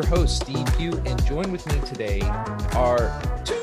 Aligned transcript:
your 0.00 0.08
host, 0.08 0.40
Steve 0.42 0.66
Pugh, 0.78 0.96
and 1.04 1.22
join 1.26 1.52
with 1.52 1.66
me 1.66 1.78
today 1.86 2.20
are 2.74 3.20
two, 3.44 3.54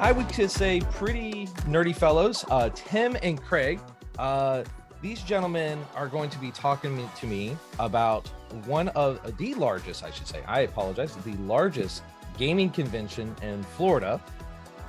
I 0.00 0.10
would 0.10 0.28
just 0.32 0.56
say, 0.56 0.80
pretty 0.80 1.46
nerdy 1.68 1.94
fellows, 1.94 2.44
uh, 2.50 2.70
Tim 2.70 3.16
and 3.22 3.40
Craig. 3.40 3.78
Uh, 4.18 4.64
these 5.00 5.22
gentlemen 5.22 5.78
are 5.94 6.08
going 6.08 6.30
to 6.30 6.38
be 6.40 6.50
talking 6.50 7.08
to 7.16 7.26
me 7.26 7.56
about 7.78 8.26
one 8.66 8.88
of 8.88 9.36
the 9.36 9.54
largest, 9.54 10.02
I 10.02 10.10
should 10.10 10.26
say, 10.26 10.42
I 10.48 10.60
apologize, 10.60 11.14
the 11.16 11.36
largest 11.42 12.02
gaming 12.36 12.70
convention 12.70 13.32
in 13.42 13.62
Florida, 13.62 14.20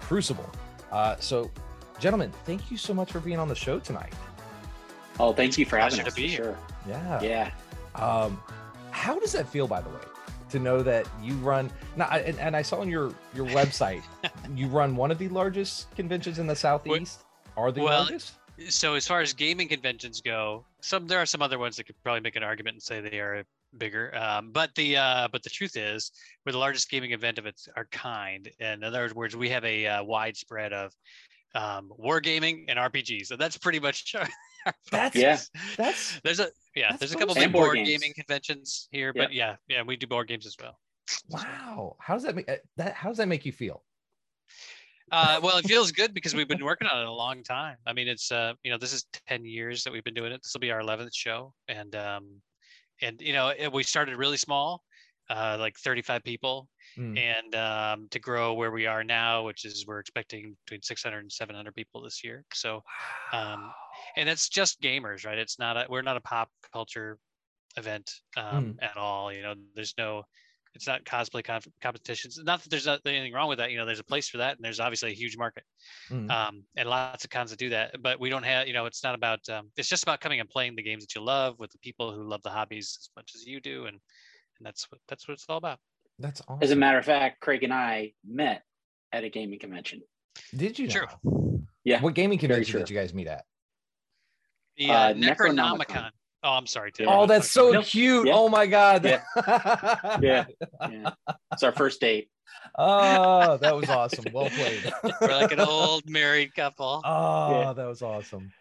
Crucible. 0.02 0.50
Uh, 0.92 1.18
so, 1.18 1.52
gentlemen, 2.00 2.32
thank 2.46 2.72
you 2.72 2.78
so 2.78 2.96
much 2.96 3.12
for 3.12 3.20
being 3.20 3.38
on 3.38 3.48
the 3.48 3.56
show 3.56 3.78
tonight. 3.78 4.14
Oh, 5.20 5.34
thank 5.34 5.56
you 5.60 5.68
for 5.68 5.78
having 5.78 5.98
Pleasure 5.98 6.08
us. 6.08 6.16
to 6.16 6.22
be 6.22 6.28
here. 6.30 6.44
sure. 6.44 6.58
Yeah. 6.88 7.22
Yeah. 7.22 7.52
Um, 7.94 8.42
how 8.90 9.20
does 9.20 9.34
that 9.34 9.48
feel, 9.48 9.68
by 9.68 9.82
the 9.82 9.90
way, 9.90 9.96
to 10.50 10.60
know 10.60 10.82
that 10.84 11.08
you 11.22 11.34
run 11.36 11.72
now? 11.96 12.10
And, 12.10 12.38
and 12.40 12.56
I 12.56 12.62
saw 12.62 12.80
on 12.80 12.90
your 12.90 13.14
your 13.34 13.46
website 13.48 14.04
you 14.56 14.68
run 14.68 14.96
one 14.96 15.12
of 15.12 15.18
the 15.18 15.30
largest 15.30 15.94
conventions 15.96 16.40
in 16.40 16.48
the 16.48 16.56
southeast. 16.56 17.24
Are 17.58 17.72
the 17.72 17.82
well, 17.82 18.04
largest? 18.04 18.34
So 18.68 18.96
as 18.96 19.08
far 19.08 19.22
as 19.22 19.34
gaming 19.34 19.68
conventions 19.68 20.22
go, 20.22 20.66
some 20.82 21.08
there 21.08 21.20
are 21.20 21.26
some 21.26 21.42
other 21.42 21.60
ones 21.60 21.78
that 21.78 21.86
could 21.86 21.96
probably 22.04 22.22
make 22.22 22.36
an 22.36 22.44
argument 22.44 22.76
and 22.76 22.84
say 22.84 23.02
they 23.02 23.20
are 23.20 23.44
bigger. 23.78 24.16
Um, 24.16 24.52
but 24.52 24.74
the 24.76 24.98
uh, 24.98 25.28
but 25.32 25.44
the 25.44 25.50
truth 25.50 25.78
is, 25.78 26.12
we're 26.46 26.52
the 26.52 26.58
largest 26.58 26.90
gaming 26.90 27.12
event 27.12 27.38
of 27.38 27.46
its 27.46 27.68
our 27.76 27.86
kind. 27.92 28.50
And 28.60 28.84
in 28.84 28.88
other 28.88 29.12
words, 29.16 29.36
we 29.36 29.50
have 29.50 29.66
a 29.66 29.86
uh, 29.86 30.04
widespread 30.04 30.74
of 30.74 30.94
um, 31.56 31.92
wargaming 32.00 32.66
and 32.68 32.78
RPGs, 32.78 33.28
so 33.28 33.36
that's 33.36 33.58
pretty 33.58 33.80
much 33.80 34.16
That's 34.92 35.16
Yeah. 35.16 35.38
that's 35.78 36.20
There's 36.24 36.40
a 36.40 36.50
yeah, 36.76 36.96
there's 36.98 37.12
a 37.14 37.16
couple 37.16 37.32
awesome. 37.32 37.44
big 37.44 37.52
board 37.52 37.66
board 37.68 37.76
games. 37.78 37.90
gaming 37.90 38.14
conventions 38.14 38.88
here, 38.92 39.12
but 39.14 39.34
yeah, 39.34 39.56
yeah, 39.68 39.82
we 39.82 39.96
do 39.98 40.08
board 40.08 40.28
games 40.28 40.46
as 40.46 40.56
well. 40.62 40.78
wow. 41.30 41.96
How 42.00 42.14
does 42.14 42.24
that 42.24 42.36
make 42.36 42.50
uh, 42.50 42.58
that? 42.78 42.94
How 42.94 43.10
does 43.10 43.18
that 43.18 43.28
make 43.28 43.46
you 43.46 43.52
feel? 43.52 43.84
Uh, 45.12 45.40
well, 45.42 45.58
it 45.58 45.66
feels 45.66 45.92
good 45.92 46.14
because 46.18 46.36
we've 46.36 46.48
been 46.48 46.64
working 46.64 46.88
on 46.88 47.00
it 47.02 47.08
a 47.08 47.12
long 47.12 47.44
time. 47.44 47.78
I 47.88 47.94
mean, 47.94 48.08
it's 48.08 48.32
uh, 48.32 48.54
you 48.64 48.72
know, 48.72 48.78
this 48.78 48.94
is 48.94 49.06
ten 49.28 49.44
years 49.46 49.84
that 49.84 49.92
we've 49.94 50.04
been 50.04 50.14
doing 50.14 50.32
it. 50.32 50.42
This 50.44 50.54
will 50.54 50.60
be 50.62 50.72
our 50.72 50.80
eleventh 50.82 51.14
show, 51.16 51.54
and 51.68 51.96
um, 51.96 52.42
and 53.02 53.20
you 53.22 53.34
know, 53.34 53.50
it, 53.58 53.72
we 53.74 53.82
started 53.84 54.16
really 54.18 54.38
small, 54.38 54.84
uh, 55.30 55.58
like 55.60 55.78
thirty-five 55.78 56.24
people, 56.24 56.70
Mm. 56.98 57.18
and 57.20 57.56
um, 57.56 58.08
to 58.10 58.20
grow 58.20 58.56
where 58.56 58.72
we 58.72 58.88
are 58.88 59.04
now, 59.04 59.44
which 59.46 59.64
is 59.64 59.86
we're 59.86 60.00
expecting 60.00 60.58
between 60.66 60.82
600 60.82 61.20
and 61.20 61.32
700 61.32 61.76
people 61.76 62.02
this 62.02 62.24
year. 62.24 62.44
So, 62.52 62.82
um, 63.32 63.72
and 64.18 64.28
it's 64.30 64.50
just 64.50 64.82
gamers, 64.82 65.26
right? 65.26 65.38
It's 65.38 65.60
not 65.60 65.78
a 65.78 65.86
we're 65.90 66.02
not 66.02 66.18
a 66.18 66.22
pop 66.22 66.50
culture 66.74 67.18
event 67.78 68.12
um, 68.38 68.76
at 68.82 68.98
all. 68.98 69.32
You 69.32 69.42
know, 69.42 69.54
there's 69.76 69.94
no 69.98 70.24
it's 70.76 70.86
not 70.86 71.04
cosplay 71.04 71.44
conf- 71.44 71.68
competitions. 71.82 72.40
Not 72.44 72.62
that 72.62 72.70
there's 72.70 72.86
not 72.86 73.02
anything 73.06 73.34
wrong 73.34 73.50
with 73.50 73.58
that. 73.58 73.72
You 73.72 73.78
know, 73.78 73.86
there's 73.88 74.00
a 74.00 74.04
place 74.04 74.30
for 74.30 74.38
that, 74.38 74.56
and 74.56 74.64
there's 74.64 74.80
obviously 74.80 75.10
a 75.10 75.16
huge 75.16 75.36
market, 75.36 75.64
Mm. 76.12 76.30
um, 76.30 76.64
and 76.78 76.88
lots 76.88 77.24
of 77.24 77.32
cons 77.32 77.50
that 77.50 77.58
do 77.60 77.70
that. 77.70 78.02
But 78.04 78.20
we 78.20 78.30
don't 78.30 78.44
have, 78.44 78.68
you 78.68 78.74
know, 78.74 78.86
it's 78.86 79.04
not 79.04 79.16
about. 79.16 79.48
Um, 79.50 79.72
it's 79.78 79.90
just 79.90 80.04
about 80.04 80.20
coming 80.22 80.40
and 80.40 80.48
playing 80.50 80.76
the 80.76 80.84
games 80.84 81.04
that 81.04 81.16
you 81.16 81.22
love 81.22 81.58
with 81.58 81.72
the 81.72 81.80
people 81.80 82.14
who 82.14 82.24
love 82.24 82.44
the 82.44 82.52
hobbies 82.52 82.98
as 83.02 83.10
much 83.16 83.32
as 83.36 83.46
you 83.46 83.60
do, 83.60 83.86
and 83.86 83.96
and 83.96 84.66
that's 84.66 84.86
what 84.92 85.02
that's 85.08 85.28
what 85.28 85.34
it's 85.34 85.46
all 85.50 85.58
about. 85.58 85.80
That's 86.20 86.42
awesome. 86.48 86.60
As 86.62 86.72
a 86.72 86.76
matter 86.76 87.00
of 87.00 87.06
fact, 87.06 87.40
Craig 87.40 87.64
and 87.64 87.74
I 87.74 88.14
met 88.28 88.64
at 89.12 89.24
a 89.24 89.30
gaming 89.30 89.58
convention. 89.58 90.02
Did 90.56 90.78
you? 90.78 90.88
True. 90.88 91.08
now? 91.24 91.62
Yeah, 91.84 92.02
What 92.02 92.14
gaming 92.14 92.38
convention 92.38 92.78
did 92.78 92.90
you 92.90 92.96
guys 92.96 93.14
meet 93.14 93.28
at? 93.28 93.46
The 94.80 94.90
uh, 94.90 94.94
Uh, 94.94 95.14
Necronomicon. 95.14 95.78
Necronomicon. 95.86 96.10
Oh, 96.42 96.52
I'm 96.54 96.66
sorry, 96.68 96.92
Tim. 96.94 97.08
Yeah. 97.08 97.16
Oh, 97.18 97.26
that's 97.26 97.52
so 97.52 97.70
Nope. 97.72 97.86
cute. 97.86 98.28
Yeah. 98.28 98.34
Oh 98.34 98.48
my 98.50 98.66
god. 98.66 99.04
Yeah. 99.06 99.22
Yeah. 100.22 100.46
Yeah. 100.90 101.12
It's 101.52 101.64
our 101.64 101.74
first 101.74 102.00
date. 102.00 102.30
oh, 102.78 103.58
that 103.58 103.76
was 103.76 103.90
awesome. 104.00 104.26
Well 104.34 104.50
played. 104.50 104.92
We're 105.22 105.28
like 105.36 105.52
an 105.52 105.60
old 105.60 106.10
married 106.10 106.56
couple. 106.56 107.02
Oh, 107.06 107.62
Yeah. 107.62 107.74
that 107.74 107.86
was 107.86 108.02
awesome. 108.02 108.52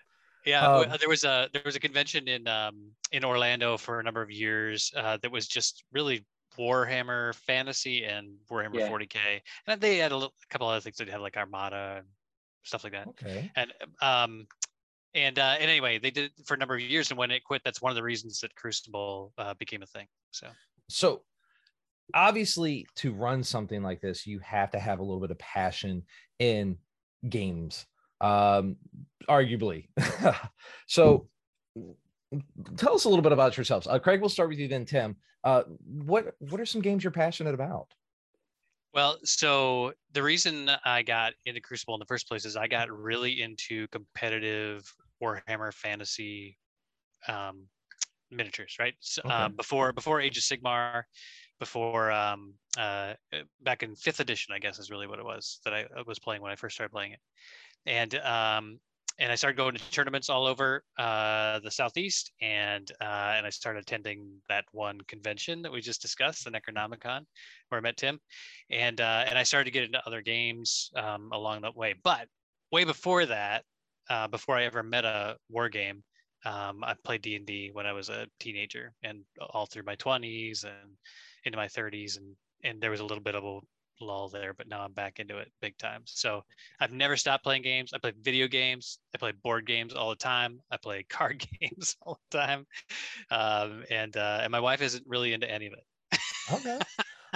Yeah, 0.45 0.67
Um, 0.67 0.89
there 0.99 1.09
was 1.09 1.25
a 1.25 1.49
there 1.53 1.62
was 1.65 1.77
a 1.77 1.81
convention 1.81 2.27
in 2.27 2.49
um 2.49 2.91
in 3.12 3.25
Orlando 3.25 3.77
for 3.77 4.01
a 4.01 4.03
number 4.03 4.23
of 4.23 4.31
years 4.31 4.93
uh, 4.97 5.19
that 5.23 5.31
was 5.31 5.47
just 5.47 5.84
really 5.93 6.25
Warhammer 6.59 7.34
Fantasy 7.34 8.05
and 8.05 8.31
Warhammer 8.51 8.75
Yeah. 8.81 8.89
40k, 8.89 9.41
and 9.67 9.81
they 9.81 9.99
had 9.99 10.11
a, 10.11 10.17
little, 10.17 10.34
a 10.43 10.47
couple 10.53 10.67
other 10.69 10.81
things. 10.81 10.97
They 10.97 11.05
had 11.05 11.21
like 11.21 11.37
Armada 11.37 11.97
and 11.99 12.07
stuff 12.65 12.83
like 12.83 12.95
that. 12.95 13.07
Okay. 13.09 13.51
And 13.57 13.73
um 14.01 14.47
and 15.15 15.39
uh, 15.39 15.57
and 15.59 15.71
anyway, 15.71 15.99
they 15.99 16.11
did 16.11 16.27
it 16.27 16.33
for 16.47 16.55
a 16.55 16.57
number 16.57 16.75
of 16.75 16.81
years, 16.81 17.11
and 17.11 17.19
when 17.19 17.31
it 17.31 17.45
quit, 17.45 17.63
that's 17.65 17.81
one 17.81 17.91
of 17.91 17.97
the 17.97 18.03
reasons 18.03 18.41
that 18.41 18.55
Crucible 18.55 19.33
uh, 19.39 19.55
became 19.55 19.83
a 19.83 19.87
thing. 19.87 20.07
So 20.31 20.49
So 20.89 21.23
obviously 22.15 22.87
to 22.97 23.13
run 23.13 23.43
something 23.43 23.83
like 23.83 24.01
this, 24.01 24.27
you 24.27 24.39
have 24.41 24.71
to 24.73 24.79
have 24.79 24.99
a 24.99 25.03
little 25.03 25.21
bit 25.21 25.31
of 25.31 25.39
passion 25.39 26.03
in 26.39 26.77
games. 27.29 27.87
Um 28.21 28.77
arguably. 29.29 29.89
so 30.87 31.29
tell 32.77 32.95
us 32.95 33.05
a 33.05 33.09
little 33.09 33.23
bit 33.23 33.33
about 33.33 33.57
yourselves. 33.57 33.87
Uh, 33.87 33.99
Craig, 33.99 34.21
we'll 34.21 34.31
start 34.31 34.49
with 34.49 34.59
you 34.59 34.69
then, 34.69 34.85
Tim. 34.85 35.17
Uh 35.45 35.63
what 35.85 36.35
what 36.39 36.61
are 36.61 36.67
some 36.67 36.81
games 36.83 37.05
you're 37.05 37.11
passionate 37.11 37.55
about? 37.55 37.89
Well, 38.94 39.19
so 39.25 39.93
the 40.12 40.22
reason 40.22 40.69
I 40.84 41.03
got 41.03 41.34
into 41.44 41.60
Crucible 41.60 41.94
in 41.94 42.00
the 42.00 42.06
first 42.06 42.26
place 42.26 42.44
is 42.44 42.56
I 42.56 42.69
got 42.69 42.91
really 42.91 43.41
into 43.43 43.87
competitive 43.88 44.93
Warhammer 45.22 45.72
Fantasy 45.75 46.59
um, 47.28 47.69
miniatures, 48.31 48.77
right? 48.78 48.94
So, 49.00 49.22
Okay. 49.25 49.48
uh, 49.48 49.50
before 49.50 49.93
before 49.93 50.21
Age 50.21 50.38
of 50.38 50.44
Sigmar, 50.44 51.04
before 51.60 52.12
um, 52.12 52.59
uh, 52.78 53.15
uh, 53.32 53.43
back 53.60 53.82
in 53.82 53.97
fifth 53.97 54.21
edition, 54.21 54.54
I 54.54 54.60
guess 54.60 54.78
is 54.78 54.91
really 54.91 55.06
what 55.09 55.21
it 55.21 55.25
was 55.27 55.60
that 55.65 55.75
I 55.75 55.88
I 55.97 56.03
was 56.06 56.19
playing 56.21 56.43
when 56.43 56.53
I 56.53 56.56
first 56.56 56.77
started 56.77 56.93
playing 56.93 57.12
it, 57.12 57.21
and 57.87 58.15
um, 58.16 58.81
and 59.19 59.33
I 59.33 59.34
started 59.34 59.56
going 59.56 59.75
to 59.75 59.91
tournaments 59.91 60.31
all 60.31 60.47
over 60.47 60.83
uh, 60.99 61.59
the 61.61 61.71
southeast, 61.71 62.33
and 62.41 62.91
uh, 63.01 63.34
and 63.37 63.47
I 63.47 63.51
started 63.51 63.81
attending 63.81 64.29
that 64.49 64.65
one 64.73 65.01
convention 65.09 65.62
that 65.62 65.73
we 65.73 65.81
just 65.81 66.03
discussed, 66.03 66.45
the 66.45 66.51
Necronomicon, 66.51 67.23
where 67.69 67.78
I 67.78 67.81
met 67.81 67.97
Tim, 67.97 68.19
and 68.71 69.01
uh, 69.01 69.25
and 69.28 69.39
I 69.39 69.43
started 69.43 69.65
to 69.65 69.71
get 69.71 69.84
into 69.84 70.03
other 70.07 70.23
games 70.23 70.91
um, 70.97 71.31
along 71.33 71.62
that 71.62 71.77
way. 71.77 71.95
But 72.03 72.28
way 72.71 72.84
before 72.84 73.27
that, 73.27 73.65
uh, 74.09 74.28
before 74.28 74.57
I 74.57 74.65
ever 74.65 74.83
met 74.83 75.05
a 75.05 75.37
war 75.49 75.69
game, 75.69 76.03
um, 76.45 76.84
I 76.84 76.95
played 77.05 77.23
D 77.23 77.37
and 77.37 77.47
D 77.47 77.71
when 77.73 77.87
I 77.87 77.93
was 77.93 78.09
a 78.09 78.27
teenager, 78.39 78.93
and 79.03 79.25
all 79.51 79.67
through 79.67 79.84
my 79.84 79.97
twenties 79.97 80.65
and 80.65 80.93
into 81.45 81.57
my 81.57 81.69
thirties, 81.69 82.17
and 82.17 82.37
and 82.62 82.81
there 82.81 82.91
was 82.91 83.01
a 83.01 83.05
little 83.05 83.23
bit 83.23 83.34
of 83.34 83.45
a 83.45 83.59
lull 84.00 84.28
there, 84.28 84.54
but 84.54 84.69
now 84.69 84.81
I'm 84.81 84.92
back 84.92 85.19
into 85.19 85.38
it 85.38 85.50
big 85.60 85.76
time. 85.78 86.03
So 86.04 86.42
I've 86.81 86.92
never 86.92 87.16
stopped 87.16 87.44
playing 87.44 87.62
games. 87.62 87.92
I 87.92 87.98
play 87.98 88.12
video 88.20 88.48
games. 88.48 88.98
I 89.14 89.19
play 89.19 89.32
board 89.32 89.66
games 89.66 89.94
all 89.94 90.10
the 90.10 90.16
time. 90.16 90.60
I 90.70 90.76
play 90.76 91.03
card 91.09 91.47
games 91.60 91.97
all 92.03 92.20
the 92.31 92.38
time, 92.38 92.66
um, 93.31 93.84
and 93.91 94.16
uh, 94.16 94.41
and 94.42 94.50
my 94.50 94.60
wife 94.60 94.82
isn't 94.82 95.04
really 95.06 95.32
into 95.32 95.50
any 95.50 95.66
of 95.66 95.72
it. 95.75 96.19
Okay. 96.53 96.78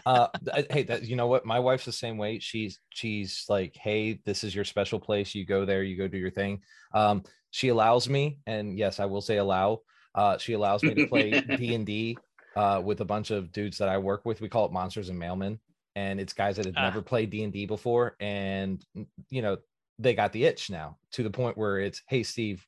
uh 0.07 0.29
hey 0.71 0.83
that 0.83 1.05
you 1.05 1.17
know 1.17 1.27
what 1.27 1.45
my 1.45 1.59
wife's 1.59 1.85
the 1.85 1.93
same 1.93 2.17
way 2.17 2.39
she's 2.39 2.81
she's 2.91 3.45
like 3.49 3.77
hey 3.77 4.19
this 4.25 4.43
is 4.43 4.55
your 4.55 4.65
special 4.65 4.99
place 4.99 5.35
you 5.35 5.45
go 5.45 5.65
there 5.65 5.83
you 5.83 5.97
go 5.97 6.09
do 6.09 6.19
your 6.19 6.31
thing 6.31 6.61
um 6.95 7.23
she 7.51 7.69
allows 7.69 8.09
me 8.09 8.39
and 8.47 8.79
yes 8.79 8.99
i 8.99 9.05
will 9.05 9.21
say 9.21 9.37
allow 9.37 9.79
uh 10.15 10.37
she 10.39 10.55
allows 10.55 10.83
me 10.83 10.95
to 10.95 11.07
play 11.07 11.31
d&d 11.57 12.19
uh 12.57 12.81
with 12.83 13.01
a 13.01 13.05
bunch 13.05 13.31
of 13.31 13.53
dudes 13.53 13.79
that 13.79 13.89
i 13.89 13.99
work 13.99 14.25
with 14.25 14.41
we 14.41 14.49
call 14.49 14.67
it 14.67 14.73
monsters 14.73 15.09
and 15.09 15.21
mailmen 15.21 15.59
and 15.97 16.21
it's 16.21 16.33
guys 16.33 16.57
that 16.57 16.67
had 16.67 16.75
Ah. 16.77 16.83
never 16.85 17.03
played 17.03 17.31
d&d 17.31 17.67
before 17.67 18.17
and 18.21 18.85
you 19.31 19.43
know 19.43 19.57
they 19.99 20.15
got 20.15 20.33
the 20.33 20.45
itch 20.45 20.71
now 20.71 20.97
to 21.13 21.23
the 21.23 21.31
point 21.31 21.57
where 21.59 21.79
it's 21.79 22.03
hey 22.09 22.23
steve 22.23 22.67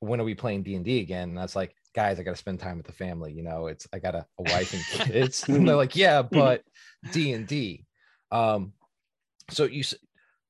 when 0.00 0.20
are 0.20 0.24
we 0.24 0.34
playing 0.34 0.62
d&d 0.62 1.00
again? 1.00 1.30
And 1.30 1.38
that's 1.38 1.56
like 1.56 1.74
guys 1.94 2.18
i 2.20 2.22
gotta 2.22 2.36
spend 2.36 2.60
time 2.60 2.76
with 2.76 2.86
the 2.86 2.92
family 2.92 3.32
you 3.32 3.42
know 3.42 3.66
it's 3.68 3.86
i 3.92 3.98
got 3.98 4.14
a, 4.14 4.26
a 4.38 4.42
wife 4.42 4.72
and 4.74 4.84
kids. 5.12 5.44
And 5.48 5.66
they're 5.68 5.76
like 5.76 5.96
yeah 5.96 6.22
but 6.22 6.62
d&d 7.12 7.84
um 8.32 8.72
so 9.50 9.64
you 9.64 9.82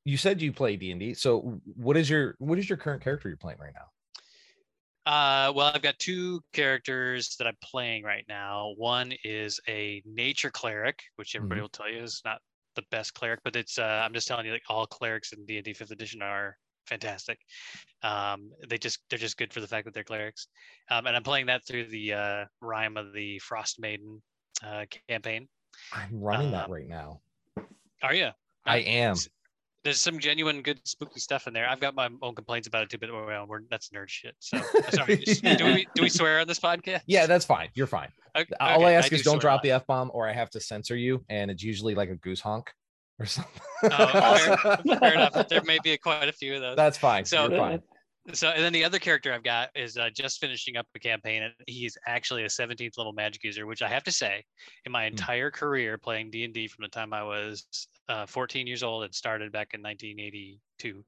you 0.05 0.17
said 0.17 0.41
you 0.43 0.53
play 0.53 0.77
d&d 0.77 1.15
so 1.15 1.61
what 1.77 1.97
is 1.97 2.09
your 2.11 2.35
what 2.39 2.59
is 2.59 2.69
your 2.69 2.79
current 2.79 3.03
character 3.03 3.29
you're 3.29 3.37
playing 3.37 3.59
right 3.61 3.75
now 3.75 3.87
Uh, 5.07 5.53
well, 5.55 5.71
I've 5.73 5.83
got 5.83 5.99
two 5.99 6.41
characters 6.53 7.37
that 7.39 7.47
I'm 7.47 7.57
playing 7.63 8.03
right 8.03 8.25
now. 8.29 8.75
One 8.77 9.13
is 9.23 9.61
a 9.69 10.03
nature 10.05 10.51
cleric, 10.51 11.01
which 11.17 11.37
everybody 11.37 11.61
Mhm. 11.61 11.63
will 11.63 11.69
tell 11.69 11.89
you 11.91 12.03
is 12.03 12.21
not 12.25 12.41
the 12.75 12.83
best 12.91 13.15
cleric, 13.15 13.41
but 13.45 13.55
it's 13.55 13.79
uh, 13.79 14.03
I'm 14.05 14.13
just 14.13 14.27
telling 14.27 14.47
you, 14.47 14.53
like 14.53 14.65
all 14.69 14.87
clerics 14.87 15.33
in 15.33 15.47
D&D 15.47 15.75
Fifth 15.75 15.93
Edition 15.93 16.23
are 16.23 16.59
fantastic. 16.87 17.39
Um, 18.03 18.51
they 18.69 18.79
just 18.79 19.01
they're 19.09 19.19
just 19.19 19.37
good 19.37 19.53
for 19.53 19.61
the 19.61 19.69
fact 19.69 19.85
that 19.87 19.95
they're 19.95 20.05
clerics. 20.05 20.49
Um, 20.91 21.07
and 21.07 21.17
I'm 21.17 21.23
playing 21.25 21.47
that 21.47 21.65
through 21.67 21.87
the 21.87 22.13
uh, 22.15 22.45
Rime 22.61 22.97
of 22.97 23.13
the 23.13 23.39
Frost 23.41 23.81
Maiden 23.81 24.23
uh, 24.65 24.87
campaign. 25.09 25.49
i'm 25.93 26.21
running 26.21 26.51
that 26.51 26.65
Um, 26.65 26.71
right 26.71 26.87
now 26.89 27.21
Are 28.03 28.15
you? 28.15 28.31
i 28.67 28.79
am 28.79 29.17
there's 29.87 30.01
some 30.01 30.19
genuine 30.19 30.63
good 30.63 30.81
spooky 30.85 31.21
stuff 31.21 31.47
in 31.47 31.53
there. 31.53 31.69
I've 31.69 31.79
got 31.79 31.95
my 31.95 32.09
own 32.21 32.35
complaints 32.35 32.67
about 32.67 32.83
it 32.83 32.91
too, 32.91 32.99
but 32.99 33.13
well, 33.13 33.47
we're, 33.49 33.61
that's 33.71 33.91
nerd 33.91 34.09
shit. 34.09 34.35
So 34.41 34.59
sorry. 34.91 35.17
do 35.57 35.65
we 35.65 35.87
do 35.95 36.03
we 36.03 36.09
swear 36.09 36.41
on 36.41 36.49
this 36.49 36.59
podcast? 36.59 37.03
Yeah, 37.07 37.27
that's 37.27 37.45
fine. 37.45 37.69
You're 37.75 37.87
fine. 37.87 38.09
Okay, 38.37 38.53
All 38.59 38.85
I 38.85 38.93
ask 38.93 39.11
do 39.11 39.15
is 39.15 39.23
don't 39.23 39.41
drop 39.41 39.63
the 39.63 39.71
f 39.71 39.87
bomb, 39.87 40.11
or 40.13 40.29
I 40.29 40.33
have 40.33 40.51
to 40.51 40.61
censor 40.61 40.97
you, 40.97 41.25
and 41.29 41.53
it's 41.53 41.63
usually 41.63 41.95
like 41.95 42.11
a 42.11 42.17
goose 42.17 42.41
honk 42.41 42.69
or 43.21 43.27
something. 43.27 43.63
Oh, 43.85 44.77
Fair 44.99 45.15
enough. 45.15 45.49
There 45.49 45.63
may 45.63 45.79
be 45.85 45.97
quite 45.99 46.29
a 46.29 46.33
few 46.33 46.57
of 46.57 46.61
those. 46.63 46.77
That's 46.77 46.99
fine. 46.99 47.25
So- 47.25 47.49
fine. 47.49 47.81
So, 48.33 48.49
and 48.49 48.63
then 48.63 48.73
the 48.73 48.85
other 48.85 48.99
character 48.99 49.33
I've 49.33 49.43
got 49.45 49.71
is 49.77 49.97
uh, 49.97 50.11
just 50.11 50.41
finishing 50.41 50.77
up 50.77 50.87
a 50.95 50.99
campaign, 50.99 51.43
and 51.45 51.55
he's 51.67 51.97
actually 52.07 52.43
a 52.43 52.49
17th 52.49 52.99
level 52.99 53.13
magic 53.13 53.45
user, 53.45 53.67
which 53.67 53.83
I 53.83 53.89
have 53.89 54.05
to 54.05 54.13
say, 54.13 54.45
in 54.85 54.93
my 54.93 55.05
entire 55.05 55.51
career 55.51 55.97
playing 55.97 56.31
D 56.31 56.45
and 56.45 56.53
D 56.53 56.67
from 56.67 56.83
the 56.83 56.89
time 56.89 57.13
I 57.13 57.23
was 57.23 57.89
uh, 58.09 58.27
14 58.27 58.67
years 58.67 58.83
old 58.83 59.05
and 59.05 59.15
started 59.15 59.53
back 59.53 59.75
in 59.75 59.83
1982, 59.83 61.05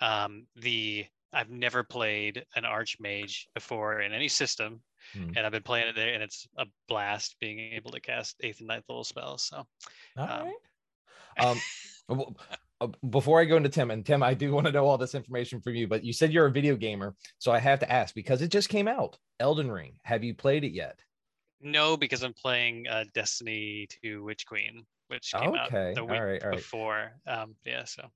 um, 0.00 0.46
the 0.56 1.06
I've 1.32 1.50
never 1.50 1.82
played 1.82 2.44
an 2.54 2.62
archmage 2.62 3.46
before 3.54 4.00
in 4.00 4.12
any 4.12 4.28
system, 4.28 4.82
Hmm. 5.12 5.32
and 5.36 5.40
I've 5.40 5.52
been 5.52 5.62
playing 5.62 5.88
it 5.88 5.96
there, 5.96 6.14
and 6.14 6.22
it's 6.22 6.46
a 6.56 6.64
blast 6.88 7.36
being 7.38 7.58
able 7.74 7.90
to 7.90 8.00
cast 8.00 8.36
eighth 8.40 8.60
and 8.60 8.68
ninth 8.68 8.84
level 8.88 9.04
spells. 9.04 9.44
So, 9.44 9.66
All 10.16 10.28
um, 10.28 10.46
right. 10.46 10.54
Um, 11.46 11.58
before 13.10 13.40
I 13.40 13.44
go 13.44 13.56
into 13.56 13.68
Tim, 13.68 13.90
and 13.90 14.04
Tim, 14.04 14.22
I 14.22 14.34
do 14.34 14.52
want 14.52 14.66
to 14.66 14.72
know 14.72 14.86
all 14.86 14.98
this 14.98 15.14
information 15.14 15.60
from 15.60 15.74
you, 15.74 15.86
but 15.86 16.04
you 16.04 16.12
said 16.12 16.32
you're 16.32 16.46
a 16.46 16.52
video 16.52 16.76
gamer, 16.76 17.14
so 17.38 17.52
I 17.52 17.58
have 17.58 17.80
to 17.80 17.90
ask 17.90 18.14
because 18.14 18.42
it 18.42 18.48
just 18.48 18.68
came 18.68 18.88
out, 18.88 19.18
Elden 19.40 19.70
Ring. 19.70 19.98
Have 20.02 20.24
you 20.24 20.34
played 20.34 20.64
it 20.64 20.72
yet? 20.72 20.98
no, 21.64 21.96
because 21.96 22.22
I'm 22.22 22.34
playing 22.34 22.86
uh, 22.88 23.04
Destiny 23.14 23.88
2 24.04 24.22
Witch 24.22 24.46
Queen, 24.46 24.84
which 25.08 25.32
came 25.32 25.54
out 25.54 25.70
the 25.70 26.04
week 26.04 26.20
right, 26.20 26.42
all 26.42 26.50
right. 26.50 26.56
before. 26.56 27.12
Um, 27.26 27.56
yeah, 27.64 27.84
so. 27.84 28.06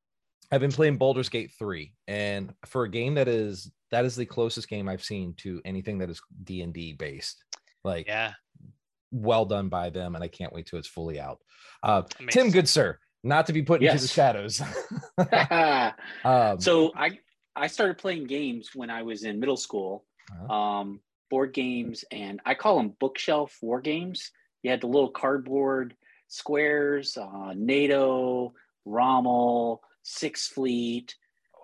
I've 0.52 0.60
been 0.60 0.72
playing 0.72 0.96
Baldur's 0.96 1.28
Gate 1.28 1.52
3 1.58 1.92
and 2.06 2.54
for 2.64 2.84
a 2.84 2.90
game 2.90 3.14
that 3.14 3.28
is 3.28 3.70
that 3.90 4.06
is 4.06 4.16
the 4.16 4.24
closest 4.24 4.68
game 4.68 4.88
I've 4.88 5.04
seen 5.04 5.34
to 5.38 5.60
anything 5.66 5.98
that 5.98 6.08
is 6.08 6.22
D&D 6.44 6.94
based. 6.94 7.44
Like 7.84 8.06
Yeah, 8.06 8.32
well 9.10 9.44
done 9.44 9.68
by 9.68 9.90
them 9.90 10.14
and 10.14 10.24
I 10.24 10.28
can't 10.28 10.52
wait 10.52 10.66
till 10.66 10.78
it's 10.78 10.88
fully 10.88 11.20
out. 11.20 11.40
Uh 11.82 12.02
Tim 12.30 12.50
good 12.50 12.66
sir, 12.66 12.98
not 13.22 13.46
to 13.46 13.52
be 13.52 13.62
put 13.62 13.82
into 13.82 14.00
the 14.00 14.08
shadows. 14.08 14.62
um 16.24 16.60
so 16.60 16.92
I 16.94 17.18
I 17.56 17.66
started 17.66 17.98
playing 17.98 18.24
games 18.24 18.70
when 18.74 18.90
I 18.90 19.02
was 19.02 19.24
in 19.24 19.40
middle 19.40 19.56
school. 19.56 20.04
Uh-huh. 20.30 20.54
Um, 20.54 21.00
board 21.30 21.52
games, 21.52 22.04
and 22.10 22.40
I 22.44 22.54
call 22.54 22.76
them 22.76 22.94
bookshelf 23.00 23.56
war 23.60 23.80
games. 23.80 24.30
You 24.62 24.70
had 24.70 24.80
the 24.80 24.86
little 24.86 25.10
cardboard 25.10 25.94
squares, 26.28 27.16
uh, 27.16 27.54
NATO, 27.56 28.54
Rommel, 28.84 29.82
Sixth 30.02 30.52
Fleet, 30.52 31.14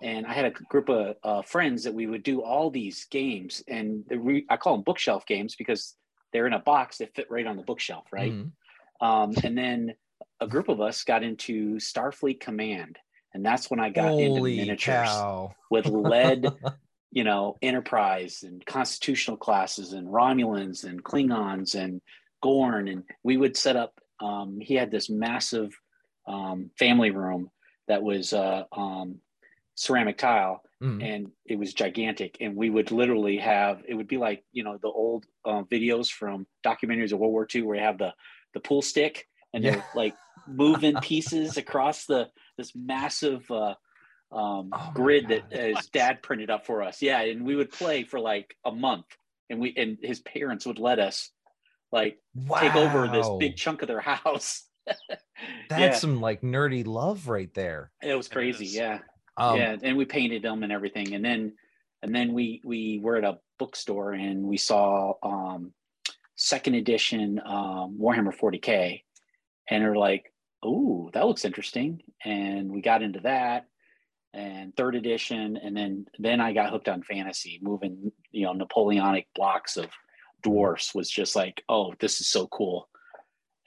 and 0.01 0.25
I 0.25 0.33
had 0.33 0.45
a 0.45 0.51
group 0.51 0.89
of 0.89 1.15
uh, 1.23 1.41
friends 1.41 1.83
that 1.83 1.93
we 1.93 2.07
would 2.07 2.23
do 2.23 2.41
all 2.41 2.69
these 2.69 3.05
games. 3.05 3.63
And 3.67 4.03
the 4.07 4.19
re- 4.19 4.45
I 4.49 4.57
call 4.57 4.75
them 4.75 4.83
bookshelf 4.83 5.25
games 5.25 5.55
because 5.55 5.95
they're 6.33 6.47
in 6.47 6.53
a 6.53 6.59
box 6.59 6.97
that 6.97 7.15
fit 7.15 7.27
right 7.29 7.47
on 7.47 7.57
the 7.57 7.63
bookshelf, 7.63 8.05
right? 8.11 8.33
mhm. 8.33 8.51
Um, 9.01 9.33
and 9.43 9.57
then 9.57 9.95
a 10.39 10.47
group 10.47 10.69
of 10.69 10.81
us 10.81 11.03
got 11.03 11.23
into 11.23 11.75
Starfleet 11.75 12.39
Command, 12.39 12.97
and 13.33 13.45
that's 13.45 13.69
when 13.69 13.79
I 13.79 13.89
got 13.89 14.09
Holy 14.09 14.25
into 14.25 14.41
miniatures 14.41 15.09
cow. 15.09 15.55
with 15.69 15.85
lead, 15.89 16.53
you 17.11 17.23
know, 17.23 17.57
Enterprise 17.61 18.43
and 18.43 18.65
constitutional 18.65 19.37
classes 19.37 19.93
and 19.93 20.07
Romulans 20.07 20.83
and 20.83 21.03
Klingons 21.03 21.75
and 21.75 22.01
Gorn, 22.41 22.87
and 22.87 23.03
we 23.23 23.37
would 23.37 23.57
set 23.57 23.75
up. 23.75 23.99
Um, 24.21 24.59
he 24.61 24.75
had 24.75 24.91
this 24.91 25.09
massive 25.09 25.77
um, 26.27 26.71
family 26.77 27.11
room 27.11 27.49
that 27.87 28.01
was 28.01 28.33
uh, 28.33 28.63
um, 28.71 29.19
ceramic 29.75 30.17
tile, 30.17 30.61
Mhm. 30.81 31.01
and 31.03 31.31
it 31.45 31.57
was 31.57 31.73
gigantic. 31.73 32.37
And 32.41 32.55
we 32.55 32.69
would 32.69 32.91
literally 32.91 33.37
have 33.37 33.83
it 33.87 33.93
would 33.93 34.07
be 34.07 34.17
like 34.17 34.43
you 34.51 34.63
know 34.63 34.77
the 34.81 34.87
old 34.89 35.25
uh, 35.45 35.63
videos 35.63 36.09
from 36.11 36.47
documentaries 36.65 37.11
of 37.13 37.19
World 37.19 37.33
War 37.33 37.47
II 37.53 37.61
where 37.63 37.77
you 37.77 37.83
have 37.83 37.97
the 37.97 38.13
the 38.53 38.59
pool 38.59 38.81
stick 38.81 39.27
and 39.55 39.63
Yeah. 39.63 39.71
they're 39.71 39.83
like 39.95 40.13
moving 40.47 40.95
pieces 41.01 41.57
across 41.57 42.05
the 42.05 42.29
this 42.57 42.73
massive 42.75 43.49
uh, 43.49 43.73
um, 44.31 44.69
Oh 44.71 44.77
my 44.77 44.91
grid 44.93 45.29
that 45.29 45.49
God. 45.49 45.59
his 45.59 45.87
dad 45.87 46.21
printed 46.21 46.49
up 46.51 46.65
for 46.65 46.83
us. 46.83 47.01
Yeah, 47.01 47.21
and 47.21 47.45
we 47.45 47.55
would 47.55 47.71
play 47.71 48.03
for 48.03 48.19
like 48.19 48.55
a 48.65 48.71
month, 48.71 49.05
and 49.49 49.59
we 49.59 49.73
and 49.75 49.97
his 50.01 50.19
parents 50.19 50.65
would 50.65 50.79
let 50.79 50.99
us 50.99 51.31
like 51.91 52.19
take 52.59 52.75
over 52.75 53.07
this 53.07 53.27
big 53.39 53.55
chunk 53.55 53.81
of 53.81 53.87
their 53.87 53.99
house. 54.01 54.67
That's 55.69 55.79
yeah, 55.79 55.93
some 55.95 56.21
like 56.21 56.41
nerdy 56.41 56.85
love 56.85 57.27
right 57.27 57.51
there. 57.53 57.91
it 58.03 58.13
was 58.15 58.27
crazy. 58.27 58.65
is. 58.65 58.75
Yeah, 58.75 58.99
Um, 59.37 59.57
yeah, 59.57 59.75
and 59.81 59.97
we 59.97 60.05
painted 60.05 60.43
them 60.43 60.63
and 60.63 60.71
everything, 60.71 61.13
and 61.15 61.23
then 61.23 61.53
and 62.03 62.13
then 62.13 62.33
we 62.33 62.61
we 62.63 62.99
were 63.01 63.15
at 63.17 63.23
a 63.23 63.39
bookstore 63.57 64.11
and 64.11 64.43
we 64.43 64.57
saw 64.57 65.13
um, 65.23 65.73
second 66.35 66.75
edition 66.75 67.39
um, 67.45 67.97
Warhammer 67.99 68.35
40k, 68.35 69.01
and 69.69 69.83
we're 69.83 69.97
like, 69.97 70.31
"Ooh, 70.65 71.09
that 71.13 71.25
looks 71.25 71.45
interesting," 71.45 72.01
and 72.23 72.71
we 72.71 72.81
got 72.81 73.03
into 73.03 73.21
that. 73.21 73.67
And 74.33 74.75
third 74.75 74.95
edition, 74.95 75.57
and 75.57 75.77
then 75.77 76.07
then 76.19 76.41
I 76.41 76.51
got 76.51 76.69
hooked 76.69 76.89
on 76.89 77.03
fantasy. 77.03 77.59
Moving, 77.61 78.11
you 78.31 78.45
know, 78.45 78.53
Napoleonic 78.53 79.27
blocks 79.33 79.77
of 79.77 79.87
dwarfs 80.45 80.93
was 80.93 81.09
just 81.09 81.35
like, 81.35 81.63
oh, 81.67 81.93
this 81.99 82.21
is 82.21 82.27
so 82.27 82.47
cool. 82.47 82.87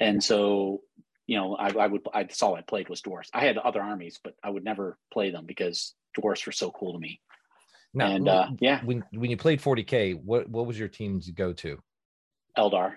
And 0.01 0.23
so, 0.23 0.83
you 1.27 1.37
know, 1.37 1.57
I, 1.57 1.71
I 1.71 1.87
would 1.89 2.03
I 2.15 2.27
all 2.41 2.55
I 2.55 2.63
played 2.63 2.89
was 2.89 3.03
dwarfs. 3.03 3.31
I 3.35 3.45
had 3.45 3.59
other 3.59 3.83
armies, 3.83 4.21
but 4.23 4.35
I 4.43 4.51
would 4.51 4.65
never 4.65 4.97
play 5.13 5.31
them 5.31 5.45
because 5.45 5.95
dwarfs 6.15 6.47
were 6.47 6.53
so 6.53 6.71
cool 6.71 6.93
to 6.93 6.99
me. 6.99 7.21
now, 7.93 8.11
and 8.13 8.29
uh, 8.29 8.47
yeah, 8.61 8.81
when 8.85 9.05
when 9.13 9.31
you 9.31 9.37
played 9.37 9.61
40k, 9.61 10.23
what 10.23 10.49
what 10.49 10.67
was 10.67 10.79
your 10.79 10.89
team's 10.89 11.29
go 11.31 11.53
to? 11.55 11.83
Eldar. 12.57 12.95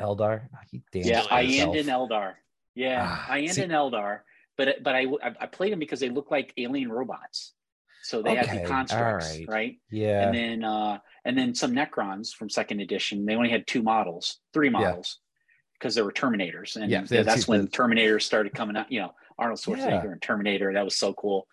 Eldar? 0.00 0.48
Oh, 0.54 0.58
he 0.70 0.82
Yeah, 0.94 1.22
Still 1.22 1.36
I 1.36 1.42
is. 1.42 1.60
and 1.60 1.76
in 1.76 1.86
Eldar. 1.86 2.34
Yeah, 2.74 3.04
Ah, 3.08 3.26
I 3.30 3.38
and 3.38 3.52
see- 3.54 3.62
in 3.62 3.70
Eldar, 3.70 4.20
but 4.56 4.82
but 4.82 4.94
I 4.94 5.02
I 5.22 5.34
I 5.40 5.46
played 5.46 5.72
them 5.72 5.78
because 5.78 6.00
they 6.00 6.08
look 6.10 6.30
like 6.30 6.52
alien 6.56 6.90
robots. 6.90 7.54
So 8.02 8.22
they 8.22 8.34
had 8.34 8.46
Okay, 8.46 8.62
the 8.62 8.68
constructs, 8.68 9.36
right. 9.40 9.48
right? 9.48 9.78
Yeah. 9.90 10.26
And 10.26 10.34
then 10.34 10.64
uh 10.64 10.98
and 11.24 11.36
then 11.36 11.54
some 11.54 11.72
Necrons 11.72 12.32
from 12.34 12.48
second 12.48 12.80
edition. 12.80 13.26
They 13.26 13.34
only 13.36 13.50
had 13.50 13.66
two 13.66 13.82
models, 13.82 14.38
three 14.54 14.70
models, 14.70 15.18
because 15.74 15.94
they 15.94 16.02
were 16.02 16.12
Terminators, 16.12 16.76
and 16.76 16.90
Yeah, 16.90 17.00
yeah, 17.00 17.06
that's- 17.06 17.26
that's 17.26 17.48
when 17.48 17.68
Terminators 17.68 18.22
started 18.22 18.54
coming 18.54 18.76
out. 18.76 18.90
You 18.90 19.00
know, 19.00 19.14
Arnold 19.38 19.60
Schwarzenegger 19.60 20.04
Yeah. 20.04 20.12
and 20.12 20.22
Terminator. 20.22 20.72
That 20.72 20.84
was 20.84 20.96
so 20.96 21.12
cool. 21.14 21.46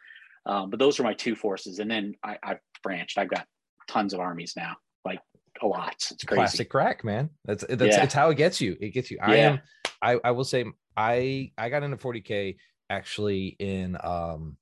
Um, 0.46 0.70
but 0.70 0.80
those 0.80 0.98
were 0.98 1.04
my 1.04 1.14
two 1.14 1.36
forces, 1.36 1.80
and 1.80 1.92
then 1.92 2.16
I, 2.24 2.38
I've 2.42 2.60
branched. 2.82 3.18
I've 3.18 3.30
got 3.30 3.46
tons 3.90 4.14
of 4.14 4.22
armies 4.22 4.56
now, 4.56 4.78
like 5.04 5.20
a 5.62 5.68
lot. 5.68 5.94
It's 5.94 6.24
crazy. 6.24 6.40
Classic 6.42 6.70
crack, 6.70 7.04
man. 7.04 7.30
That's 7.46 7.64
that's 7.68 7.98
Yeah. 7.98 8.04
it's 8.04 8.14
how 8.14 8.30
it 8.30 8.36
gets 8.36 8.60
you. 8.62 8.78
It 8.80 8.90
gets 8.90 9.12
you. 9.12 9.18
I 9.22 9.38
am 9.38 9.60
I 10.02 10.20
I 10.24 10.32
will 10.32 10.44
say 10.44 10.66
I 10.96 11.52
I 11.58 11.70
got 11.70 11.84
into 11.84 11.98
40k 11.98 12.58
actually 12.90 13.56
in 13.60 13.98
um 14.04 14.58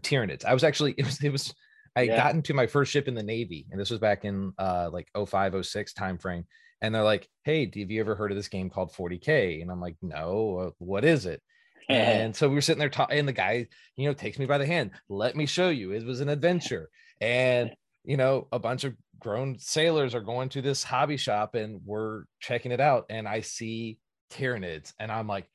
Tyranids. 0.00 0.44
I 0.44 0.54
was 0.54 0.64
actually 0.64 0.92
it 0.98 1.04
was 1.04 1.22
it 1.22 1.30
was 1.30 1.54
I 1.94 2.02
Yeah. 2.02 2.16
got 2.16 2.34
into 2.34 2.52
my 2.52 2.66
first 2.66 2.92
ship 2.92 3.08
in 3.08 3.14
the 3.14 3.22
Navy, 3.22 3.66
and 3.70 3.80
this 3.80 3.90
was 3.90 4.00
back 4.00 4.24
in 4.24 4.52
uh 4.58 4.90
like 4.92 5.08
05, 5.14 5.64
06 5.66 5.92
time 5.94 6.18
frame. 6.18 6.44
And 6.82 6.94
they're 6.94 7.02
like, 7.02 7.26
"Hey, 7.44 7.64
have 7.64 7.90
you 7.90 8.00
ever 8.00 8.14
heard 8.14 8.30
of 8.30 8.36
this 8.36 8.48
game 8.48 8.68
called 8.68 8.92
40k?" 8.92 9.62
And 9.62 9.70
I'm 9.70 9.80
like, 9.80 9.96
"No, 10.02 10.58
uh, 10.58 10.70
what 10.78 11.04
is 11.04 11.24
it?" 11.26 11.42
And 11.88 12.34
so 12.36 12.48
we 12.48 12.54
were 12.54 12.60
sitting 12.60 12.80
there 12.80 12.90
talking, 12.90 13.18
and 13.18 13.26
the 13.28 13.32
guy, 13.32 13.66
you 13.96 14.06
know, 14.06 14.12
takes 14.12 14.38
me 14.38 14.44
by 14.44 14.58
the 14.58 14.66
hand. 14.66 14.90
Let 15.08 15.36
me 15.36 15.46
show 15.46 15.70
you. 15.70 15.92
It 15.92 16.04
was 16.04 16.20
an 16.20 16.28
adventure. 16.28 16.90
And, 17.20 17.70
you 18.04 18.16
know, 18.18 18.48
a 18.52 18.58
bunch 18.58 18.84
of 18.84 18.94
grown 19.20 19.58
sailors 19.58 20.14
are 20.14 20.20
going 20.20 20.48
to 20.50 20.62
this 20.62 20.82
hobby 20.82 21.16
shop 21.16 21.54
and 21.54 21.80
we're 21.84 22.24
checking 22.40 22.72
it 22.72 22.80
out. 22.80 23.06
And 23.10 23.26
I 23.28 23.40
see 23.40 23.98
Tyranids, 24.30 24.92
and 24.98 25.10
I'm 25.12 25.26
like, 25.26 25.48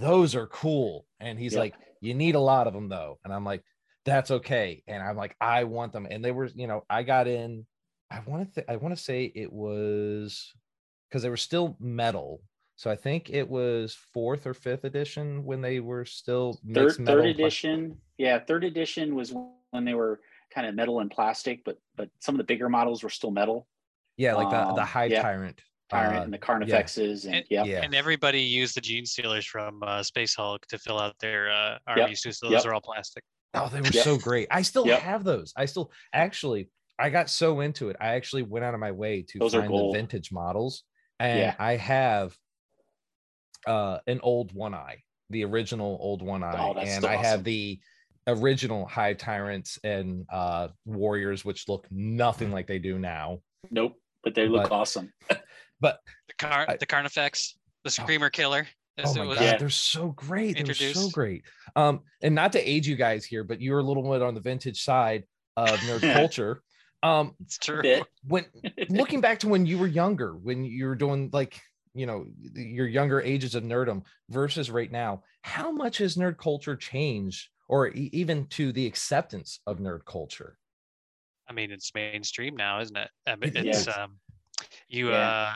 those 0.00 0.34
are 0.34 0.46
cool. 0.48 1.06
And 1.20 1.38
he's 1.38 1.52
Yep. 1.54 1.60
like, 1.60 1.74
you 2.00 2.14
need 2.14 2.34
a 2.34 2.40
lot 2.40 2.66
of 2.66 2.72
them 2.72 2.88
though. 2.88 3.18
And 3.24 3.32
I'm 3.32 3.44
like, 3.44 3.62
that's 4.04 4.30
okay. 4.30 4.82
And 4.86 5.02
I'm 5.02 5.16
like, 5.16 5.36
I 5.40 5.64
want 5.64 5.92
them. 5.92 6.06
And 6.10 6.24
they 6.24 6.32
were, 6.32 6.46
you 6.54 6.66
know, 6.66 6.84
I 6.90 7.02
got 7.04 7.28
in, 7.28 7.66
I 8.10 8.20
want 8.26 8.48
to, 8.48 8.54
th- 8.54 8.66
I 8.68 8.76
want 8.76 8.96
to 8.96 9.02
say 9.02 9.30
it 9.34 9.52
was 9.52 10.52
because 11.08 11.22
they 11.22 11.30
were 11.30 11.36
still 11.36 11.76
metal. 11.80 12.42
So 12.76 12.90
I 12.90 12.96
think 12.96 13.30
it 13.30 13.48
was 13.48 13.94
fourth 14.12 14.46
or 14.46 14.54
fifth 14.54 14.84
edition 14.84 15.44
when 15.44 15.60
they 15.60 15.78
were 15.80 16.04
still 16.04 16.58
third 16.74 16.98
metal. 16.98 17.06
third 17.06 17.26
edition 17.26 17.96
yeah 18.18 18.38
third 18.40 18.64
edition 18.64 19.14
was 19.14 19.32
when 19.70 19.84
they 19.84 19.94
were 19.94 20.20
kind 20.54 20.66
of 20.66 20.74
metal 20.74 21.00
and 21.00 21.10
plastic 21.10 21.62
but 21.64 21.78
but 21.96 22.08
some 22.20 22.34
of 22.34 22.38
the 22.38 22.44
bigger 22.44 22.68
models 22.68 23.02
were 23.02 23.10
still 23.10 23.30
metal 23.30 23.66
Yeah, 24.16 24.34
like 24.34 24.50
the 24.50 24.74
the 24.74 24.82
um, 24.82 24.86
Hive 24.86 25.10
yeah. 25.10 25.22
Tyrant. 25.22 25.60
tyrant 25.90 26.18
uh, 26.18 26.22
and 26.22 26.32
the 26.32 26.38
carnifexes 26.38 27.24
and, 27.26 27.34
And- 27.36 27.44
yeah 27.50 27.64
yeah. 27.64 27.82
And 27.82 27.94
everybody 27.94 28.40
used 28.40 28.76
the 28.76 28.80
gene 28.80 29.06
stealers 29.06 29.46
from 29.46 29.82
uh, 29.82 30.02
Space 30.02 30.34
Hulk 30.34 30.66
to 30.68 30.78
fill 30.78 30.98
out 30.98 31.14
their 31.20 31.50
uh, 31.50 31.70
Yep, 31.72 31.98
armies 31.98 32.20
too. 32.22 32.32
So 32.32 32.46
those 32.46 32.64
yep. 32.64 32.66
are 32.66 32.74
all 32.74 32.80
plastic. 32.80 33.22
Oh, 33.54 33.68
they 33.68 33.80
were 33.80 33.86
Yep. 33.88 34.04
so 34.04 34.16
great. 34.18 34.48
I 34.50 34.62
still 34.62 34.86
Yep. 34.86 35.00
have 35.00 35.24
those. 35.24 35.52
I 35.56 35.64
still 35.66 35.90
actually 36.12 36.70
I 36.98 37.10
got 37.10 37.28
so 37.30 37.60
into 37.60 37.88
it. 37.90 37.96
I 38.00 38.08
actually 38.14 38.42
went 38.42 38.64
out 38.64 38.74
of 38.74 38.80
my 38.80 38.92
way 38.92 39.22
to 39.30 39.38
Those 39.38 39.54
find 39.54 39.72
the 39.72 39.90
vintage 39.92 40.30
models. 40.32 40.84
And 41.18 41.38
Yeah. 41.40 41.54
I 41.58 41.76
have 41.76 42.36
uh 43.66 43.98
an 44.06 44.20
old 44.22 44.52
one 44.52 44.74
eye, 44.74 45.02
the 45.30 45.44
original 45.44 45.96
old 46.00 46.22
one 46.22 46.42
eye. 46.42 46.56
Oh, 46.58 46.78
and 46.78 46.88
still 46.90 47.08
I 47.10 47.14
awesome. 47.16 47.24
have 47.24 47.44
the 47.44 47.80
original 48.26 48.86
hive 48.86 49.18
tyrants 49.18 49.78
and 49.84 50.24
uh 50.30 50.68
warriors 50.84 51.44
which 51.44 51.68
look 51.68 51.86
nothing 51.90 52.50
like 52.52 52.66
they 52.66 52.78
do 52.78 52.98
now 52.98 53.38
Nope, 53.70 53.94
but 54.24 54.34
they 54.34 54.48
look 54.48 54.64
But- 54.68 54.72
awesome. 54.72 55.12
but 55.80 56.00
The 56.28 56.34
car, 56.38 56.66
I- 56.68 56.76
the 56.76 56.86
Carnifex, 56.86 57.56
the 57.84 57.90
Screamer 57.90 58.30
Killer. 58.30 58.66
oh 58.98 59.02
as 59.02 59.16
my 59.16 59.24
was. 59.24 59.38
god 59.38 59.44
Yeah. 59.44 59.56
they're 59.58 59.70
so 59.70 60.08
great 60.10 60.64
they're 60.64 60.74
so 60.74 61.08
great 61.10 61.42
um 61.76 62.00
and 62.22 62.34
not 62.34 62.52
to 62.52 62.60
age 62.60 62.86
you 62.86 62.94
guys 62.96 63.24
here 63.24 63.42
but 63.44 63.60
you're 63.60 63.78
a 63.78 63.82
little 63.82 64.02
bit 64.10 64.22
on 64.22 64.34
the 64.34 64.40
vintage 64.40 64.82
side 64.82 65.24
of 65.56 65.70
nerd 65.80 66.00
culture 66.14 66.62
um 67.02 67.34
It's 67.40 67.58
true. 67.58 67.82
Bit. 67.82 68.04
when 68.28 68.44
looking 68.90 69.20
back 69.20 69.40
to 69.40 69.48
when 69.48 69.66
you 69.66 69.78
were 69.78 69.86
younger 69.88 70.36
when 70.36 70.64
you 70.64 70.86
were 70.86 70.94
doing 70.94 71.30
like 71.32 71.60
you 71.94 72.06
know 72.06 72.26
your 72.54 72.86
younger 72.86 73.20
ages 73.20 73.54
of 73.54 73.64
nerdum 73.64 74.02
versus 74.30 74.70
right 74.70 74.90
now 74.92 75.22
how 75.42 75.70
much 75.72 75.98
has 75.98 76.16
nerd 76.16 76.36
culture 76.38 76.76
changed 76.76 77.48
or 77.72 77.88
e- 77.88 78.10
even 78.12 78.44
to 78.48 78.70
the 78.70 78.86
acceptance 78.86 79.58
of 79.66 79.78
nerd 79.78 80.04
culture 80.04 80.58
I 81.48 81.54
mean, 81.54 81.72
it's 81.72 81.90
mainstream 81.94 82.54
now, 82.56 82.80
isn't 82.80 82.96
it? 82.96 83.10
I 83.26 83.34
mean, 83.34 83.50
it's 83.56 83.88
is. 83.88 83.88
um, 83.88 84.18
you 84.88 85.10
Yeah. 85.10 85.16
uh, 85.18 85.54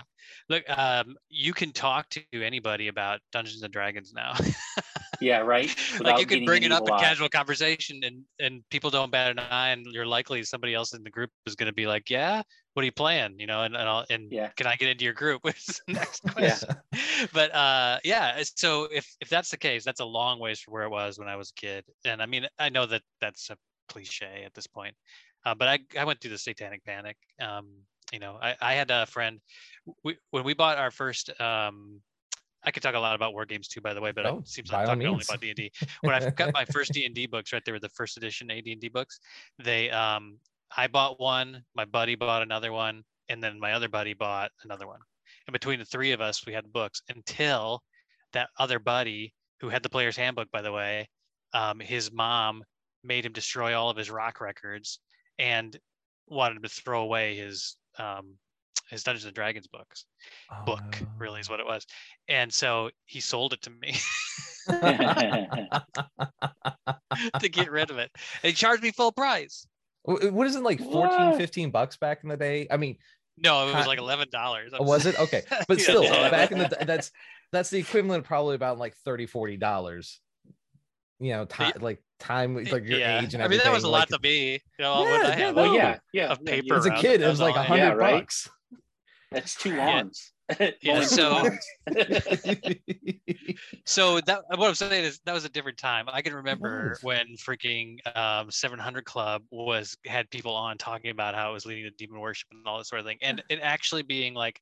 look, 0.48 0.64
um, 0.68 1.16
you 1.28 1.52
can 1.52 1.72
talk 1.72 2.08
to 2.10 2.22
anybody 2.32 2.88
about 2.88 3.20
Dungeons 3.32 3.62
and 3.62 3.72
Dragons 3.72 4.12
now. 4.14 4.32
yeah, 5.20 5.38
right. 5.38 5.74
like 6.04 6.18
you 6.18 6.26
could 6.26 6.44
bring 6.44 6.62
it 6.62 6.72
up 6.72 6.88
in 6.88 6.96
casual 6.96 7.28
conversation, 7.28 8.00
and 8.04 8.24
and 8.38 8.62
people 8.70 8.90
don't 8.90 9.10
bat 9.10 9.30
an 9.30 9.38
eye, 9.38 9.68
and 9.70 9.86
you're 9.86 10.06
likely 10.06 10.42
somebody 10.44 10.74
else 10.74 10.94
in 10.94 11.02
the 11.02 11.10
group 11.10 11.30
is 11.46 11.54
going 11.56 11.68
to 11.68 11.72
be 11.74 11.86
like, 11.86 12.10
"Yeah, 12.10 12.42
what 12.74 12.82
are 12.82 12.86
you 12.86 12.92
playing?" 12.92 13.38
You 13.38 13.46
know, 13.46 13.62
and 13.62 13.74
and, 13.76 13.88
I'll, 13.88 14.04
and 14.10 14.32
Yeah. 14.32 14.52
can 14.56 14.66
I 14.66 14.76
get 14.76 14.88
into 14.88 15.04
your 15.04 15.14
group? 15.14 15.42
The 15.44 15.80
next 15.88 16.22
Yeah. 16.36 16.58
question. 16.60 16.68
but 17.32 17.54
uh, 17.54 18.00
yeah. 18.04 18.42
So 18.56 18.84
if 18.84 19.06
if 19.20 19.28
that's 19.28 19.50
the 19.50 19.56
case, 19.58 19.84
that's 19.84 20.00
a 20.00 20.04
long 20.04 20.38
ways 20.38 20.60
from 20.60 20.72
where 20.74 20.84
it 20.84 20.90
was 20.90 21.18
when 21.18 21.28
I 21.28 21.36
was 21.36 21.50
a 21.50 21.60
kid. 21.60 21.84
And 22.04 22.22
I 22.22 22.26
mean, 22.26 22.46
I 22.58 22.68
know 22.68 22.86
that 22.86 23.02
that's 23.20 23.50
a 23.50 23.56
cliche 23.88 24.42
at 24.44 24.54
this 24.54 24.66
point, 24.66 24.96
uh, 25.44 25.54
but 25.54 25.68
I 25.68 25.78
I 25.98 26.04
went 26.04 26.20
through 26.20 26.32
the 26.32 26.38
Satanic 26.38 26.84
Panic. 26.84 27.16
Um, 27.40 27.82
you 28.12 28.18
know, 28.18 28.38
I 28.40 28.56
I 28.60 28.74
had 28.74 28.90
a 28.90 29.06
friend. 29.06 29.40
We, 30.04 30.18
when 30.30 30.44
we 30.44 30.54
bought 30.54 30.78
our 30.78 30.90
first 30.90 31.38
um, 31.40 32.02
I 32.66 32.72
could 32.72 32.82
talk 32.82 32.96
a 32.96 32.98
lot 32.98 33.14
about 33.14 33.32
war 33.32 33.46
games 33.46 33.68
too, 33.68 33.80
by 33.80 33.94
the 33.94 34.00
way, 34.00 34.10
but 34.10 34.26
Oh, 34.26 34.38
it 34.38 34.48
seems 34.48 34.72
like 34.72 34.80
I'm 34.80 34.86
talking 34.88 35.06
only 35.06 35.24
about 35.28 35.40
D 35.40 35.50
and 35.50 35.56
D. 35.56 35.70
When 36.00 36.14
I 36.14 36.30
got 36.30 36.52
my 36.52 36.64
first 36.64 36.92
D 36.92 37.06
and 37.06 37.14
D 37.14 37.26
books, 37.26 37.52
right, 37.52 37.62
they 37.64 37.72
were 37.72 37.78
the 37.78 37.88
first 37.90 38.16
edition 38.16 38.50
AD 38.50 38.66
and 38.66 38.80
D 38.80 38.88
books. 38.88 39.20
They, 39.62 39.88
um, 39.90 40.38
I 40.76 40.88
bought 40.88 41.20
one, 41.20 41.64
my 41.76 41.84
buddy 41.84 42.16
bought 42.16 42.42
another 42.42 42.72
one, 42.72 43.04
and 43.28 43.42
then 43.42 43.60
my 43.60 43.72
other 43.72 43.88
buddy 43.88 44.14
bought 44.14 44.50
another 44.64 44.88
one. 44.88 44.98
And 45.46 45.52
between 45.52 45.78
the 45.78 45.84
three 45.84 46.10
of 46.12 46.20
us, 46.20 46.44
we 46.44 46.52
had 46.52 46.72
books 46.72 47.02
until 47.08 47.82
that 48.32 48.50
other 48.58 48.80
buddy, 48.80 49.32
who 49.60 49.68
had 49.68 49.82
the 49.84 49.88
player's 49.88 50.16
handbook, 50.16 50.50
by 50.50 50.60
the 50.62 50.72
way, 50.72 51.08
um, 51.52 51.78
his 51.78 52.10
mom 52.12 52.64
made 53.04 53.24
him 53.24 53.32
destroy 53.32 53.78
all 53.78 53.90
of 53.90 53.96
his 53.96 54.10
rock 54.10 54.40
records 54.40 54.98
and 55.38 55.78
wanted 56.26 56.62
to 56.62 56.68
throw 56.68 57.02
away 57.02 57.36
his 57.36 57.76
um, 57.98 58.36
his 58.90 59.02
Dungeons 59.02 59.26
and 59.26 59.34
Dragons 59.34 59.66
books 59.66 60.06
Oh, 60.50 60.64
book 60.64 60.98
really 61.18 61.40
is 61.40 61.50
what 61.50 61.60
oh. 61.60 61.64
it 61.64 61.66
was 61.66 61.86
and 62.28 62.52
so 62.52 62.90
he 63.04 63.20
sold 63.20 63.52
it 63.52 63.62
to 63.62 63.70
me 63.70 63.94
to 67.40 67.48
get 67.48 67.70
rid 67.70 67.90
of 67.90 67.98
it 67.98 68.10
and 68.42 68.50
he 68.50 68.52
charged 68.52 68.82
me 68.82 68.90
full 68.90 69.12
price 69.12 69.66
what 70.04 70.46
is 70.46 70.56
it 70.56 70.62
like 70.62 70.78
14 70.80 71.00
What? 71.00 71.36
15 71.36 71.70
bucks 71.70 71.96
back 71.96 72.20
in 72.22 72.28
the 72.28 72.36
day 72.36 72.66
i 72.70 72.76
mean 72.76 72.96
no 73.36 73.68
it 73.68 73.74
was 73.74 73.84
Ki- 73.84 73.88
like 73.88 73.98
$11 73.98 74.70
oh, 74.78 74.82
was 74.84 75.06
it 75.06 75.18
okay 75.18 75.42
but 75.68 75.80
still 75.80 76.04
Yeah. 76.04 76.30
back 76.30 76.52
in 76.52 76.58
the 76.58 76.76
that's 76.86 77.10
that's 77.52 77.70
the 77.70 77.78
equivalent 77.78 78.20
of 78.20 78.24
probably 78.26 78.54
about 78.54 78.78
like 78.78 78.94
30 79.04 79.26
40 79.26 79.56
dollars 79.56 80.20
you 81.18 81.32
know 81.32 81.44
time 81.44 81.72
like 81.80 82.02
time 82.18 82.54
like 82.54 82.84
your 82.84 82.98
yeah 82.98 83.22
age 83.22 83.34
and 83.34 83.42
i 83.42 83.48
mean 83.48 83.58
that 83.58 83.72
was 83.72 83.84
a 83.84 83.86
everything, 83.86 83.92
lot 83.92 83.98
like, 83.98 84.08
to 84.08 84.18
me 84.20 84.52
you 84.52 84.58
know 84.78 85.02
Yeah, 85.02 85.10
what 85.10 85.26
I 85.26 85.28
yeah, 85.28 85.34
have. 85.46 85.56
Well, 85.56 85.74
yeah, 85.74 85.98
yeah. 86.12 86.26
of 86.28 86.44
paper 86.44 86.74
as 86.74 86.86
a 86.86 86.90
kid 86.90 87.20
it 87.20 87.24
was 87.24 87.32
was 87.32 87.40
like 87.40 87.56
a 87.56 87.62
hundred. 87.62 87.82
Yeah, 87.82 87.92
right? 87.92 88.20
bucks 88.20 88.48
That's 89.32 89.54
two 89.54 89.70
Yeah. 89.74 89.86
lawns. 89.86 90.32
Yeah, 90.80 90.92
Only 90.94 91.06
so- 91.06 91.30
lawns. 91.30 91.66
so 93.84 94.20
that 94.20 94.42
what 94.48 94.68
i'm 94.68 94.74
saying 94.74 95.04
is 95.04 95.20
that 95.24 95.32
was 95.32 95.44
a 95.44 95.48
different 95.48 95.76
time 95.78 96.04
i 96.08 96.22
can 96.22 96.34
remember 96.34 96.90
was. 96.90 97.02
when 97.02 97.26
freaking 97.36 97.96
um 98.16 98.50
700 98.50 99.04
club 99.04 99.42
was 99.50 99.96
had 100.06 100.30
people 100.30 100.54
on 100.54 100.78
talking 100.78 101.10
about 101.10 101.34
how 101.34 101.50
it 101.50 101.52
was 101.54 101.66
leading 101.66 101.84
to 101.84 101.90
demon 101.90 102.20
worship 102.20 102.48
and 102.52 102.62
all 102.66 102.78
that 102.78 102.86
sort 102.86 103.00
of 103.00 103.06
thing 103.06 103.18
and 103.22 103.42
it 103.50 103.58
actually 103.62 104.02
being 104.02 104.34
like 104.34 104.60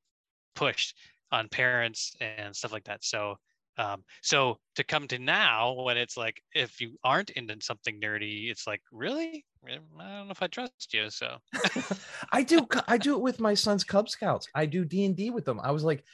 pushed 0.55 0.97
on 1.33 1.49
parents 1.49 2.15
and 2.21 2.55
stuff 2.55 2.73
like 2.73 2.85
that 2.85 3.05
so 3.05 3.37
um 3.79 4.05
so 4.23 4.57
to 4.75 4.85
come 4.85 5.07
to 5.09 5.19
now 5.19 5.73
when 5.83 5.97
it's 5.97 6.17
like 6.17 6.41
if 6.55 6.81
you 6.81 6.97
aren't 7.05 7.31
into 7.31 7.57
something 7.61 8.01
nerdy 8.01 8.51
it's 8.51 8.67
like 8.67 8.81
really 8.93 9.45
Eh, 9.67 9.79
i 9.99 10.17
don't 10.17 10.27
know 10.27 10.31
if 10.31 10.43
i 10.43 10.47
trust 10.47 10.93
you 10.93 11.09
so 11.09 11.39
I 12.33 12.43
do 12.43 12.67
I 12.89 12.99
do 12.99 13.15
it 13.15 13.21
with 13.21 13.41
my 13.41 13.55
son's 13.55 13.85
Cub 13.85 14.09
Scouts. 14.09 14.49
I 14.55 14.67
do 14.67 14.85
D 14.85 15.05
and 15.05 15.17
D 15.17 15.31
with 15.31 15.45
them. 15.45 15.61
I 15.63 15.71
was 15.71 15.85
like, 15.85 16.05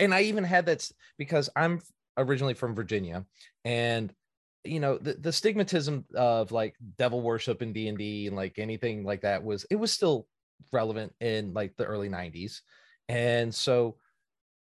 and 0.00 0.12
I 0.14 0.22
even 0.22 0.44
had 0.44 0.66
that 0.66 0.88
because 1.18 1.48
I'm 1.54 1.80
originally 2.16 2.54
from 2.54 2.74
Virginia, 2.74 3.24
and 3.64 4.12
you 4.64 4.80
know 4.80 4.98
the, 4.98 5.14
the 5.14 5.30
stigmatism 5.30 6.04
of 6.14 6.52
like 6.52 6.74
devil 6.96 7.20
worship 7.20 7.62
and 7.62 7.72
D 7.72 7.88
and 7.88 8.36
like 8.36 8.58
anything 8.58 9.04
like 9.04 9.22
that 9.22 9.44
was 9.44 9.64
it 9.70 9.76
was 9.76 9.92
still 9.92 10.26
relevant 10.72 11.14
in 11.20 11.54
like 11.54 11.76
the 11.76 11.84
early 11.84 12.08
'90s, 12.08 12.60
and 13.08 13.54
so 13.54 13.96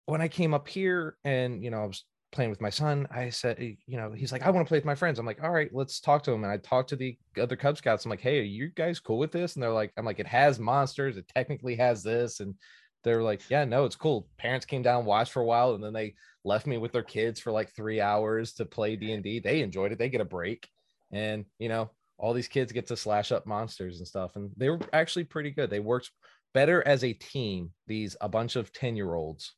when 0.05 0.21
I 0.21 0.27
came 0.27 0.53
up 0.53 0.67
here 0.67 1.17
and 1.23 1.63
you 1.63 1.71
know 1.71 1.83
I 1.83 1.87
was 1.87 2.03
playing 2.31 2.49
with 2.49 2.61
my 2.61 2.69
son, 2.69 3.07
I 3.11 3.29
said, 3.29 3.59
you 3.59 3.97
know, 3.97 4.11
he's 4.11 4.31
like, 4.31 4.43
I 4.43 4.49
want 4.49 4.65
to 4.65 4.69
play 4.69 4.77
with 4.77 4.85
my 4.85 4.95
friends. 4.95 5.19
I'm 5.19 5.25
like, 5.25 5.43
all 5.43 5.51
right, 5.51 5.69
let's 5.73 5.99
talk 5.99 6.23
to 6.23 6.31
him. 6.31 6.43
And 6.43 6.51
I 6.51 6.57
talked 6.57 6.89
to 6.89 6.95
the 6.95 7.17
other 7.41 7.55
Cub 7.55 7.77
Scouts. 7.77 8.05
I'm 8.05 8.11
like, 8.11 8.21
hey, 8.21 8.39
are 8.39 8.43
you 8.43 8.69
guys 8.69 8.99
cool 8.99 9.17
with 9.17 9.31
this? 9.31 9.55
And 9.55 9.63
they're 9.63 9.71
like, 9.71 9.91
I'm 9.97 10.05
like, 10.05 10.19
it 10.19 10.27
has 10.27 10.59
monsters. 10.59 11.17
It 11.17 11.27
technically 11.27 11.75
has 11.75 12.03
this. 12.03 12.39
And 12.39 12.55
they're 13.03 13.23
like, 13.23 13.41
yeah, 13.49 13.65
no, 13.65 13.85
it's 13.85 13.95
cool. 13.95 14.27
Parents 14.37 14.65
came 14.65 14.81
down, 14.81 15.05
watched 15.05 15.31
for 15.31 15.41
a 15.41 15.45
while, 15.45 15.73
and 15.73 15.83
then 15.83 15.93
they 15.93 16.15
left 16.43 16.67
me 16.67 16.77
with 16.77 16.91
their 16.91 17.03
kids 17.03 17.39
for 17.39 17.51
like 17.51 17.73
three 17.73 18.01
hours 18.01 18.53
to 18.53 18.65
play 18.65 18.95
D 18.95 19.13
and 19.13 19.23
D. 19.23 19.39
They 19.39 19.61
enjoyed 19.61 19.91
it. 19.91 19.99
They 19.99 20.09
get 20.09 20.21
a 20.21 20.25
break, 20.25 20.67
and 21.11 21.45
you 21.59 21.69
know, 21.69 21.91
all 22.17 22.33
these 22.33 22.47
kids 22.47 22.71
get 22.71 22.87
to 22.87 22.97
slash 22.97 23.31
up 23.31 23.45
monsters 23.45 23.99
and 23.99 24.07
stuff. 24.07 24.35
And 24.35 24.51
they 24.57 24.69
were 24.69 24.79
actually 24.91 25.23
pretty 25.23 25.51
good. 25.51 25.69
They 25.69 25.79
worked 25.79 26.11
better 26.53 26.85
as 26.85 27.03
a 27.03 27.13
team. 27.13 27.71
These 27.87 28.17
a 28.19 28.27
bunch 28.27 28.55
of 28.55 28.73
ten 28.73 28.95
year 28.95 29.13
olds 29.13 29.53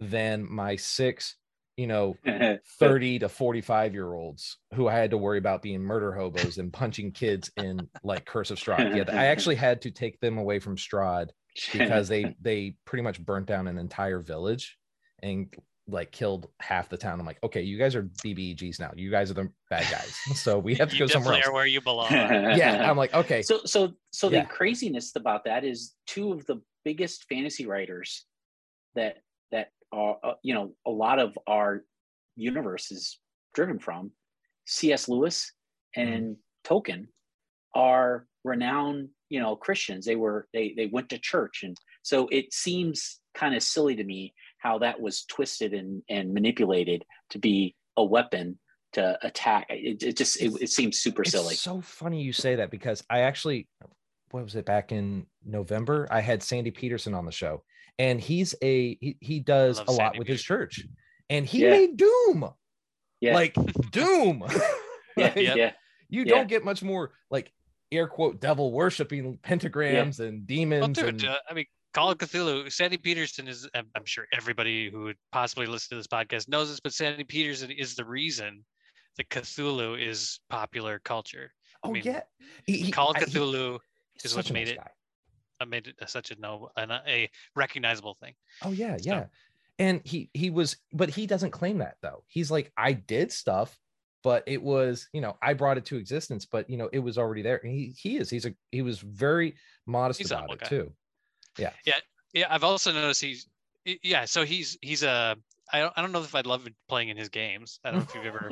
than 0.00 0.50
my 0.50 0.76
six, 0.76 1.36
you 1.76 1.86
know, 1.86 2.16
30 2.78 3.20
to 3.20 3.28
45 3.28 3.94
year 3.94 4.12
olds 4.12 4.58
who 4.74 4.88
I 4.88 4.94
had 4.96 5.10
to 5.12 5.18
worry 5.18 5.38
about 5.38 5.62
being 5.62 5.80
murder 5.82 6.12
hobos 6.12 6.58
and 6.58 6.72
punching 6.72 7.12
kids 7.12 7.50
in 7.56 7.88
like 8.02 8.24
Curse 8.26 8.50
of 8.50 8.58
Strahd. 8.58 8.94
Yeah, 8.96 9.04
I 9.16 9.26
actually 9.26 9.56
had 9.56 9.82
to 9.82 9.90
take 9.90 10.20
them 10.20 10.38
away 10.38 10.58
from 10.58 10.76
Strahd 10.76 11.30
because 11.72 12.08
they 12.08 12.34
they 12.40 12.76
pretty 12.84 13.02
much 13.02 13.24
burnt 13.24 13.46
down 13.46 13.66
an 13.66 13.78
entire 13.78 14.20
village 14.20 14.76
and 15.22 15.52
like 15.88 16.12
killed 16.12 16.48
half 16.60 16.88
the 16.88 16.96
town. 16.96 17.18
I'm 17.18 17.26
like, 17.26 17.38
okay, 17.42 17.62
you 17.62 17.76
guys 17.78 17.96
are 17.96 18.04
BBEGs 18.24 18.78
now. 18.78 18.92
You 18.94 19.10
guys 19.10 19.30
are 19.30 19.34
the 19.34 19.50
bad 19.70 19.84
guys. 19.90 20.14
So 20.34 20.58
we 20.58 20.76
have 20.76 20.90
to 20.90 20.94
you 20.96 21.00
go 21.00 21.06
somewhere 21.08 21.34
else. 21.34 21.50
where 21.50 21.66
you 21.66 21.80
belong 21.80 22.12
Yeah, 22.12 22.88
I'm 22.88 22.96
like, 22.96 23.12
okay. 23.14 23.42
so 23.42 23.60
so 23.64 23.94
so 24.12 24.28
Yeah. 24.30 24.42
the 24.42 24.48
craziness 24.48 25.16
about 25.16 25.44
that 25.46 25.64
is 25.64 25.94
two 26.06 26.32
of 26.32 26.46
the 26.46 26.60
biggest 26.84 27.24
fantasy 27.28 27.66
writers 27.66 28.24
that 28.94 29.18
that 29.50 29.72
are 29.92 30.16
uh, 30.22 30.32
you 30.42 30.54
know 30.54 30.72
a 30.86 30.90
lot 30.90 31.18
of 31.18 31.36
our 31.46 31.82
universe 32.36 32.90
is 32.90 33.18
driven 33.54 33.78
from 33.78 34.10
cs 34.66 35.08
lewis 35.08 35.52
and 35.96 36.36
tolkien 36.64 37.06
are 37.74 38.26
renowned 38.44 39.08
you 39.30 39.40
know 39.40 39.56
christians. 39.56 40.04
They 40.04 40.16
were 40.16 40.48
they 40.52 40.74
they 40.76 40.86
went 40.86 41.08
to 41.10 41.18
church. 41.18 41.62
And 41.62 41.76
so 42.02 42.28
it 42.30 42.52
seems 42.52 43.20
kind 43.34 43.54
of 43.54 43.62
silly 43.62 43.96
to 43.96 44.04
me 44.04 44.34
how 44.58 44.78
that 44.78 45.00
was 45.00 45.24
twisted 45.24 45.72
and 45.72 46.02
and 46.10 46.34
manipulated 46.34 47.04
to 47.30 47.38
be 47.38 47.74
a 47.96 48.04
weapon 48.04 48.58
to 48.92 49.18
attack. 49.22 49.66
It, 49.70 50.02
it 50.02 50.16
just 50.16 50.40
it, 50.42 50.52
it 50.60 50.70
seems 50.70 50.98
super 50.98 51.22
it's 51.22 51.30
silly. 51.30 51.54
so 51.54 51.80
funny 51.80 52.20
you 52.20 52.32
say 52.32 52.56
that 52.56 52.70
because 52.70 53.02
I 53.08 53.20
actually, 53.20 53.68
what 54.32 54.44
was 54.44 54.56
it 54.56 54.66
back 54.66 54.92
in 54.92 55.26
November? 55.44 56.08
I 56.10 56.20
had 56.20 56.42
Sandy 56.42 56.72
Petersen 56.72 57.14
on 57.14 57.24
the 57.24 57.32
show, 57.32 57.62
and 57.98 58.20
he's 58.20 58.54
a 58.62 58.96
he, 59.00 59.16
he 59.20 59.40
does 59.40 59.78
a 59.78 59.82
lot 59.90 59.96
Sandy 59.96 60.18
with 60.20 60.28
his 60.28 60.42
church, 60.42 60.84
and 61.28 61.44
he 61.46 61.62
Yeah. 61.64 61.70
made 61.70 61.96
Doom 61.96 62.50
yeah 63.20 63.34
like 63.34 63.54
Doom. 63.92 64.44
yeah, 65.16 65.24
Like, 65.24 65.36
yeah 65.36 65.72
You 66.08 66.22
Yeah. 66.24 66.34
don't 66.36 66.48
get 66.48 66.64
much 66.64 66.82
more 66.82 67.12
like 67.30 67.52
air 67.92 68.06
quote 68.06 68.40
devil 68.40 68.72
worshiping 68.72 69.38
pentagrams 69.42 70.20
and 70.20 70.38
Well, 70.40 70.46
demons. 70.46 70.96
dude, 70.98 71.08
and, 71.08 71.24
uh, 71.26 71.36
I 71.48 71.54
mean, 71.54 71.66
Call 71.92 72.10
of 72.12 72.18
Cthulhu. 72.18 72.70
Sandy 72.72 72.96
Petersen 72.98 73.48
is. 73.48 73.68
I'm, 73.74 73.86
I'm 73.96 74.04
sure 74.04 74.24
everybody 74.32 74.88
who 74.90 75.02
would 75.02 75.16
possibly 75.32 75.66
listen 75.66 75.88
to 75.90 75.96
this 75.96 76.06
podcast 76.06 76.48
knows 76.48 76.68
this, 76.70 76.78
but 76.78 76.92
Sandy 76.94 77.24
Petersen 77.24 77.70
is 77.72 77.96
the 77.96 78.04
reason 78.04 78.64
that 79.16 79.28
Cthulhu 79.28 80.00
is 80.00 80.38
popular 80.48 81.00
culture. 81.00 81.50
oh 81.82 81.90
mean, 81.90 82.04
yeah, 82.04 82.20
he, 82.64 82.78
he- 82.78 82.92
Call 82.92 83.10
of 83.10 83.16
I- 83.16 83.20
he- 83.20 83.24
Cthulhu 83.26 83.80
is 84.24 84.36
what 84.36 84.52
made 84.52 84.66
nice 84.66 84.74
it- 84.74 84.76
guy. 84.76 84.90
Made 85.64 85.86
it 85.88 85.96
such 86.10 86.30
a 86.30 86.40
no, 86.40 86.70
an, 86.76 86.90
a 86.90 87.28
recognizable 87.56 88.16
thing. 88.22 88.34
Oh 88.62 88.70
yeah, 88.72 88.96
So- 88.96 89.02
yeah. 89.10 89.24
And 89.78 90.02
he 90.04 90.28
he 90.34 90.50
was, 90.50 90.76
but 90.92 91.08
he 91.08 91.26
doesn't 91.26 91.52
claim 91.52 91.78
that 91.78 91.96
though. 92.02 92.22
He's 92.26 92.50
like, 92.50 92.70
I 92.76 92.92
did 92.92 93.32
stuff, 93.32 93.78
but 94.22 94.44
it 94.46 94.62
was 94.62 95.08
you 95.14 95.22
know 95.22 95.38
I 95.40 95.54
brought 95.54 95.78
it 95.78 95.86
to 95.86 95.96
existence, 95.96 96.44
but 96.44 96.68
you 96.68 96.76
know 96.76 96.90
it 96.92 96.98
was 96.98 97.16
already 97.16 97.40
there. 97.40 97.60
And 97.64 97.72
he 97.72 97.94
he 97.98 98.18
is 98.18 98.28
he's 98.28 98.44
a 98.44 98.54
he 98.70 98.82
was 98.82 98.98
very 99.00 99.54
modest 99.86 100.18
He's 100.20 100.30
about 100.32 100.52
it 100.52 100.58
guy. 100.60 100.66
too. 100.66 100.92
Yeah, 101.58 101.70
Yeah. 101.86 101.94
Yeah. 102.34 102.46
I've 102.50 102.62
also 102.64 102.92
noticed 102.92 103.22
he's 103.22 103.48
yeah. 104.02 104.26
So 104.26 104.44
he's 104.44 104.76
he's 104.82 105.02
a 105.02 105.34
I 105.72 105.78
don't 105.80 105.92
I 105.96 106.02
don't 106.02 106.12
know 106.12 106.20
if 106.22 106.34
I'd 106.34 106.44
love 106.46 106.68
playing 106.88 107.08
in 107.08 107.16
his 107.16 107.30
games. 107.30 107.80
I 107.82 107.90
don't 107.92 108.00
know 108.00 108.06
if 108.06 108.14
you've 108.14 108.26
ever 108.26 108.50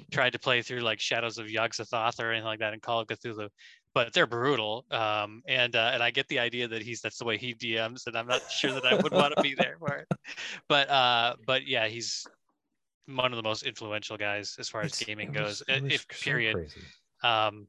tried 0.10 0.32
to 0.32 0.38
play 0.38 0.62
through 0.62 0.80
like 0.80 0.98
Shadows 0.98 1.36
of 1.36 1.50
Yog-Sothoth 1.50 2.18
or 2.20 2.30
anything 2.30 2.46
like 2.46 2.60
that 2.60 2.72
in 2.72 2.80
Call 2.80 3.00
of 3.00 3.06
Cthulhu, 3.08 3.48
but 3.94 4.12
they're 4.12 4.26
brutal. 4.26 4.84
Um, 4.90 5.42
and 5.46 5.74
uh, 5.76 5.90
and 5.92 6.02
I 6.02 6.10
get 6.10 6.28
the 6.28 6.38
idea 6.38 6.68
that 6.68 6.82
he's 6.82 7.00
that's 7.00 7.18
the 7.18 7.24
way 7.24 7.36
he 7.38 7.54
DMs, 7.54 8.06
and 8.06 8.16
I'm 8.16 8.26
not 8.26 8.42
sure 8.50 8.72
that 8.72 8.84
I 8.86 8.94
would 8.94 9.12
want 9.12 9.34
to 9.36 9.42
be 9.42 9.54
there 9.54 9.76
for 9.78 9.94
it. 9.96 10.08
But 10.68 10.88
uh, 10.90 11.36
but 11.46 11.66
yeah, 11.66 11.88
he's 11.88 12.26
one 13.06 13.32
of 13.32 13.36
the 13.36 13.42
most 13.42 13.64
influential 13.64 14.16
guys 14.16 14.56
as 14.60 14.68
far 14.68 14.82
as 14.82 14.92
It's- 14.92 15.04
gaming 15.04 15.34
it 15.34 15.40
was- 15.40 15.62
goes. 15.62 15.76
it 15.76 15.82
was 15.82 15.92
If 15.94 16.06
so 16.12 16.24
period. 16.24 16.72
Um, 17.24 17.66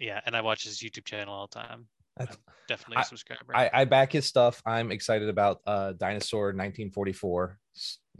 yeah, 0.00 0.20
and 0.26 0.34
I 0.34 0.40
watch 0.40 0.64
his 0.64 0.78
YouTube 0.78 1.04
channel 1.04 1.34
all 1.34 1.46
the 1.46 1.58
time. 1.60 1.86
That's- 2.16 2.36
Definitely 2.68 3.00
a 3.00 3.04
subscriber. 3.04 3.56
I, 3.56 3.70
I 3.72 3.84
back 3.86 4.12
his 4.12 4.26
stuff. 4.26 4.60
I'm 4.66 4.92
excited 4.92 5.28
about 5.30 5.60
uh 5.66 5.92
Dinosaur 5.92 6.48
1944. 6.48 7.58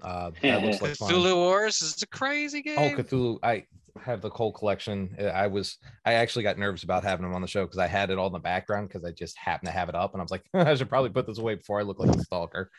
Uh, 0.02 0.30
that 0.42 0.62
looks 0.64 0.80
like 0.80 0.96
fun. 0.96 1.10
Cthulhu 1.10 1.34
Wars 1.36 1.82
is 1.82 2.02
a 2.02 2.06
crazy 2.06 2.62
game. 2.62 2.78
Oh, 2.78 2.96
Cthulhu! 3.02 3.38
I 3.42 3.64
have 4.00 4.21
the 4.21 4.30
whole 4.30 4.52
collection. 4.52 5.14
Uh, 5.21 5.25
I 5.26 5.47
was, 5.47 5.78
I 6.04 6.14
actually 6.14 6.42
got 6.42 6.59
nervous 6.59 6.83
about 6.83 7.04
having 7.04 7.25
him 7.26 7.35
on 7.35 7.42
the 7.42 7.49
show 7.49 7.64
because 7.64 7.78
I 7.78 7.87
had 7.87 8.11
it 8.11 8.18
all 8.18 8.26
in 8.28 8.33
the 8.33 8.38
background 8.38 8.88
because 8.88 9.04
I 9.04 9.11
just 9.12 9.37
happened 9.38 9.68
to 9.68 9.73
have 9.73 9.88
it 9.88 9.95
up, 9.95 10.12
and 10.14 10.21
I 10.21 10.25
was 10.25 10.30
like, 10.30 10.45
I 10.54 10.75
should 10.75 10.88
probably 10.88 11.11
put 11.11 11.26
this 11.26 11.38
away 11.38 11.54
before 11.57 11.80
I 11.80 11.83
look 11.83 11.99
like 11.99 12.14
a 12.16 12.21
stalker. 12.23 12.71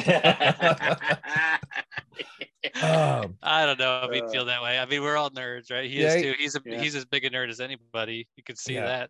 Um, 2.82 3.38
I 3.42 3.66
don't 3.66 3.80
know 3.80 4.04
if 4.04 4.12
he'd 4.14 4.24
Uh, 4.24 4.30
feel 4.30 4.46
that 4.46 4.62
way. 4.62 4.78
I 4.80 4.86
mean, 4.86 5.02
we're 5.02 5.16
all 5.16 5.30
nerds, 5.30 5.72
right? 5.72 5.90
He 5.90 6.02
Yeah, 6.02 6.16
is 6.16 6.22
too. 6.22 6.34
He's 6.38 6.56
a 6.56 6.62
yeah. 6.66 6.82
he's 6.82 6.94
as 6.96 7.06
big 7.06 7.24
a 7.26 7.30
nerd 7.30 7.50
as 7.50 7.60
anybody. 7.62 8.28
You 8.36 8.44
can 8.44 8.56
see 8.58 8.74
Yeah. 8.74 8.86
that. 8.86 9.10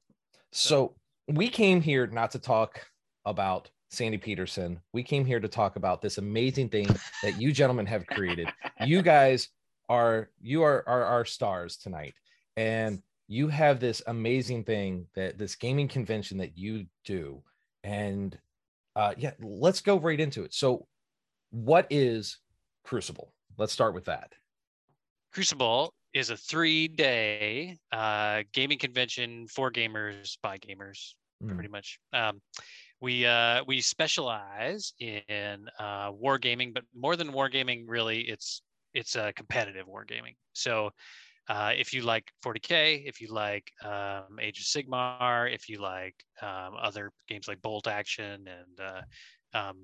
so 0.51 0.95
we 1.27 1.49
came 1.49 1.81
here 1.81 2.05
not 2.07 2.31
to 2.31 2.39
talk 2.39 2.85
about 3.25 3.69
Sandy 3.89 4.17
Petersen. 4.17 4.79
We 4.93 5.01
came 5.03 5.25
here 5.25 5.39
to 5.39 5.47
talk 5.47 5.75
about 5.77 6.01
this 6.01 6.17
amazing 6.19 6.69
thing 6.69 6.87
that 7.23 7.39
you 7.41 7.51
gentlemen 7.51 7.85
have 7.87 8.05
created. 8.07 8.49
You 8.85 9.01
guys 9.01 9.49
are 9.89 10.29
you 10.39 10.63
are 10.63 10.87
are 10.87 11.03
our 11.03 11.25
stars 11.25 11.77
tonight, 11.77 12.13
and 12.55 13.01
you 13.27 13.47
have 13.49 13.79
this 13.79 14.01
amazing 14.07 14.63
thing 14.63 15.07
that 15.15 15.37
this 15.37 15.55
gaming 15.55 15.87
convention 15.87 16.37
that 16.37 16.57
you 16.57 16.85
do, 17.05 17.43
and 17.83 18.37
uh, 18.95 19.13
yeah, 19.17 19.31
let's 19.39 19.81
go 19.81 19.97
right 19.99 20.19
into 20.19 20.43
it. 20.43 20.53
So, 20.53 20.87
what 21.51 21.87
is 21.89 22.37
Crucible? 22.83 23.33
Let's 23.57 23.73
start 23.73 23.93
with 23.93 24.05
that. 24.05 24.33
Crucible 25.33 25.93
is 26.13 26.29
a 26.31 26.37
three-day 26.37 27.77
uh, 27.91 28.43
gaming 28.51 28.79
convention 28.79 29.47
for 29.47 29.71
gamers 29.71 30.37
by 30.41 30.57
gamers, 30.57 31.13
Mm. 31.43 31.53
pretty 31.53 31.69
much. 31.69 31.99
Um, 32.11 32.41
we 32.99 33.25
uh, 33.25 33.63
we 33.65 33.79
specialize 33.79 34.93
in 34.99 35.69
uh, 35.79 36.11
wargaming, 36.11 36.73
but 36.73 36.83
more 36.93 37.15
than 37.15 37.31
wargaming, 37.31 37.85
really, 37.87 38.21
it's 38.27 38.61
it's 38.99 39.15
a 39.15 39.33
competitive 39.33 39.87
wargaming. 39.87 40.35
So. 40.53 40.91
Uh, 41.51 41.71
if 41.75 41.93
you 41.95 42.03
like 42.03 42.25
40k, 42.45 43.07
if 43.07 43.19
you 43.19 43.27
like 43.33 43.71
um, 43.83 44.37
Age 44.39 44.59
of 44.59 44.65
Sigmar, 44.67 45.51
if 45.51 45.67
you 45.67 45.81
like 45.81 46.13
um, 46.43 46.75
other 46.79 47.11
games 47.27 47.47
like 47.47 47.59
Bolt 47.63 47.87
Action 47.87 48.47
and 48.47 48.79
uh, 48.79 49.01
um, 49.57 49.77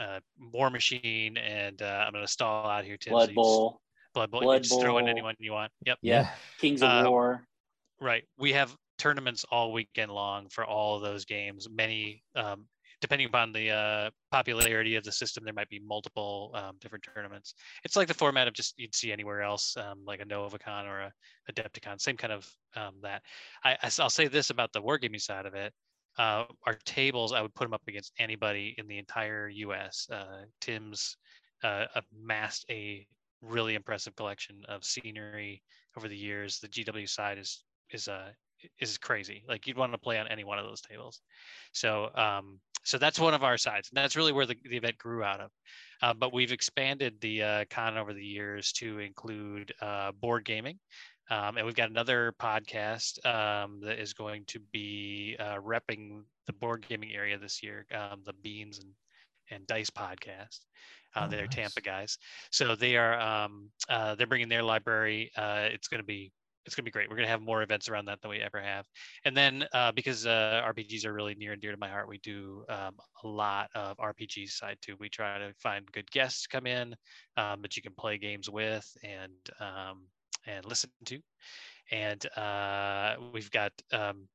uh, 0.00 0.20
War 0.54 0.70
Machine, 0.70 1.36
and 1.36 1.82
uh, 1.82 2.04
I'm 2.06 2.12
going 2.14 2.24
to 2.24 2.32
stall 2.32 2.66
out 2.66 2.86
here, 2.86 2.96
Tim. 2.96 3.10
so 3.10 3.16
Blood 3.16 3.28
you 3.28 3.34
just- 3.34 3.34
Bowl. 3.34 3.80
Blood 4.14 4.30
Bowl. 4.30 4.40
Blood 4.40 4.54
you 4.54 4.60
just 4.70 4.80
throw 4.80 4.96
in 4.96 5.06
anyone 5.06 5.34
you 5.38 5.52
want. 5.52 5.70
Yep. 5.84 5.98
Yeah. 6.00 6.30
Kings 6.58 6.82
of 6.82 6.88
Uh, 6.88 7.10
War. 7.10 7.46
Right. 8.00 8.24
We 8.38 8.52
have 8.54 8.74
tournaments 8.96 9.44
all 9.50 9.70
weekend 9.70 10.10
long 10.10 10.48
for 10.48 10.64
all 10.64 10.96
of 10.96 11.02
those 11.02 11.26
games. 11.26 11.68
Many, 11.70 12.22
um, 12.34 12.64
depending 13.02 13.26
upon 13.26 13.52
the 13.52 13.68
uh, 13.70 14.10
popularity 14.30 14.94
of 14.94 15.02
the 15.04 15.12
system, 15.12 15.44
there 15.44 15.52
might 15.52 15.68
be 15.68 15.80
multiple 15.80 16.52
um, 16.54 16.76
different 16.80 17.04
tournaments. 17.14 17.54
It's 17.84 17.96
like 17.96 18.08
the 18.08 18.14
format 18.14 18.48
of 18.48 18.54
just 18.54 18.78
you'd 18.78 18.94
see 18.94 19.12
anywhere 19.12 19.42
else, 19.42 19.76
um, 19.76 19.98
like 20.06 20.20
a 20.20 20.24
NovaCon 20.24 20.84
or 20.84 21.00
a 21.00 21.12
Adepticon. 21.52 22.00
Same 22.00 22.16
kind 22.16 22.32
of 22.32 22.48
um, 22.76 22.94
that. 23.02 23.22
I, 23.64 23.76
will 23.98 24.08
say 24.08 24.28
this 24.28 24.50
about 24.50 24.72
the 24.72 24.80
wargaming 24.80 25.20
side 25.20 25.44
of 25.44 25.54
it. 25.54 25.74
Uh, 26.16 26.44
our 26.66 26.78
tables, 26.84 27.32
I 27.32 27.42
would 27.42 27.54
put 27.54 27.64
them 27.64 27.74
up 27.74 27.82
against 27.88 28.12
anybody 28.18 28.74
in 28.78 28.86
the 28.86 28.98
entire 28.98 29.48
U.S. 29.48 30.06
Uh, 30.10 30.44
Tim's 30.60 31.16
uh, 31.64 31.86
amassed 32.14 32.64
a 32.70 33.06
really 33.42 33.74
impressive 33.74 34.14
collection 34.14 34.62
of 34.68 34.84
scenery 34.84 35.62
over 35.96 36.06
the 36.06 36.16
years. 36.16 36.60
The 36.60 36.68
GW 36.68 37.08
side 37.08 37.38
is 37.38 37.64
is 37.90 38.06
uh 38.06 38.30
is 38.78 38.96
crazy. 38.96 39.42
Like 39.48 39.66
you'd 39.66 39.76
want 39.76 39.90
to 39.90 39.98
play 39.98 40.18
on 40.18 40.28
any 40.28 40.44
one 40.44 40.58
of 40.58 40.64
those 40.64 40.80
tables. 40.80 41.20
So 41.72 42.10
um 42.14 42.60
so 42.84 42.98
that's 42.98 43.18
one 43.18 43.34
of 43.34 43.42
our 43.42 43.58
sides, 43.58 43.90
and 43.90 43.96
that's 43.96 44.16
really 44.16 44.32
where 44.32 44.46
the, 44.46 44.56
the 44.64 44.76
event 44.76 44.98
grew 44.98 45.22
out 45.22 45.40
of. 45.40 45.50
Uh, 46.02 46.14
but 46.14 46.32
we've 46.32 46.52
expanded 46.52 47.14
the 47.20 47.42
uh, 47.42 47.64
con 47.70 47.96
over 47.96 48.12
the 48.12 48.24
years 48.24 48.72
to 48.72 48.98
include 48.98 49.72
uh, 49.80 50.12
board 50.12 50.44
gaming. 50.44 50.78
Um, 51.30 51.56
and 51.56 51.64
we've 51.64 51.76
got 51.76 51.90
another 51.90 52.34
podcast 52.40 53.24
um, 53.24 53.80
that 53.84 53.98
is 53.98 54.12
going 54.12 54.44
to 54.48 54.60
be 54.72 55.36
uh, 55.38 55.56
repping 55.56 56.22
the 56.46 56.52
board 56.52 56.84
gaming 56.88 57.14
area 57.14 57.38
this 57.38 57.62
year, 57.62 57.86
um, 57.94 58.20
the 58.26 58.34
Beans 58.42 58.80
and, 58.80 58.88
and 59.50 59.66
Dice 59.66 59.90
podcast. 59.90 60.60
Uh, 61.14 61.26
Oh, 61.26 61.28
they're 61.28 61.42
nice. 61.42 61.54
Tampa 61.54 61.80
guys, 61.82 62.18
so 62.50 62.74
they 62.74 62.96
are 62.96 63.20
um, 63.20 63.68
uh, 63.88 64.14
they're 64.14 64.26
bringing 64.26 64.48
their 64.48 64.62
library. 64.62 65.30
Uh, 65.36 65.68
it's 65.70 65.88
going 65.88 66.00
to 66.00 66.06
be 66.06 66.32
it's 66.64 66.74
going 66.74 66.84
to 66.84 66.88
be 66.88 66.90
great. 66.90 67.08
We're 67.08 67.16
going 67.16 67.26
to 67.26 67.30
have 67.30 67.42
more 67.42 67.62
events 67.62 67.88
around 67.88 68.06
that 68.06 68.20
than 68.20 68.30
we 68.30 68.38
ever 68.38 68.60
have. 68.60 68.86
And 69.24 69.36
then 69.36 69.66
uh, 69.72 69.92
because 69.92 70.26
uh, 70.26 70.62
RPGs 70.64 71.04
are 71.04 71.12
really 71.12 71.34
near 71.34 71.52
and 71.52 71.60
dear 71.60 71.72
to 71.72 71.76
my 71.76 71.88
heart, 71.88 72.08
we 72.08 72.18
do 72.18 72.64
um, 72.68 72.94
a 73.24 73.28
lot 73.28 73.68
of 73.74 73.96
RPG 73.96 74.48
side 74.50 74.78
too. 74.80 74.96
We 74.98 75.08
try 75.08 75.38
to 75.38 75.52
find 75.58 75.90
good 75.92 76.10
guests 76.10 76.42
to 76.42 76.48
come 76.48 76.66
in 76.66 76.94
um, 77.36 77.62
that 77.62 77.76
you 77.76 77.82
can 77.82 77.94
play 77.94 78.18
games 78.18 78.48
with 78.48 78.88
and 79.02 79.32
um, 79.60 80.02
and 80.46 80.64
listen 80.64 80.90
to. 81.06 81.20
And 81.90 82.24
uh, 82.36 83.16
we've 83.32 83.50
got 83.50 83.72
um, 83.92 84.28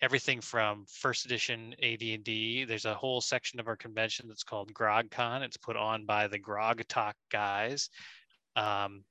everything 0.00 0.40
from 0.40 0.84
first 0.88 1.24
edition 1.24 1.74
AD&D. 1.82 2.64
There's 2.64 2.84
a 2.86 2.94
whole 2.94 3.20
section 3.20 3.60
of 3.60 3.68
our 3.68 3.76
convention 3.76 4.26
that's 4.28 4.42
called 4.42 4.72
GrogCon. 4.74 5.42
It's 5.42 5.56
put 5.56 5.76
on 5.76 6.06
by 6.06 6.28
the 6.28 6.38
Grog 6.38 6.82
Talk 6.88 7.14
guys. 7.30 7.88
Um, 8.56 9.04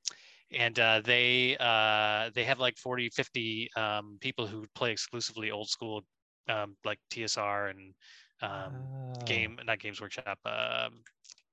and 0.52 0.78
uh, 0.78 1.00
they 1.00 1.56
uh, 1.58 2.30
they 2.34 2.44
have 2.44 2.58
like 2.60 2.76
40 2.78 3.08
50 3.10 3.70
um, 3.76 4.18
people 4.20 4.46
who 4.46 4.66
play 4.74 4.92
exclusively 4.92 5.50
old 5.50 5.68
school 5.68 6.02
um, 6.48 6.76
like 6.84 6.98
tsr 7.10 7.70
and 7.70 7.94
um, 8.42 8.88
Oh. 9.24 9.26
game 9.26 9.58
not 9.64 9.78
games 9.80 10.00
workshop 10.00 10.38
um, 10.46 11.02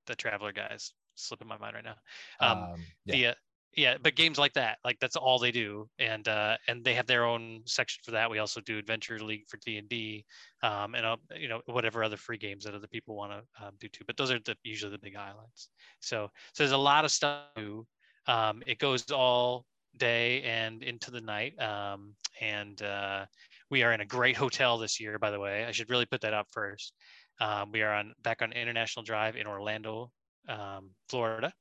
the 0.07 0.15
traveler 0.15 0.51
guys 0.51 0.93
slipping 1.15 1.47
my 1.47 1.57
mind 1.57 1.75
right 1.75 1.83
now 1.85 1.95
um, 2.39 2.69
Um, 2.69 2.93
yeah. 3.05 3.11
the 3.11 3.27
uh, 3.27 3.33
yeah 3.75 3.97
but 4.01 4.15
games 4.15 4.37
like 4.37 4.53
that 4.53 4.77
like 4.83 4.97
that's 4.99 5.15
all 5.15 5.39
they 5.39 5.51
do 5.51 5.87
and 5.99 6.27
uh 6.27 6.57
and 6.67 6.83
they 6.83 6.93
have 6.93 7.07
their 7.07 7.25
own 7.25 7.61
section 7.65 8.01
for 8.03 8.11
that 8.11 8.29
we 8.29 8.39
also 8.39 8.59
do 8.61 8.77
adventure 8.77 9.19
league 9.19 9.43
for 9.47 9.57
d&d 9.57 10.25
um 10.63 10.93
and 10.95 11.05
uh, 11.05 11.17
you 11.35 11.47
know 11.47 11.61
whatever 11.67 12.03
other 12.03 12.17
free 12.17 12.37
games 12.37 12.63
that 12.65 12.75
other 12.75 12.87
people 12.87 13.15
want 13.15 13.31
to 13.31 13.65
um, 13.65 13.73
do 13.79 13.87
too 13.89 14.03
but 14.07 14.17
those 14.17 14.31
are 14.31 14.39
the 14.39 14.55
usually 14.63 14.91
the 14.91 14.99
big 14.99 15.15
highlights 15.15 15.69
so 16.01 16.29
so 16.53 16.63
there's 16.63 16.71
a 16.73 16.77
lot 16.77 17.05
of 17.05 17.11
stuff 17.11 17.37
to 17.55 17.61
do. 17.61 17.87
Um 18.27 18.61
it 18.65 18.79
goes 18.79 19.09
all 19.11 19.65
day 19.97 20.41
and 20.43 20.83
into 20.83 21.11
the 21.11 21.21
night 21.21 21.59
um 21.61 22.13
and 22.39 22.81
uh 22.81 23.25
we 23.69 23.83
are 23.83 23.93
in 23.93 24.01
a 24.01 24.05
great 24.05 24.35
hotel 24.37 24.77
this 24.77 24.99
year 24.99 25.19
by 25.19 25.31
the 25.31 25.39
way 25.39 25.65
i 25.65 25.71
should 25.71 25.89
really 25.89 26.05
put 26.05 26.21
that 26.21 26.33
up 26.33 26.47
first 26.51 26.93
um, 27.39 27.71
we 27.71 27.81
are 27.81 27.93
on 27.93 28.13
back 28.21 28.41
on 28.41 28.51
international 28.51 29.03
drive 29.03 29.35
in 29.35 29.47
orlando 29.47 30.11
um, 30.49 30.91
florida 31.09 31.51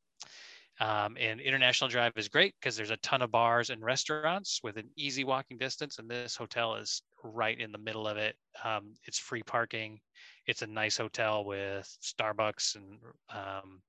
um, 0.81 1.19
and 1.21 1.41
International 1.41 1.91
Drive 1.91 2.13
is 2.17 2.29
great 2.29 2.55
because 2.59 2.75
there's 2.75 2.91
a 2.91 2.97
ton 2.99 3.21
of 3.21 3.31
bars 3.31 3.69
and 3.69 3.85
restaurants 3.85 4.61
with 4.63 4.79
an 4.79 4.89
easy 4.97 5.25
walking 5.25 5.59
distance. 5.59 5.99
And 5.99 6.11
this 6.11 6.35
hotel 6.35 6.75
is 6.77 7.03
right 7.23 7.59
in 7.59 7.71
the 7.71 7.79
middle 7.79 8.09
of 8.09 8.17
it. 8.17 8.35
Um, 8.65 8.95
it's 9.05 9.19
free 9.19 9.43
parking. 9.43 10.01
It's 10.47 10.63
a 10.63 10.67
nice 10.67 10.97
hotel 10.97 11.45
with 11.45 11.87
Starbucks 12.03 12.77
and 12.77 12.99
um, 13.29 13.83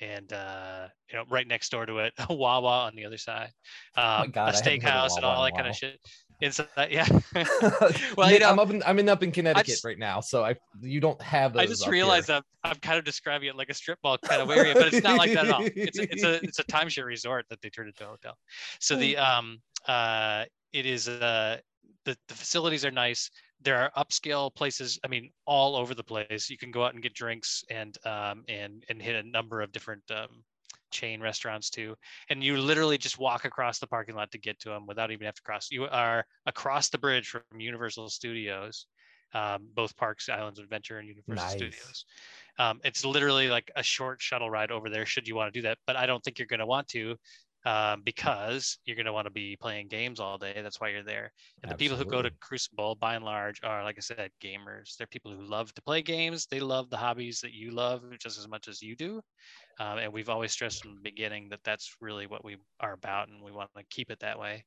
and 0.00 0.32
uh, 0.32 0.88
you 1.10 1.18
know 1.18 1.24
right 1.30 1.46
next 1.46 1.70
door 1.70 1.86
to 1.86 1.98
it, 1.98 2.12
a 2.28 2.34
Wawa 2.34 2.84
on 2.86 2.94
the 2.94 3.04
other 3.04 3.18
side, 3.18 3.50
um, 3.96 4.30
God, 4.30 4.54
I 4.54 4.58
a 4.58 4.62
steakhouse 4.62 5.16
and 5.16 5.24
all 5.24 5.42
that 5.44 5.54
kind 5.54 5.68
of 5.68 5.76
shit. 5.76 5.98
Inside, 6.40 6.68
yeah. 6.90 7.06
well, 7.34 7.92
Well, 8.16 8.30
you 8.30 8.40
know, 8.40 8.50
I'm 8.50 8.58
up 8.58 8.70
in 8.70 8.82
I'm 8.84 8.98
in 8.98 9.08
up 9.08 9.22
in 9.22 9.30
Connecticut 9.30 9.66
just- 9.66 9.84
right 9.84 9.98
now, 9.98 10.20
so 10.20 10.44
I 10.44 10.56
you 10.80 11.00
don't 11.00 11.20
have 11.22 11.52
those. 11.52 11.62
I 11.62 11.66
just 11.66 11.86
realized 11.86 12.26
here. 12.26 12.40
that 12.62 12.68
I'm 12.68 12.76
kind 12.80 12.98
of 12.98 13.04
describing 13.04 13.48
it 13.48 13.56
like 13.56 13.70
a 13.70 13.74
strip 13.74 13.98
mall 14.02 14.18
kind 14.18 14.42
of 14.42 14.50
area, 14.50 14.74
but 14.74 14.92
it's 14.92 15.04
not 15.04 15.16
like 15.16 15.32
that 15.32 15.46
at 15.46 15.52
all. 15.52 15.62
It's 15.64 15.98
a, 15.98 16.02
it's 16.02 16.24
a 16.24 16.34
it's 16.42 16.58
a 16.58 16.64
timeshare 16.64 17.06
resort 17.06 17.46
that 17.50 17.60
they 17.62 17.70
turned 17.70 17.88
into 17.88 18.04
a 18.04 18.08
hotel. 18.08 18.36
So 18.80 18.96
the 18.96 19.16
um 19.16 19.60
uh 19.86 20.44
it 20.72 20.86
is 20.86 21.08
uh 21.08 21.58
the, 22.04 22.16
the 22.28 22.34
facilities 22.34 22.84
are 22.84 22.90
nice. 22.90 23.30
There 23.60 23.78
are 23.78 23.90
upscale 23.96 24.54
places. 24.54 24.98
I 25.04 25.08
mean, 25.08 25.32
all 25.46 25.76
over 25.76 25.94
the 25.94 26.04
place. 26.04 26.50
You 26.50 26.58
can 26.58 26.70
go 26.70 26.84
out 26.84 26.94
and 26.94 27.02
get 27.02 27.14
drinks 27.14 27.64
and 27.70 27.96
um 28.06 28.44
and 28.48 28.84
and 28.88 29.00
hit 29.00 29.16
a 29.16 29.28
number 29.28 29.60
of 29.62 29.72
different 29.72 30.08
um 30.10 30.44
chain 30.90 31.20
restaurants 31.20 31.70
too. 31.70 31.96
And 32.28 32.42
you 32.42 32.56
literally 32.58 32.98
just 32.98 33.18
walk 33.18 33.44
across 33.44 33.78
the 33.78 33.86
parking 33.86 34.14
lot 34.14 34.30
to 34.32 34.38
get 34.38 34.60
to 34.60 34.68
them 34.70 34.86
without 34.86 35.10
even 35.10 35.26
have 35.26 35.34
to 35.34 35.42
cross. 35.42 35.70
You 35.70 35.86
are 35.86 36.24
across 36.46 36.88
the 36.88 36.98
bridge 36.98 37.28
from 37.28 37.42
Universal 37.58 38.10
Studios, 38.10 38.86
um, 39.32 39.68
both 39.74 39.96
parks, 39.96 40.28
Islands 40.28 40.60
Adventure 40.60 40.98
and 40.98 41.08
Universal 41.08 41.36
Nice. 41.36 41.50
Studios. 41.50 42.04
Um, 42.58 42.80
it's 42.84 43.04
literally 43.04 43.48
like 43.48 43.70
a 43.74 43.82
short 43.82 44.22
shuttle 44.22 44.50
ride 44.50 44.70
over 44.70 44.88
there 44.88 45.06
should 45.06 45.26
you 45.26 45.34
want 45.34 45.52
to 45.52 45.58
do 45.58 45.62
that. 45.62 45.78
But 45.86 45.96
I 45.96 46.06
don't 46.06 46.22
think 46.22 46.38
you're 46.38 46.46
going 46.46 46.60
to 46.60 46.66
want 46.66 46.88
to 46.88 47.16
um, 47.64 48.02
because 48.04 48.78
you're 48.84 48.96
going 48.96 49.06
to 49.06 49.12
want 49.12 49.26
to 49.26 49.32
be 49.32 49.56
playing 49.56 49.88
games 49.88 50.20
all 50.20 50.36
day. 50.36 50.60
That's 50.62 50.80
why 50.80 50.90
you're 50.90 51.02
there. 51.02 51.32
And 51.62 51.72
the 51.72 51.76
people 51.76 51.96
who 51.96 52.04
go 52.04 52.20
to 52.20 52.30
Crucible, 52.40 52.94
by 52.94 53.14
and 53.14 53.24
large, 53.24 53.60
are 53.62 53.82
like 53.82 53.96
I 53.96 54.00
said, 54.00 54.30
gamers. 54.42 54.96
They're 54.96 55.06
people 55.06 55.32
who 55.32 55.42
love 55.42 55.72
to 55.74 55.82
play 55.82 56.02
games. 56.02 56.46
They 56.46 56.60
love 56.60 56.90
the 56.90 56.96
hobbies 56.96 57.40
that 57.40 57.52
you 57.52 57.70
love 57.70 58.02
just 58.18 58.38
as 58.38 58.46
much 58.48 58.68
as 58.68 58.82
you 58.82 58.94
do. 58.96 59.22
Um, 59.80 59.98
and 59.98 60.12
we've 60.12 60.28
always 60.28 60.52
stressed 60.52 60.82
from 60.82 60.94
the 60.94 61.00
beginning 61.00 61.48
that 61.48 61.60
that's 61.64 61.96
really 62.00 62.26
what 62.26 62.44
we 62.44 62.56
are 62.80 62.92
about, 62.92 63.28
and 63.28 63.42
we 63.42 63.50
want 63.50 63.70
to 63.76 63.82
keep 63.90 64.10
it 64.10 64.20
that 64.20 64.38
way. 64.38 64.64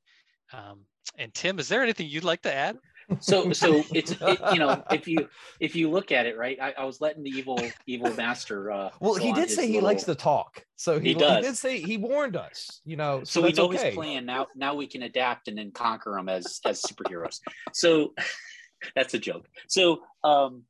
Um, 0.52 0.82
and 1.18 1.34
Tim, 1.34 1.60
is 1.60 1.68
there 1.68 1.84
anything 1.84 2.08
you'd 2.08 2.24
like 2.24 2.42
to 2.42 2.54
add? 2.54 2.78
So 3.20 3.52
so 3.54 3.84
it's 3.94 4.12
it, 4.12 4.40
you 4.54 4.60
know 4.60 4.84
if 4.92 5.08
you 5.08 5.28
if 5.60 5.76
you 5.76 5.90
look 5.90 6.12
at 6.12 6.26
it 6.26 6.38
right, 6.38 6.58
I, 6.62 6.74
I 6.78 6.86
was 6.86 7.02
letting 7.02 7.24
the 7.24 7.30
evil 7.30 7.62
evil 7.86 8.14
master. 8.16 8.72
Uh, 8.72 8.90
Well, 9.00 9.16
he 9.16 9.34
did 9.34 9.50
say 9.50 9.68
he 9.68 9.80
likes 9.80 10.04
to 10.04 10.16
talk, 10.16 10.66
so 10.76 11.00
he, 11.00 11.10
He 11.10 11.14
he, 11.14 11.42
did 11.42 11.58
say 11.58 11.80
he 11.80 11.98
warned 11.98 12.36
us. 12.36 12.82
You 12.86 12.98
know, 12.98 13.24
So, 13.24 13.42
so, 13.42 13.46
we 13.46 13.54
know 13.54 13.66
okay. 13.66 13.86
his 13.86 13.96
plan 13.96 14.26
now. 14.26 14.48
Now 14.56 14.76
we 14.76 14.88
can 14.88 15.04
adapt 15.04 15.48
and 15.48 15.58
then 15.58 15.72
conquer 15.72 16.12
them 16.16 16.30
as 16.30 16.60
as 16.66 16.82
superheroes. 16.82 17.40
So 17.74 18.14
that's 18.96 19.14
a 19.14 19.20
joke. 19.20 19.48
So 19.68 20.02
um, 20.24 20.64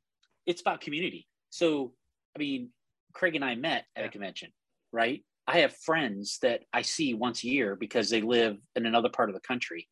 it's 0.46 0.60
about 0.60 0.80
community. 0.80 1.26
So 1.50 1.92
I 2.36 2.38
mean, 2.38 2.70
Craig 3.12 3.34
and 3.34 3.44
I 3.44 3.54
met 3.54 3.84
at 3.96 4.02
Yeah. 4.02 4.08
a 4.08 4.10
convention, 4.10 4.50
right? 4.92 5.24
I 5.46 5.60
have 5.60 5.74
friends 5.74 6.38
that 6.42 6.60
I 6.74 6.82
see 6.82 7.14
once 7.14 7.42
a 7.42 7.48
year 7.48 7.74
because 7.74 8.10
they 8.10 8.20
live 8.20 8.58
in 8.76 8.84
another 8.84 9.08
part 9.08 9.30
of 9.30 9.34
the 9.34 9.40
country. 9.40 9.88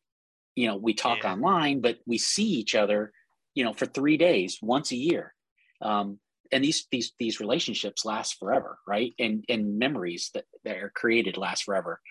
You 0.57 0.67
know, 0.67 0.75
we 0.75 0.93
talk 0.93 1.23
Yeah. 1.23 1.33
online, 1.33 1.81
but 1.81 1.99
we 2.05 2.17
see 2.17 2.49
each 2.61 2.75
other, 2.75 3.13
you 3.55 3.63
know, 3.63 3.73
for 3.73 3.85
three 3.85 4.17
days 4.17 4.59
once 4.61 4.91
a 4.91 4.97
year. 4.97 5.33
Um, 5.81 6.19
and 6.51 6.63
these 6.63 6.87
these 6.91 7.13
these 7.19 7.39
relationships 7.39 8.05
last 8.05 8.39
forever, 8.39 8.79
right? 8.87 9.13
And 9.19 9.45
and 9.49 9.77
memories 9.77 10.31
that, 10.33 10.45
that 10.65 10.77
are 10.77 10.89
created 11.01 11.37
last 11.37 11.63
forever. 11.63 12.01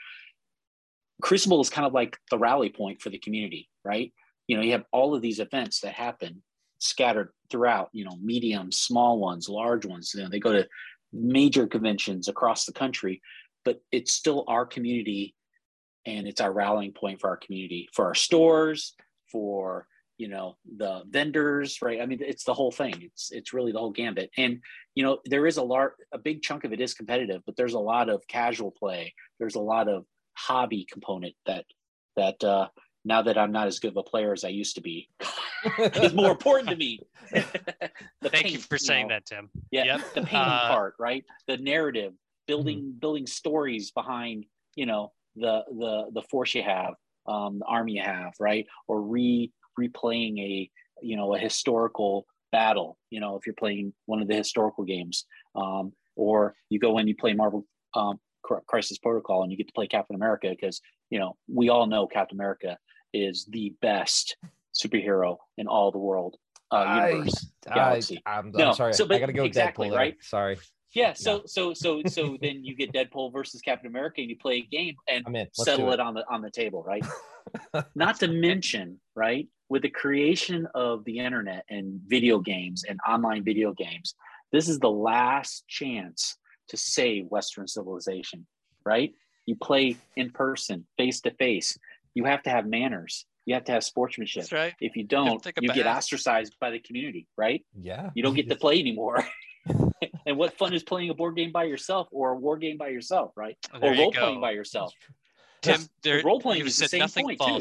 Crucible 1.23 1.61
is 1.61 1.71
kind 1.71 1.87
of 1.87 1.93
like 1.93 2.19
the 2.31 2.39
rally 2.39 2.69
point 2.71 3.01
for 3.03 3.11
the 3.11 3.19
community, 3.19 3.69
right? 3.85 4.13
You 4.49 4.57
know, 4.57 4.63
you 4.63 4.73
have 4.73 4.85
all 4.93 5.15
of 5.15 5.23
these 5.23 5.41
events 5.41 5.81
that 5.81 5.95
happen 5.95 6.43
scattered 6.79 7.31
throughout, 7.51 7.89
you 7.93 8.05
know, 8.05 8.17
medium, 8.23 8.71
small 8.71 9.19
ones, 9.19 9.49
large 9.49 9.87
ones. 9.87 10.13
You 10.15 10.23
know, 10.23 10.29
they 10.29 10.39
go 10.39 10.53
to 10.53 10.69
major 11.13 11.67
conventions 11.67 12.29
across 12.29 12.67
the 12.67 12.73
country, 12.73 13.23
but 13.65 13.81
it's 13.91 14.13
still 14.13 14.45
our 14.47 14.67
community 14.67 15.35
and 16.07 16.27
it's 16.27 16.41
our 16.41 16.53
rallying 16.53 16.93
point 16.93 17.21
for 17.21 17.29
our 17.29 17.37
community, 17.37 17.89
for 17.93 18.07
our 18.07 18.15
stores, 18.15 18.95
for 19.31 19.87
you 20.19 20.29
know 20.29 20.57
the 20.79 21.03
vendors 21.11 21.83
right? 21.83 22.01
I 22.01 22.07
mean 22.07 22.21
it's 22.23 22.45
the 22.45 22.55
whole 22.55 22.73
thing. 22.73 22.95
It's 23.03 23.31
it's 23.33 23.53
really 23.53 23.73
the 23.73 23.79
whole 23.79 23.91
gambit. 23.93 24.31
And 24.39 24.61
you 24.95 25.05
know 25.05 25.19
there 25.27 25.47
is 25.47 25.59
a 25.59 25.63
large 25.63 25.93
a 26.13 26.19
big 26.19 26.41
chunk 26.43 26.65
of 26.65 26.73
it 26.73 26.81
is 26.81 26.95
competitive 26.95 27.43
but 27.45 27.55
there's 27.57 27.75
a 27.75 27.79
lot 27.79 28.09
of 28.09 28.27
casual 28.27 28.71
play. 28.71 29.13
There's 29.39 29.57
a 29.57 29.61
lot 29.61 29.89
of 29.89 30.07
hobby 30.39 30.87
component 30.91 31.35
that 31.45 31.65
that 32.17 32.43
uh 32.45 32.69
now 33.07 33.23
that 33.23 33.39
i'm 33.39 33.53
not 33.53 33.67
as 33.67 33.79
good 33.79 33.93
of 33.93 33.97
a 33.97 34.03
player 34.03 34.33
as 34.33 34.45
i 34.45 34.49
used 34.49 34.75
to 34.75 34.83
be 34.83 35.09
is 35.79 36.13
more 36.15 36.31
important 36.31 36.69
to 36.69 36.77
me. 36.77 37.01
Thank 38.25 38.53
you 38.53 38.59
for 38.59 38.77
saying 38.79 39.09
know, 39.09 39.15
that, 39.15 39.27
Tim. 39.27 39.49
yeah 39.71 39.85
Yep. 39.85 40.01
the 40.15 40.21
painting 40.23 40.37
Uh, 40.37 40.69
part 40.69 40.95
right? 40.99 41.25
The 41.47 41.57
narrative 41.57 42.13
building 42.47 42.95
building 42.99 43.27
stories 43.27 43.91
behind 43.93 44.45
you 44.77 44.87
know 44.87 45.13
the 45.37 45.63
the 45.79 46.07
the 46.13 46.23
force 46.31 46.55
you 46.55 46.63
have 46.63 46.95
um 47.27 47.59
the 47.59 47.65
army 47.67 47.93
you 47.93 48.03
have 48.03 48.33
right 48.41 48.67
or 48.89 49.03
re 49.03 49.51
replaying 49.79 50.39
a 50.41 50.71
you 51.03 51.17
know 51.17 51.35
a 51.35 51.39
historical 51.39 52.27
battle 52.53 52.97
you 53.11 53.21
know 53.21 53.37
if 53.37 53.47
you're 53.47 53.55
playing 53.55 53.93
one 54.07 54.23
of 54.23 54.29
the 54.29 54.35
historical 54.35 54.85
games 54.85 55.27
um 55.55 55.93
or 56.17 56.55
you 56.71 56.79
go 56.79 56.97
and 56.99 57.09
you 57.09 57.15
play 57.15 57.35
marvel 57.35 57.67
um 57.95 58.19
crisis 58.69 58.99
protocol 58.99 59.43
and 59.43 59.51
you 59.51 59.59
get 59.59 59.67
to 59.67 59.73
play 59.75 59.87
captain 59.87 60.15
america 60.17 60.49
because 60.49 60.81
you 61.11 61.19
know 61.19 61.37
we 61.53 61.69
all 61.69 61.87
know 61.87 62.07
captain 62.07 62.37
america 62.39 62.79
is 63.13 63.47
the 63.51 63.75
best 63.83 64.37
superhero 64.75 65.37
in 65.59 65.67
all 65.67 65.91
the 65.91 65.99
world 65.99 66.37
uh 66.73 66.77
I, 66.77 67.11
universe 67.11 67.51
I, 67.69 67.75
galaxy. 67.75 68.23
I'm, 68.25 68.47
I'm 68.47 68.53
No, 68.53 68.73
sorry. 68.73 68.95
so, 68.95 69.05
I 69.11 69.19
gotta 69.19 69.33
go 69.33 69.45
exactly, 69.45 69.89
there. 69.91 69.99
right? 69.99 70.17
Sorry, 70.21 70.59
Yeah, 70.97 71.13
so 71.13 71.43
so 71.45 71.75
so 71.75 72.01
so 72.07 72.39
then 72.41 72.65
you 72.65 72.75
get 72.75 72.91
Deadpool 72.91 73.31
versus 73.31 73.61
Captain 73.61 73.87
America, 73.87 74.23
and 74.23 74.31
you 74.31 74.37
play 74.37 74.57
a 74.57 74.63
game 74.63 74.95
and 75.07 75.25
I'm 75.27 75.37
in. 75.37 75.47
Let's 75.59 75.65
settle 75.71 75.87
do 75.89 75.93
it 75.93 76.01
on 76.01 76.15
the 76.15 76.25
on 76.31 76.41
the 76.41 76.51
table, 76.51 76.83
right? 76.83 77.05
Not 77.95 78.19
to 78.21 78.29
mention, 78.29 78.99
right, 79.15 79.47
with 79.69 79.83
the 79.83 79.91
creation 79.91 80.67
of 80.75 81.05
the 81.05 81.19
internet 81.19 81.67
and 81.69 82.01
video 82.07 82.39
games 82.39 82.85
and 82.89 82.99
online 83.07 83.45
video 83.45 83.75
games, 83.75 84.15
this 84.53 84.71
is 84.71 84.79
the 84.79 84.91
last 84.91 85.69
chance 85.69 86.39
to 86.69 86.79
save 86.79 87.27
Western 87.27 87.69
civilization, 87.69 88.47
right? 88.87 89.13
You 89.45 89.57
play 89.57 89.99
in 90.17 90.31
person, 90.31 90.87
face 90.97 91.21
to 91.21 91.31
face. 91.33 91.77
You 92.15 92.25
have 92.25 92.43
to 92.45 92.51
have 92.51 92.67
manners. 92.67 93.27
You 93.45 93.53
have 93.53 93.65
to 93.65 93.73
have 93.73 93.85
sportsmanship. 93.85 94.45
That's 94.45 94.53
right. 94.53 94.75
If 94.81 94.97
you 94.97 95.05
don't, 95.05 95.43
take 95.43 95.59
a 95.59 95.63
you 95.63 95.69
get 95.69 95.87
ostracized 95.87 96.57
by 96.59 96.71
the 96.71 96.79
community, 96.79 97.29
right? 97.37 97.63
Yeah, 97.79 98.09
you 98.15 98.23
don't 98.23 98.35
get 98.35 98.49
to 98.49 98.57
play 98.65 98.81
anymore. 98.81 99.23
And 100.27 100.37
what 100.37 100.59
fun 100.59 100.75
is 100.75 100.83
playing 100.83 101.11
a 101.11 101.15
board 101.15 101.37
game 101.37 101.53
by 101.53 101.65
yourself 101.65 102.09
or 102.11 102.33
a 102.33 102.37
war 102.37 102.59
game 102.59 102.77
by 102.77 102.89
yourself, 102.89 103.33
right? 103.37 103.57
There 103.81 103.93
or 103.93 103.97
role 103.97 104.11
go. 104.11 104.21
playing 104.21 104.41
by 104.41 104.51
yourself. 104.51 104.93
Tim, 105.63 105.81
there, 106.03 106.23
role-playing 106.23 106.61
you 106.61 106.67
is 106.67 106.77
the 106.77 106.89
same 106.89 107.01
nothing 107.01 107.25
point, 107.25 107.41
too. 107.41 107.61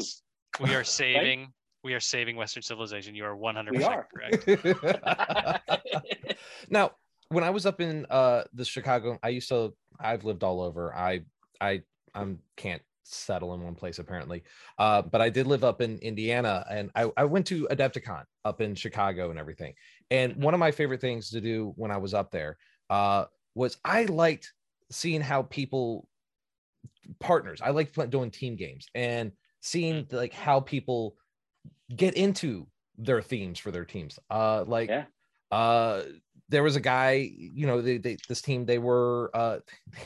We 0.62 0.74
are 0.74 0.84
saving. 1.02 1.52
We 1.82 1.94
are 1.94 2.00
saving 2.00 2.36
Western 2.36 2.62
civilization. 2.62 3.14
You 3.14 3.24
are 3.24 3.36
100% 3.36 3.70
We 3.70 3.84
are. 3.84 4.08
correct. 4.12 4.46
now 6.68 6.90
when 7.28 7.44
i 7.44 7.50
was 7.50 7.66
up 7.66 7.80
in 7.80 8.06
uh 8.10 8.44
the 8.54 8.64
chicago 8.64 9.18
i 9.22 9.28
used 9.28 9.48
to 9.48 9.72
i've 9.98 10.24
lived 10.24 10.44
all 10.44 10.60
over 10.60 10.94
i 10.94 11.20
i 11.60 11.82
i'm 12.14 12.38
can't 12.56 12.82
settle 13.06 13.54
in 13.54 13.62
one 13.62 13.74
place 13.74 13.98
apparently. 13.98 14.42
Uh 14.78 15.02
but 15.02 15.20
i 15.20 15.30
did 15.30 15.46
live 15.46 15.64
up 15.64 15.80
in 15.80 15.98
indiana 15.98 16.64
and 16.70 16.90
i, 16.94 17.10
I 17.16 17.24
went 17.24 17.46
to 17.48 17.66
adepticon 17.70 18.24
up 18.44 18.60
in 18.60 18.74
chicago 18.74 19.30
and 19.30 19.38
everything. 19.38 19.74
And 20.10 20.36
one 20.42 20.54
of 20.54 20.60
my 20.60 20.70
favorite 20.70 21.00
things 21.00 21.30
to 21.30 21.40
do 21.40 21.72
when 21.76 21.90
i 21.90 21.96
was 21.96 22.14
up 22.14 22.30
there 22.30 22.58
uh 22.90 23.26
was 23.54 23.78
i 23.84 24.04
liked 24.04 24.52
seeing 24.90 25.20
how 25.20 25.42
people 25.42 26.08
partners 27.20 27.60
i 27.62 27.70
liked 27.70 27.98
doing 28.10 28.30
team 28.30 28.56
games 28.56 28.88
and 28.94 29.32
seeing 29.60 30.06
like 30.10 30.32
how 30.32 30.60
people 30.60 31.16
get 31.94 32.14
into 32.14 32.66
their 32.98 33.22
themes 33.22 33.58
for 33.58 33.70
their 33.70 33.84
teams. 33.84 34.18
Uh 34.30 34.64
like 34.66 34.88
Yeah. 34.90 35.06
uh 35.50 36.02
there 36.48 36.62
was 36.62 36.76
a 36.76 36.80
guy 36.80 37.12
you 37.12 37.66
know 37.66 37.80
they, 37.82 37.98
they 37.98 38.16
this 38.28 38.42
team 38.42 38.64
they 38.64 38.78
were 38.78 39.30
uh, 39.34 39.58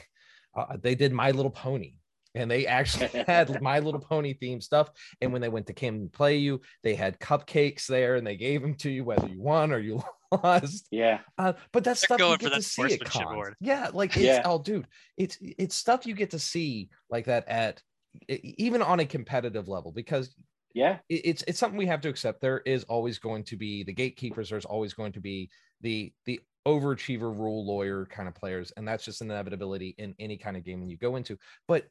uh 0.57 0.77
they 0.77 0.95
did 0.95 1.13
my 1.13 1.31
little 1.31 1.51
pony 1.51 1.95
and 2.35 2.51
they 2.51 2.67
actually 2.67 3.09
had 3.27 3.61
my 3.61 3.79
little 3.81 4.01
pony 4.01 4.35
themed 4.41 4.63
stuff 4.63 4.89
and 5.21 5.33
when 5.33 5.43
they 5.43 5.49
went 5.49 5.67
to 5.67 5.73
kim 5.73 6.09
play 6.09 6.37
you 6.37 6.61
they 6.83 6.95
had 6.95 7.19
cupcakes 7.19 7.87
there 7.87 8.17
and 8.17 8.27
they 8.27 8.37
gave 8.37 8.63
them 8.63 8.75
to 8.75 8.91
you 8.91 9.05
whether 9.05 9.27
you 9.29 9.41
won 9.41 9.73
or 9.73 9.79
you 9.79 10.03
lost 10.45 10.87
Yeah. 10.91 11.21
uh, 11.39 11.55
but 11.73 11.83
that's 11.85 12.01
They're 12.01 12.07
stuff 12.07 12.19
going 12.19 12.33
you 12.33 12.39
get 12.39 12.51
that 12.51 12.57
to 12.57 12.63
see 12.63 12.83
at 12.83 12.91
sportsmanship 12.93 13.13
cons. 13.25 13.33
award. 13.33 13.55
Yeah, 13.61 13.89
like 13.93 14.17
it's 14.17 14.25
Yeah. 14.25 14.43
oh, 14.45 14.63
dude, 14.63 14.87
it's 15.17 15.37
it's 15.41 15.75
stuff 15.75 16.07
you 16.07 16.15
get 16.15 16.31
to 16.31 16.39
see 16.39 16.89
like 17.11 17.25
that 17.27 17.49
at 17.49 17.83
even 18.29 18.83
on 18.83 19.01
a 19.01 19.05
competitive 19.07 19.67
level 19.69 19.91
because 19.93 20.35
Yeah. 20.75 20.99
it- 21.09 21.23
it's 21.25 21.45
it's 21.49 21.59
something 21.59 21.79
we 21.79 21.87
have 21.87 22.01
to 22.03 22.09
accept. 22.09 22.41
There 22.41 22.61
is 22.61 22.85
always 22.85 23.19
going 23.19 23.43
to 23.45 23.57
be 23.57 23.83
the 23.83 23.93
gatekeepers. 23.93 24.51
There's 24.51 24.65
always 24.65 24.95
going 24.95 25.13
to 25.13 25.21
be 25.21 25.51
the 25.81 26.13
the 26.27 26.39
overachiever 26.67 27.37
rule 27.37 27.67
lawyer 27.67 28.07
kind 28.07 28.29
of 28.29 28.35
players, 28.37 28.71
and 28.77 28.87
that's 28.87 29.05
just 29.05 29.23
an 29.23 29.31
inevitability 29.33 29.95
in 29.99 30.15
any 30.21 30.37
kind 30.37 30.57
of 30.57 30.63
game 30.65 30.79
when 30.81 30.91
you 30.91 30.97
go 30.97 31.17
into. 31.17 31.37
But 31.67 31.87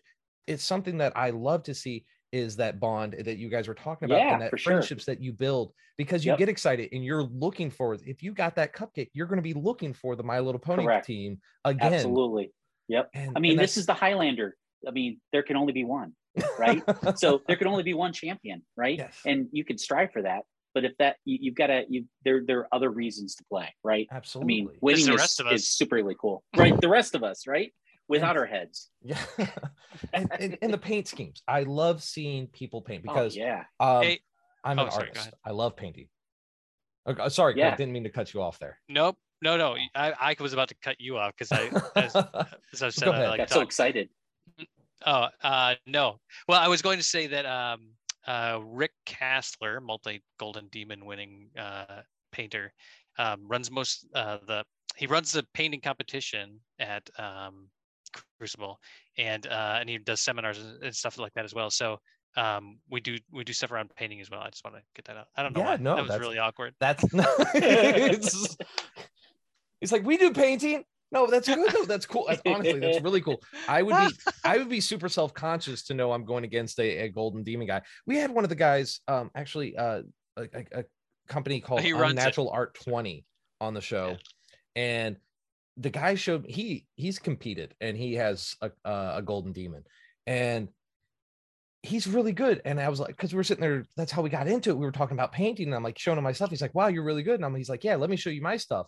it's 0.50 0.64
something 0.64 0.98
that 0.98 1.14
I 1.16 1.30
love 1.30 1.64
to 1.64 1.74
see 1.74 2.06
is 2.32 2.56
that 2.58 2.80
bond 2.80 3.16
that 3.26 3.38
you 3.38 3.50
guys 3.50 3.68
were 3.68 3.74
talking 3.74 4.06
about 4.08 4.20
Yeah, 4.20 4.34
and 4.34 4.42
that 4.42 4.52
for 4.52 4.58
sure. 4.58 4.74
friendships 4.74 5.06
that 5.06 5.22
you 5.22 5.32
build 5.32 5.74
because 5.98 6.26
you 6.26 6.32
Yep. 6.32 6.40
get 6.40 6.50
excited 6.50 6.90
and 6.92 7.04
you're 7.04 7.24
looking 7.24 7.72
for 7.72 7.96
if 8.06 8.22
you 8.22 8.34
got 8.34 8.56
that 8.56 8.74
cupcake 8.74 9.10
you're 9.14 9.26
going 9.26 9.40
to 9.40 9.44
be 9.44 9.54
looking 9.54 9.94
for 9.94 10.16
the 10.16 10.24
my 10.24 10.40
little 10.40 10.60
pony 10.60 10.84
Correct. 10.84 11.06
team 11.06 11.40
again 11.66 11.94
Absolutely. 11.94 12.52
Yep. 12.88 13.10
and, 13.14 13.34
I 13.36 13.40
mean, 13.40 13.58
this 13.58 13.78
is 13.78 13.86
the 13.86 13.94
Highlander. 13.94 14.56
I 14.88 14.92
mean, 14.92 15.20
there 15.32 15.44
can 15.44 15.56
only 15.56 15.74
be 15.74 15.84
one, 15.84 16.14
right? 16.58 16.82
so 17.16 17.42
there 17.48 17.56
can 17.56 17.68
only 17.68 17.84
be 17.84 17.94
one 17.94 18.14
champion, 18.14 18.64
right? 18.76 18.98
Yes. 18.98 19.20
And 19.26 19.48
you 19.52 19.64
can 19.64 19.78
strive 19.78 20.12
for 20.12 20.24
that. 20.24 20.42
But 20.74 20.86
if 20.86 20.98
that 20.98 21.18
you, 21.26 21.38
you've 21.42 21.56
got 21.56 21.68
to 21.68 21.84
you 21.90 22.06
there 22.26 22.44
there 22.46 22.60
are 22.60 22.68
other 22.72 22.90
reasons 22.90 23.36
to 23.36 23.44
play, 23.46 23.74
right? 23.84 24.08
Absolutely 24.12 24.46
i 24.46 24.48
mean, 24.56 24.70
winning 24.82 25.06
the 25.06 25.14
is, 25.16 25.40
of 25.40 25.48
us. 25.48 25.62
is 25.62 25.70
super 25.70 25.96
really 25.96 26.16
cool, 26.20 26.44
right? 26.56 26.80
The 26.80 26.90
rest 26.90 27.16
of 27.16 27.24
us, 27.24 27.46
right? 27.48 27.72
Without 28.10 28.36
our 28.36 28.46
heads. 28.46 28.90
yeah 29.02 29.18
and, 30.14 30.28
and, 30.40 30.58
and 30.62 30.74
the 30.74 30.78
paint 30.78 31.08
schemes 31.08 31.42
i 31.48 31.64
love 31.64 32.04
seeing 32.04 32.48
people 32.48 32.82
paint 32.82 33.04
because 33.04 33.38
oh, 33.38 33.42
yeah, 33.42 33.64
um, 33.80 34.04
Hey- 34.04 34.20
i'm 34.64 34.80
oh, 34.80 34.86
an 34.86 34.92
sorry, 34.92 35.08
artist 35.10 35.30
i 35.46 35.52
love 35.52 35.76
painting 35.78 36.08
okay, 37.08 37.30
sorry 37.30 37.54
Craig, 37.54 37.64
Yeah. 37.66 37.76
didn't 37.76 37.94
mean 37.94 38.04
to 38.04 38.10
cut 38.10 38.34
you 38.34 38.42
off 38.42 38.60
there 38.60 38.80
Nope. 38.90 39.18
no, 39.42 39.56
no. 39.58 39.78
I, 39.96 40.14
I 40.20 40.36
was 40.40 40.52
about 40.54 40.68
to 40.70 40.76
cut 40.84 41.00
you 41.00 41.18
off 41.18 41.34
because 41.38 41.52
I, 41.52 41.70
as, 41.96 42.16
as 42.74 42.84
I've 42.84 42.94
said, 42.94 43.06
Go 43.06 43.12
I 43.14 43.28
like 43.30 43.38
got 43.38 43.50
so 43.50 43.62
excited. 43.62 44.10
Oh, 45.06 45.28
uh, 45.44 45.76
no. 45.88 46.20
Well, 46.50 46.60
I 46.60 46.68
was 46.68 46.82
going 46.82 46.98
to 46.98 47.04
say 47.04 47.28
that 47.28 47.46
um, 47.46 47.92
uh, 48.28 48.60
Rick 48.66 48.92
Castler, 49.06 49.82
multi 49.82 50.22
Golden 50.40 50.68
Demon 50.68 51.06
winning 51.06 51.48
uh, 51.58 52.02
painter, 52.34 52.74
um, 53.18 53.48
runs 53.48 53.72
most 53.72 54.08
uh, 54.14 54.40
the 54.46 54.66
he 54.98 55.08
runs 55.08 55.32
the 55.32 55.46
painting 55.54 55.80
competition 55.80 56.60
at 56.80 57.10
um, 57.18 57.70
Crucible, 58.38 58.80
and 59.18 59.46
uh, 59.48 59.78
and 59.80 59.90
he 59.90 59.98
does 59.98 60.22
seminars 60.22 60.60
and, 60.82 60.96
stuff 60.96 61.18
like 61.18 61.34
that 61.34 61.46
as 61.46 61.54
well. 61.54 61.70
So 61.70 62.00
um, 62.38 62.80
we 62.90 63.02
do 63.02 63.18
we 63.32 63.44
do 63.44 63.54
stuff 63.54 63.72
around 63.72 63.92
painting 63.96 64.22
as 64.22 64.30
well. 64.30 64.42
I 64.42 64.50
just 64.50 64.64
want 64.64 64.78
to 64.78 64.84
get 64.96 65.06
that 65.06 65.18
out. 65.18 65.28
I 65.36 65.44
don't 65.44 65.56
know. 65.56 65.62
Yeah, 65.62 65.70
why. 65.72 65.78
no, 65.78 65.96
that 65.96 66.02
was 66.02 66.10
that's- 66.10 66.22
really 66.22 66.40
awkward. 66.40 66.74
That's 66.80 67.04
it's, 67.14 68.58
it's 69.82 69.92
like 69.92 70.06
we 70.06 70.18
do 70.18 70.32
painting. 70.32 70.84
No, 71.12 71.26
that's 71.26 71.48
good 71.48 71.74
though. 71.74 71.86
That's 71.86 72.06
cool. 72.06 72.26
That's, 72.28 72.42
honestly, 72.46 72.80
that's 72.80 73.02
really 73.04 73.22
cool. 73.22 73.42
I 73.68 73.82
would 73.82 73.96
be 73.96 74.16
I 74.44 74.58
would 74.58 74.70
be 74.70 74.80
super 74.80 75.10
self-conscious 75.10 75.84
to 75.86 75.94
know 75.94 76.12
I'm 76.12 76.24
going 76.24 76.44
against 76.44 76.80
a, 76.80 77.06
a 77.06 77.10
golden 77.10 77.44
demon 77.44 77.66
guy. 77.66 77.82
We 78.06 78.18
had 78.18 78.30
one 78.32 78.44
of 78.44 78.50
the 78.50 78.56
guys, 78.56 79.02
um, 79.08 79.32
actually 79.34 79.76
uh 79.76 80.04
a, 80.38 80.44
a, 80.44 80.80
a 80.80 80.84
company 81.28 81.62
called. 81.62 81.84
Natural 81.84 82.50
Art 82.50 82.76
20 82.84 83.26
on 83.60 83.74
the 83.74 83.82
show. 83.82 84.18
And 84.76 85.18
the 85.80 85.90
guy 85.90 86.16
showed 86.16 86.46
he 86.46 86.86
he's 86.96 87.20
competed 87.20 87.74
and 87.80 87.98
he 87.98 88.16
has 88.16 88.56
a, 88.62 88.72
a, 88.84 89.22
golden 89.22 89.54
demon. 89.54 89.84
And 90.28 90.68
he's 91.82 92.06
really 92.06 92.34
good. 92.34 92.62
And 92.66 92.80
I 92.80 92.90
was 92.90 93.00
like, 93.00 93.16
because 93.16 93.34
we 93.34 93.38
were 93.38 93.44
sitting 93.44 93.62
there, 93.62 93.86
that's 93.96 94.12
how 94.12 94.22
we 94.22 94.30
got 94.30 94.50
into 94.50 94.70
it. 94.72 94.78
We 94.78 94.86
were 94.86 94.92
talking 94.92 95.16
about 95.16 95.32
painting, 95.32 95.68
and 95.68 95.76
I'm 95.76 95.84
like 95.84 95.98
showing 95.98 96.18
him 96.18 96.26
my 96.26 96.34
stuff. 96.34 96.50
He's 96.50 96.62
like, 96.62 96.76
Wow, 96.76 96.88
you're 96.88 97.04
really 97.04 97.24
good. 97.24 97.36
And 97.36 97.46
I'm 97.46 97.56
he's 97.56 97.70
like, 97.70 97.84
Yeah, 97.84 97.96
let 97.96 98.10
me 98.10 98.18
show 98.18 98.30
you 98.30 98.42
my 98.42 98.58
stuff. 98.58 98.88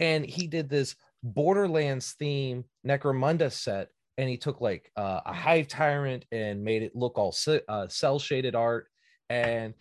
And 0.00 0.26
he 0.26 0.48
did 0.48 0.68
this 0.68 0.96
Borderlands 1.22 2.12
theme 2.18 2.64
Necromunda 2.86 3.52
set, 3.52 3.88
and 4.18 4.28
he 4.28 4.36
took 4.36 4.60
like 4.60 4.90
uh, 4.96 5.20
a 5.24 5.32
hive 5.32 5.68
tyrant 5.68 6.24
and 6.32 6.64
made 6.64 6.82
it 6.82 6.96
look 6.96 7.16
all 7.16 7.34
uh, 7.68 7.88
cel 7.88 8.18
shaded 8.18 8.56
art. 8.56 8.88
And 9.30 9.74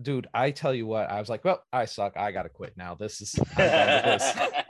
dude, 0.00 0.28
I 0.32 0.52
tell 0.52 0.74
you 0.74 0.86
what, 0.86 1.10
I 1.10 1.18
was 1.18 1.28
like, 1.28 1.44
Well, 1.44 1.62
I 1.72 1.86
suck. 1.86 2.16
I 2.16 2.30
gotta 2.30 2.48
quit 2.48 2.76
now. 2.76 2.94
This 2.94 3.20
is 3.20 3.32
this. 3.56 4.32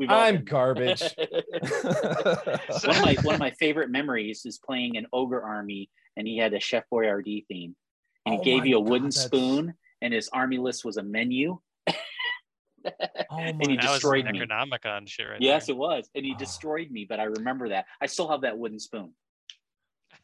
We've 0.00 0.10
I'm 0.10 0.36
been- 0.36 0.44
garbage. 0.46 1.02
one 1.18 2.96
of 2.96 3.02
my 3.02 3.16
one 3.22 3.34
of 3.34 3.38
my 3.38 3.50
favorite 3.50 3.90
memories 3.90 4.46
is 4.46 4.56
playing 4.58 4.96
an 4.96 5.06
ogre 5.12 5.42
army, 5.42 5.90
and 6.16 6.26
he 6.26 6.38
had 6.38 6.54
a 6.54 6.58
Chef 6.60 6.84
Boyardee 6.90 7.46
theme, 7.48 7.76
and 8.24 8.34
he 8.36 8.40
Oh 8.40 8.42
gave 8.44 8.64
you 8.64 8.78
a 8.78 8.80
wooden 8.80 9.10
that's- 9.10 9.26
spoon, 9.26 9.74
and 10.00 10.14
his 10.14 10.30
army 10.32 10.56
list 10.56 10.86
was 10.86 10.96
a 10.96 11.02
menu. 11.02 11.58
oh 11.90 11.92
And 13.30 13.58
my 13.58 13.64
he 13.68 13.76
that 13.76 13.84
was 13.84 13.92
destroyed 14.00 14.24
me. 14.24 14.40
Necronomicon 14.40 15.06
shit 15.06 15.28
right 15.28 15.40
yes, 15.42 15.66
there. 15.66 15.74
it 15.74 15.78
was, 15.78 16.08
and 16.14 16.24
he 16.24 16.32
Oh. 16.34 16.38
destroyed 16.38 16.90
me. 16.90 17.04
But 17.06 17.20
I 17.20 17.24
remember 17.24 17.68
that. 17.68 17.84
I 18.00 18.06
still 18.06 18.28
have 18.30 18.40
that 18.40 18.56
wooden 18.56 18.78
spoon. 18.80 19.12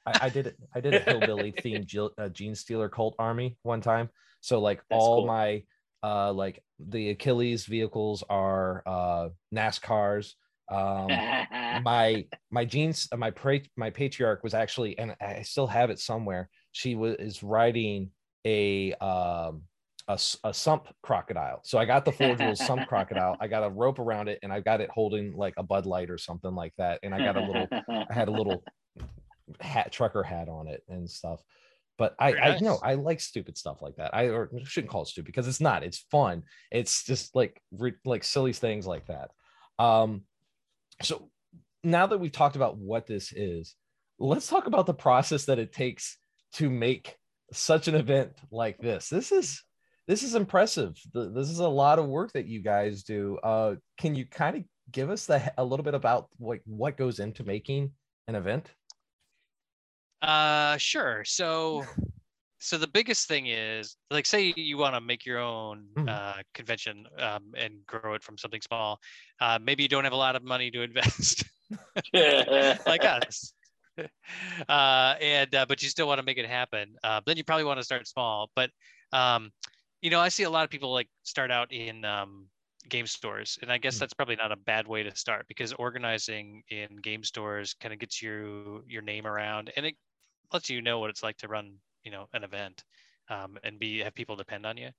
I, 0.07 0.19
I 0.23 0.29
did 0.31 0.47
it. 0.47 0.57
I 0.75 0.81
did 0.81 0.95
a 0.95 1.01
hillbilly 1.01 1.53
themed 1.53 2.11
uh, 2.17 2.29
Gene 2.31 2.55
Stealer 2.55 2.89
cult 2.89 3.15
army 3.19 3.59
one 3.63 3.83
time. 3.83 4.09
So 4.41 4.59
like 4.59 4.79
That's 4.89 5.03
all 5.03 5.19
cool. 5.19 5.27
my 5.27 5.65
uh 6.03 6.33
like 6.33 6.63
the 6.79 7.11
Achilles 7.11 7.67
vehicles 7.67 8.23
are 8.29 8.83
uh 8.87 9.29
NASCARs. 9.55 10.33
Um 10.71 11.09
my 11.85 12.27
my 12.51 12.65
jeans 12.65 13.09
my 13.17 13.31
pra- 13.31 13.61
my 13.77 13.91
patriarch 13.91 14.43
was 14.43 14.55
actually 14.55 14.99
and 14.99 15.15
I 15.21 15.43
still 15.43 15.67
have 15.67 15.91
it 15.91 15.99
somewhere. 15.99 16.49
She 16.73 16.95
was 16.95 17.17
is 17.19 17.43
riding 17.43 18.11
a 18.45 18.93
um 18.95 19.63
a, 20.09 20.19
a 20.45 20.55
sump 20.55 20.89
crocodile. 21.03 21.61
So 21.65 21.79
I 21.79 21.85
got 21.85 22.05
the 22.05 22.13
Forge 22.13 22.57
sump 22.57 22.87
crocodile. 22.89 23.37
I 23.41 23.49
got 23.49 23.65
a 23.65 23.71
rope 23.71 23.99
around 23.99 24.29
it 24.29 24.39
and 24.43 24.53
I 24.53 24.61
got 24.61 24.81
it 24.81 24.91
holding 24.91 25.37
like 25.37 25.55
a 25.57 25.63
Bud 25.63 25.87
Light 25.87 26.11
or 26.11 26.19
something 26.19 26.55
like 26.55 26.73
that. 26.79 27.01
And 27.03 27.15
I 27.15 27.19
got 27.19 27.37
a 27.37 27.41
little 27.41 27.69
I 27.71 28.13
had 28.13 28.29
a 28.29 28.33
little 28.33 28.63
hat 29.61 29.93
trucker 29.93 30.23
hat 30.23 30.49
on 30.49 30.69
it 30.69 30.83
and 30.89 31.09
stuff. 31.11 31.43
But 31.99 32.15
I, 32.19 32.33
Very 32.33 32.43
I 32.43 32.59
know. 32.59 32.79
I 32.83 32.95
like 32.95 33.21
stupid 33.21 33.57
stuff 33.57 33.81
like 33.81 33.97
that. 33.97 34.15
I 34.15 34.29
or 34.29 34.51
shouldn't 34.65 34.91
call 34.91 35.03
it 35.03 35.09
stupid 35.09 35.27
because 35.27 35.49
it's 35.49 35.61
not. 35.61 35.83
It's 35.83 36.05
fun. 36.11 36.43
It's 36.71 37.05
just 37.05 37.35
like 37.35 37.61
re- 37.73 37.95
like 38.05 38.23
silly 38.25 38.53
things 38.53 38.87
like 38.87 39.07
that. 39.07 39.31
Um, 39.79 40.23
so 41.03 41.31
now 41.83 42.07
that 42.07 42.19
we've 42.19 42.33
talked 42.33 42.57
about 42.57 42.77
what 42.77 43.07
this 43.07 43.33
is, 43.33 43.75
let's 44.19 44.49
talk 44.49 44.67
about 44.67 44.87
the 44.87 44.95
process 44.95 45.47
that 45.47 45.59
it 45.59 45.73
takes 45.73 46.19
to 46.55 46.69
make 46.71 47.17
such 47.53 47.89
an 47.89 47.95
event 47.95 48.33
like 48.51 48.79
this. 48.79 49.09
This 49.09 49.33
is 49.33 49.63
this 50.07 50.23
is 50.23 50.35
impressive. 50.35 50.97
The- 51.13 51.31
This 51.31 51.49
is 51.51 51.61
a 51.61 51.69
lot 51.69 51.99
of 51.99 52.07
work 52.07 52.33
that 52.33 52.47
you 52.47 52.63
guys 52.63 53.03
do. 53.05 53.39
Uh, 53.43 53.77
can 53.99 54.15
you 54.15 54.27
kind 54.27 54.57
of 54.57 54.65
give 54.91 55.11
us 55.11 55.27
the, 55.27 55.53
a 55.59 55.65
little 55.65 55.85
bit 55.85 55.95
about 55.95 56.29
like 56.39 56.63
what 56.67 56.97
goes 56.97 57.19
into 57.21 57.43
making 57.45 57.93
an 58.29 58.35
event? 58.35 58.71
Uh, 60.27 60.77
sure. 60.79 61.25
So, 61.25 61.87
so 62.59 62.79
the 62.79 62.89
biggest 62.89 63.29
thing 63.29 63.47
is, 63.49 63.97
like, 64.11 64.27
say 64.27 64.55
you 64.57 64.79
want 64.79 64.95
to 64.97 65.01
make 65.01 65.27
your 65.27 65.39
own 65.39 65.97
Mhm. 65.97 66.07
uh, 66.07 66.43
convention 66.55 67.07
um, 67.19 67.55
and 67.57 67.87
grow 67.87 68.15
it 68.15 68.23
from 68.25 68.39
something 68.39 68.63
small. 68.63 69.01
Uh, 69.41 69.59
maybe 69.63 69.85
you 69.85 69.89
don't 69.89 70.05
have 70.05 70.13
a 70.15 70.17
lot 70.17 70.37
of 70.37 70.43
money 70.45 70.71
to 70.73 70.83
invest, 70.83 71.45
like 72.87 73.05
us. 73.05 73.55
uh, 74.69 75.17
and 75.21 75.55
uh, 75.55 75.67
but 75.67 75.83
you 75.83 75.89
still 75.89 76.07
want 76.09 76.19
to 76.19 76.25
make 76.25 76.39
it 76.39 76.47
happen. 76.47 76.97
Uh, 77.05 77.21
then 77.27 77.37
you 77.37 77.45
probably 77.45 77.65
want 77.65 77.79
to 77.81 77.85
start 77.85 78.07
small. 78.07 78.51
But 78.57 78.71
um, 79.13 79.53
you 80.03 80.11
know, 80.11 80.21
I 80.21 80.29
see 80.29 80.45
a 80.45 80.51
lot 80.51 80.65
of 80.65 80.71
people 80.71 80.93
like 80.93 81.09
start 81.25 81.51
out 81.51 81.73
in 81.73 82.05
um, 82.05 82.49
game 82.89 83.07
stores, 83.07 83.59
and 83.63 83.73
I 83.73 83.79
guess 83.79 83.99
Mm. 83.99 84.01
that's 84.01 84.15
probably 84.15 84.37
not 84.37 84.53
a 84.53 84.57
bad 84.57 84.87
way 84.89 85.03
to 85.05 85.15
start 85.17 85.47
because 85.49 85.73
organizing 85.75 86.63
in 86.69 86.97
game 86.97 87.25
stores 87.25 87.75
kind 87.75 87.95
of 87.95 88.01
gets 88.01 88.23
you 88.23 88.85
your 88.87 89.03
name 89.03 89.27
around, 89.27 89.73
and 89.77 89.87
it 89.87 89.97
lets 90.53 90.71
you 90.71 90.83
know 90.83 90.99
what 90.99 91.11
it's 91.11 91.23
like 91.23 91.37
to 91.39 91.49
run, 91.49 91.75
you 92.05 92.11
know, 92.11 92.27
an 92.33 92.45
event, 92.45 92.85
um, 93.29 93.59
and 93.65 93.79
be 93.79 94.01
have 94.01 94.15
people 94.15 94.37
depend 94.37 94.67
on 94.67 94.77
you. 94.77 94.91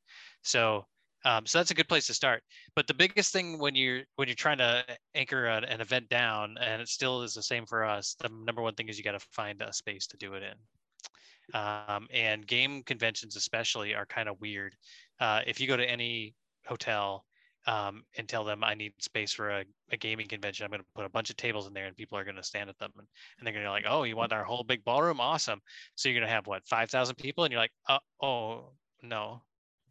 So. 0.44 0.86
Um, 1.26 1.48
so 1.48 1.58
that's 1.58 1.72
a 1.72 1.74
good 1.74 1.90
place 1.90 2.06
to 2.08 2.14
start. 2.14 2.44
But 2.76 2.86
the 2.86 2.94
biggest 2.94 3.34
thing 3.34 3.58
when 3.58 3.74
you're 3.76 4.04
when 4.18 4.28
you're 4.28 4.36
trying 4.36 4.60
to 4.60 4.86
anchor 5.16 5.48
an, 5.48 5.64
an 5.66 5.82
event 5.82 6.08
down, 6.10 6.56
and 6.62 6.80
it 6.80 6.88
still 6.88 7.24
is 7.24 7.34
the 7.34 7.42
same 7.42 7.66
for 7.66 7.84
us, 7.84 8.16
the 8.22 8.30
number 8.30 8.62
one 8.62 8.76
thing 8.76 8.88
is 8.88 9.00
you 9.00 9.04
got 9.04 9.20
to 9.20 9.28
find 9.32 9.62
a 9.62 9.74
space 9.74 10.06
to 10.08 10.18
do 10.18 10.36
it 10.36 10.44
in. 10.44 11.60
Um, 11.60 12.08
and 12.14 12.46
game 12.46 12.84
conventions 12.84 13.36
especially 13.36 13.96
are 13.96 14.06
kind 14.06 14.30
of 14.30 14.40
weird. 14.40 14.76
Uh, 15.20 15.42
if 15.48 15.60
you 15.60 15.68
go 15.68 15.76
to 15.76 15.90
any 15.90 16.36
hotel 16.66 17.26
um, 17.68 18.04
and 18.18 18.28
tell 18.28 18.46
them 18.46 18.64
I 18.64 18.74
need 18.74 18.94
space 19.00 19.34
for 19.34 19.50
a, 19.50 19.66
a 19.92 19.98
gaming 19.98 20.28
convention, 20.28 20.64
I'm 20.64 20.72
going 20.72 20.82
to 20.82 20.88
put 20.96 21.06
a 21.06 21.10
bunch 21.10 21.30
of 21.30 21.36
tables 21.36 21.68
in 21.68 21.74
there 21.74 21.86
and 21.86 21.96
people 21.96 22.18
are 22.18 22.24
going 22.24 22.38
to 22.38 22.44
stand 22.44 22.70
at 22.70 22.80
them 22.80 22.92
and, 22.98 23.08
and 23.38 23.46
they're 23.46 23.54
going 23.54 23.64
to 23.64 23.68
be 23.68 23.72
like, 23.72 23.86
oh, 23.88 24.04
you 24.04 24.16
want 24.16 24.32
our 24.32 24.46
whole 24.46 24.64
big 24.64 24.86
ballroom? 24.86 25.20
Awesome. 25.20 25.62
So 25.96 26.08
you're 26.08 26.18
going 26.18 26.28
to 26.28 26.34
have 26.34 26.48
what, 26.48 26.66
5,000 26.68 27.16
people? 27.16 27.44
And 27.44 27.52
you're 27.52 27.62
like, 27.62 27.74
oh, 27.90 28.00
oh 28.22 28.72
no, 29.04 29.42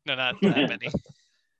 no, 0.07 0.15
not 0.15 0.37
that 0.43 0.69
many. 0.69 0.89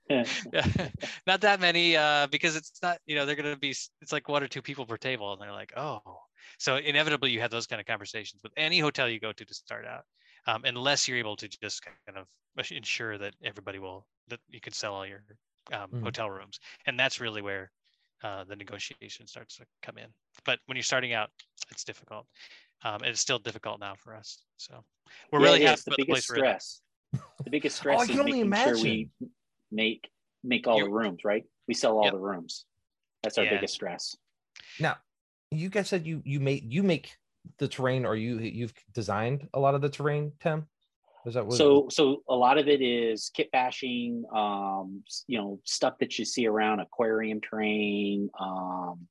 not 1.27 1.41
that 1.41 1.59
many 1.61 1.97
uh, 1.97 2.29
because 2.29 2.55
it's 2.55 2.81
not 2.81 2.99
you 3.07 3.17
know 3.17 3.27
they're 3.27 3.35
going 3.35 3.53
to 3.53 3.59
be 3.59 3.71
it's 3.71 4.13
like 4.13 4.29
one 4.29 4.41
or 4.41 4.47
two 4.47 4.63
people 4.63 4.87
per 4.87 4.97
table 4.97 5.33
and 5.33 5.43
they're 5.43 5.51
like 5.51 5.73
oh 5.77 5.99
so 6.59 6.77
inevitably 6.77 7.33
you 7.33 7.41
have 7.41 7.51
those 7.51 7.67
kind 7.67 7.81
of 7.81 7.87
conversations 7.87 8.41
with 8.45 8.53
any 8.57 8.79
hotel 8.79 9.09
you 9.09 9.19
go 9.19 9.33
to 9.33 9.45
to 9.45 9.53
start 9.53 9.85
out 9.85 10.05
um, 10.47 10.63
unless 10.65 11.09
you're 11.09 11.19
able 11.19 11.35
to 11.35 11.49
just 11.49 11.85
kind 11.85 12.19
of 12.19 12.71
ensure 12.71 13.19
that 13.19 13.35
everybody 13.43 13.81
will 13.81 14.07
that 14.29 14.39
you 14.49 14.61
can 14.61 14.73
sell 14.73 14.95
all 14.95 15.05
your 15.05 15.25
um, 15.73 15.91
Mhm. 15.91 16.03
hotel 16.03 16.31
rooms 16.31 16.61
and 16.87 16.99
that's 16.99 17.21
really 17.21 17.43
where 17.43 17.71
uh, 18.23 18.45
the 18.45 18.57
negotiation 18.57 19.27
starts 19.27 19.57
to 19.57 19.67
come 19.83 19.99
in 19.99 20.09
but 20.45 20.59
when 20.67 20.77
you're 20.77 20.83
starting 20.83 21.13
out 21.13 21.31
it's 21.71 21.85
difficult 21.85 22.27
um, 22.85 22.97
and 23.03 23.07
it's 23.07 23.21
still 23.21 23.39
difficult 23.39 23.81
now 23.81 23.95
for 23.95 24.15
us 24.15 24.43
so 24.57 24.85
we're 25.33 25.41
Yeah, 25.41 25.47
really 25.47 25.63
it 25.63 25.67
happy 25.67 25.75
is. 25.79 25.85
the 25.85 25.91
with 25.91 25.97
the 25.99 26.05
biggest 26.05 26.29
place 26.29 26.39
we're 26.39 26.45
in. 26.45 26.61
stress. 26.61 26.83
The 27.45 27.51
biggest 27.51 27.77
Oh, 27.79 27.81
stress 27.81 28.01
I 28.01 28.03
is 28.05 28.09
can 28.11 28.19
only 28.21 28.45
making 28.45 28.65
sure 28.65 28.83
we 28.83 29.11
make 29.71 30.09
make 30.43 30.67
all 30.67 30.79
You- 30.79 30.85
the 30.85 30.91
rooms 30.91 31.25
right. 31.25 31.45
We 31.69 31.75
sell 31.75 31.97
all 31.99 32.05
Yep. 32.05 32.13
the 32.13 32.19
rooms. 32.21 32.65
That's 33.23 33.39
our 33.39 33.45
Yeah. 33.45 33.55
biggest 33.55 33.75
stress. 33.75 34.17
Now, 34.79 34.97
you 35.51 35.69
guys 35.69 35.89
said 35.89 36.07
you 36.07 36.23
you 36.25 36.39
make 36.41 36.63
you 36.67 36.83
make 36.83 37.17
the 37.59 37.69
terrain, 37.69 38.05
or 38.05 38.15
you 38.17 38.39
you've 38.39 38.75
designed 38.93 39.49
a 39.55 39.61
lot 39.61 39.75
of 39.75 39.81
the 39.81 39.89
terrain, 39.89 40.33
Tim. 40.41 40.69
Is 41.27 41.35
that 41.35 41.45
what? 41.45 41.57
So 41.57 41.89
so 41.91 42.23
a 42.29 42.35
lot 42.35 42.57
of 42.57 42.69
it 42.69 42.81
is 42.81 43.31
kit 43.35 43.51
bashing, 43.51 44.25
um, 44.35 45.03
you 45.27 45.39
know, 45.39 45.61
stuff 45.65 45.95
that 45.99 46.19
you 46.19 46.25
see 46.25 46.47
around 46.47 46.79
aquarium 46.79 47.41
terrain. 47.41 48.31
Um, 48.39 49.09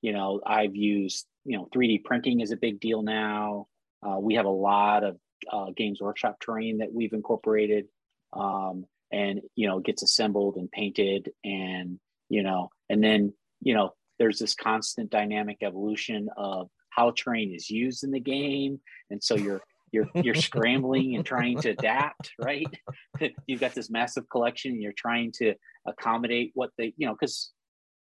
you 0.00 0.12
know, 0.12 0.40
I've 0.46 0.74
used 0.74 1.26
you 1.44 1.58
know 1.58 1.68
3D 1.74 2.04
printing 2.04 2.40
is 2.40 2.50
a 2.50 2.56
big 2.56 2.80
deal 2.80 3.02
now. 3.02 3.66
Uh, 4.02 4.18
we 4.18 4.34
have 4.34 4.46
a 4.46 4.50
lot 4.50 5.04
of 5.04 5.18
uh, 5.52 5.66
Games 5.76 6.00
Workshop 6.00 6.38
terrain 6.40 6.78
that 6.78 6.92
we've 6.92 7.12
incorporated, 7.12 7.86
um, 8.32 8.86
and 9.12 9.42
you 9.54 9.68
know 9.68 9.80
gets 9.80 10.02
assembled 10.02 10.56
and 10.56 10.70
painted, 10.70 11.30
and 11.44 12.00
you 12.30 12.42
know, 12.42 12.70
and 12.88 13.04
then 13.04 13.34
you 13.60 13.74
know 13.74 13.92
there's 14.18 14.38
this 14.38 14.54
constant 14.54 15.10
dynamic 15.10 15.58
evolution 15.60 16.28
of 16.38 16.70
how 16.88 17.10
terrain 17.10 17.54
is 17.54 17.68
used 17.68 18.02
in 18.02 18.12
the 18.12 18.20
game, 18.20 18.80
and 19.10 19.22
so 19.22 19.36
you're 19.36 19.60
you're 19.92 20.08
you're 20.14 20.34
scrambling 20.48 21.16
and 21.16 21.24
trying 21.24 21.58
to 21.60 21.70
adapt 21.70 22.32
right? 22.38 22.66
You've 23.46 23.60
got 23.60 23.74
this 23.74 23.90
massive 23.90 24.28
collection 24.28 24.72
and 24.72 24.82
you're 24.82 24.92
trying 24.92 25.32
to 25.38 25.54
accommodate 25.86 26.52
what 26.54 26.70
they 26.78 26.92
you 26.96 27.06
know 27.06 27.14
because 27.18 27.50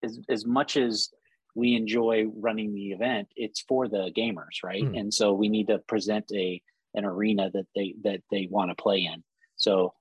as, 0.03 0.19
as 0.29 0.45
much 0.45 0.77
as 0.77 1.09
we 1.55 1.75
enjoy 1.75 2.25
running 2.35 2.73
the 2.73 2.91
event 2.91 3.27
it's 3.35 3.61
for 3.61 3.87
the 3.87 4.11
gamers 4.15 4.63
right? 4.63 4.83
Mm. 4.83 4.99
and 4.99 5.13
so 5.13 5.33
we 5.33 5.49
need 5.49 5.67
to 5.67 5.79
present 5.79 6.25
a 6.33 6.61
an 6.93 7.05
arena 7.05 7.49
that 7.53 7.67
they 7.75 7.95
that 8.03 8.21
they 8.31 8.47
want 8.49 8.71
to 8.71 8.81
play 8.81 9.09
in. 9.11 9.23
So 9.55 9.93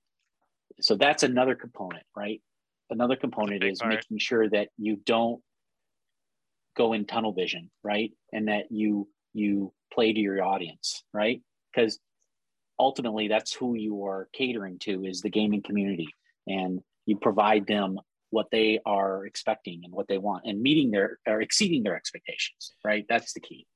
so 0.81 0.97
that's 0.97 1.23
another 1.23 1.55
component 1.55 2.05
right? 2.17 2.41
Another 2.91 3.17
component 3.17 3.65
is 3.65 3.81
part. 3.81 3.95
making 3.95 4.19
sure 4.19 4.49
that 4.49 4.69
you 4.79 4.97
don't 5.05 5.41
go 6.77 6.93
in 6.93 7.07
tunnel 7.07 7.33
vision 7.33 7.71
right? 7.83 8.13
And 8.33 8.49
that 8.49 8.67
you 8.71 9.09
you 9.33 9.73
play 9.93 10.13
to 10.13 10.19
your 10.19 10.43
audience 10.43 11.03
right 11.13 11.41
because 11.77 11.99
ultimately 12.79 13.29
that's 13.29 13.53
who 13.53 13.75
you 13.75 14.05
are 14.05 14.29
catering 14.33 14.79
to 14.79 15.05
is 15.05 15.21
the 15.21 15.31
gaming 15.31 15.63
community 15.63 16.09
and 16.47 16.81
you 17.07 17.17
provide 17.17 17.67
them 17.67 17.99
what 18.31 18.47
they 18.51 18.81
are 18.85 19.25
expecting 19.27 19.83
and 19.85 19.93
what 19.93 20.09
they 20.09 20.19
want 20.19 20.43
and 20.47 20.61
meeting 20.61 20.91
their 20.91 21.19
or 21.27 21.41
exceeding 21.41 21.83
their 21.83 21.97
expectations 21.97 22.73
right 22.85 23.07
that's 23.09 23.33
the 23.33 23.41
key 23.41 23.67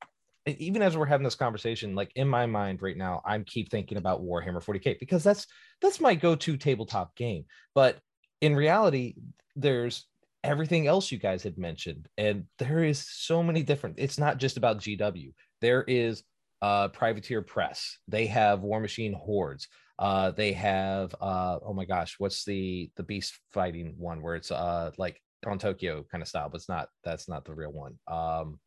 even 0.46 0.80
as 0.80 0.96
we're 0.96 1.04
having 1.04 1.22
this 1.22 1.34
conversation, 1.34 1.94
like 1.94 2.10
in 2.16 2.26
my 2.26 2.46
mind 2.46 2.80
right 2.80 2.96
now, 2.96 3.20
I'm 3.26 3.44
keep 3.44 3.70
thinking 3.70 3.98
about 3.98 4.22
Warhammer 4.22 4.64
40k 4.64 4.98
because 4.98 5.22
that's 5.22 5.46
that's 5.82 6.00
my 6.00 6.14
go-to 6.14 6.56
tabletop 6.56 7.14
game. 7.14 7.44
But 7.74 7.98
in 8.40 8.56
reality, 8.56 9.16
there's 9.54 10.06
everything 10.42 10.86
else 10.86 11.12
you 11.12 11.18
guys 11.18 11.42
had 11.42 11.58
mentioned, 11.58 12.08
and 12.16 12.44
there 12.58 12.82
is 12.82 13.06
so 13.06 13.42
many 13.42 13.62
different. 13.62 13.96
It's 13.98 14.18
not 14.18 14.38
just 14.38 14.56
about 14.56 14.78
GW. 14.78 15.34
There 15.60 15.84
is 15.86 16.24
uh, 16.62 16.88
Privateer 16.88 17.42
Press. 17.42 17.99
They 18.09 18.27
have 18.27 18.61
Warmachine 18.61 19.14
Hordes. 19.14 19.68
Uh, 19.99 20.31
they 20.31 20.53
have 20.53 21.14
uh, 21.20 21.59
oh 21.64 21.75
my 21.75 21.85
gosh, 21.85 22.16
what's 22.18 22.44
the 22.44 22.90
the 22.96 23.03
beast 23.03 23.38
fighting 23.53 23.94
one 23.99 24.23
where 24.23 24.35
it's 24.35 24.51
uh 24.51 24.90
like 24.96 25.20
on 25.46 25.59
Tokyo 25.59 26.05
kind 26.11 26.23
of 26.23 26.29
style, 26.29 26.49
but 26.49 26.57
it's 26.57 26.68
not. 26.68 26.88
That's 27.05 27.29
not 27.29 27.44
the 27.44 27.55
real 27.55 27.73
one. 27.73 27.99
Um, 28.07 28.59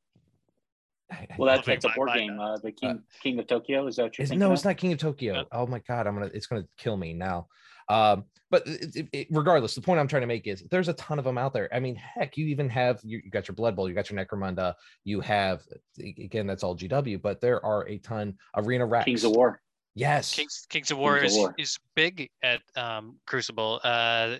well 1.37 1.47
that's, 1.55 1.65
that's 1.67 1.85
a 1.85 1.89
my- 1.89 1.95
board 1.95 2.09
my 2.09 2.17
game 2.17 2.39
uh, 2.39 2.57
the 2.57 2.71
king 2.71 3.01
king 3.21 3.39
of 3.39 3.47
tokyo 3.47 3.87
is 3.87 3.95
that 3.97 4.03
what 4.03 4.17
you're 4.17 4.37
no, 4.37 4.47
of? 4.47 4.53
it's 4.53 4.65
not 4.65 4.77
King 4.77 4.93
of 4.93 4.99
Tokyo. 4.99 5.33
No. 5.33 5.45
Oh 5.51 5.67
my 5.67 5.79
god, 5.79 6.07
I'm 6.07 6.13
gonna 6.15 6.29
it's 6.33 6.47
gonna 6.47 6.65
kill 6.77 6.97
me 6.97 7.13
now. 7.13 7.47
Um, 7.89 8.25
but 8.49 8.65
it, 8.67 8.95
it- 8.95 9.07
it- 9.11 9.27
regardless, 9.31 9.75
the 9.75 9.81
point 9.81 9.99
I'm 9.99 10.07
trying 10.07 10.21
to 10.21 10.27
make 10.27 10.47
is 10.47 10.63
there's 10.71 10.87
a 10.89 10.93
ton 10.93 11.19
of 11.19 11.25
them 11.25 11.37
out 11.37 11.53
there. 11.53 11.67
I 11.73 11.79
mean, 11.79 11.95
heck, 11.95 12.37
you 12.37 12.45
even 12.47 12.69
have 12.69 12.99
you, 13.03 13.21
you 13.23 13.29
got 13.31 13.47
your 13.47 13.55
Blood 13.55 13.75
Bowl, 13.75 13.89
you 13.89 13.95
got 13.95 14.09
your 14.09 14.23
Necromunda, 14.23 14.75
you 15.03 15.19
have 15.21 15.61
again 15.99 16.47
that's 16.47 16.63
all 16.63 16.77
GW, 16.77 17.21
but 17.21 17.41
there 17.41 17.63
are 17.65 17.87
a 17.89 17.97
ton 17.99 18.37
Arena 18.55 18.85
Rex. 18.85 19.05
kings 19.05 19.23
of 19.23 19.31
war 19.31 19.59
Yes. 19.95 20.33
Kings 20.33 20.65
Kings 20.69 20.89
of 20.91 20.97
War 20.97 21.17
of 21.17 21.23
is, 21.25 21.35
War. 21.35 21.53
is 21.57 21.77
big 21.95 22.29
at 22.41 22.61
um, 22.75 23.17
Crucible. 23.27 23.79
Uh, 23.83 24.37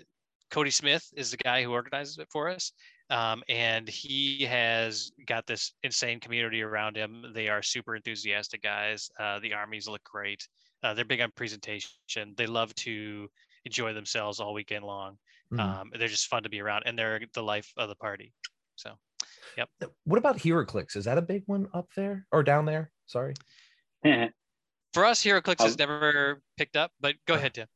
Cody 0.50 0.70
Smith 0.70 1.06
is 1.16 1.30
the 1.30 1.36
guy 1.36 1.62
who 1.62 1.70
organizes 1.72 2.18
it 2.18 2.28
for 2.30 2.48
us. 2.48 2.72
Um, 3.10 3.42
and 3.48 3.88
he 3.88 4.44
has 4.44 5.12
got 5.26 5.46
this 5.46 5.72
insane 5.82 6.20
community 6.20 6.62
around 6.62 6.96
him. 6.96 7.26
They 7.34 7.48
are 7.48 7.62
super 7.62 7.96
enthusiastic 7.96 8.62
guys. 8.62 9.10
Uh, 9.18 9.40
the 9.40 9.52
armies 9.52 9.86
look 9.86 10.02
great. 10.04 10.46
Uh, 10.82 10.94
they're 10.94 11.04
big 11.04 11.20
on 11.20 11.30
presentation. 11.34 12.34
They 12.36 12.46
love 12.46 12.74
to 12.76 13.28
enjoy 13.64 13.92
themselves 13.92 14.40
all 14.40 14.54
weekend 14.54 14.84
long. 14.84 15.18
Mhm. 15.52 15.60
Um, 15.60 15.92
they're 15.98 16.08
just 16.08 16.28
fun 16.28 16.42
to 16.42 16.48
be 16.48 16.60
around, 16.60 16.84
and 16.86 16.98
they're 16.98 17.20
the 17.34 17.42
life 17.42 17.72
of 17.76 17.88
the 17.88 17.94
party. 17.94 18.32
So 18.76 18.98
yep. 19.56 19.68
what 20.04 20.18
about 20.18 20.38
HeroClix? 20.38 20.96
Is 20.96 21.04
that 21.04 21.18
a 21.18 21.22
big 21.22 21.42
one 21.46 21.68
up 21.74 21.88
there 21.94 22.26
or 22.32 22.42
down 22.42 22.64
there? 22.64 22.90
Sorry. 23.06 23.34
for 24.92 25.04
us, 25.04 25.22
HeroClix 25.22 25.60
I- 25.60 25.64
has 25.64 25.78
never 25.78 26.42
picked 26.56 26.76
up. 26.76 26.92
But 27.00 27.16
go 27.26 27.34
ahead, 27.34 27.54
Tim. 27.54 27.66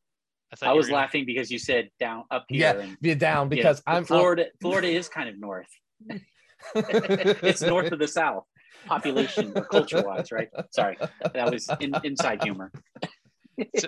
Thought 0.56 0.68
i 0.70 0.72
was 0.72 0.86
gonna- 0.86 0.96
laughing 0.96 1.24
because 1.26 1.50
you 1.50 1.58
said 1.58 1.88
down 2.00 2.24
up 2.30 2.44
here 2.48 2.74
Yeah, 2.74 2.80
and 2.82 3.00
be 3.00 3.14
down 3.14 3.46
you 3.50 3.56
know, 3.56 3.62
because 3.62 3.82
I'm 3.86 4.04
florida 4.04 4.46
florida 4.60 4.88
is 4.88 5.08
kind 5.08 5.28
of 5.28 5.38
north 5.38 5.68
it's 6.74 7.62
north 7.62 7.92
of 7.92 7.98
the 7.98 8.08
south 8.08 8.44
population 8.86 9.52
or 9.54 9.64
culture 9.64 10.02
wise 10.04 10.30
right 10.32 10.48
sorry 10.70 10.96
that 11.34 11.50
was 11.50 11.68
in, 11.80 11.92
inside 12.04 12.42
humor 12.42 12.70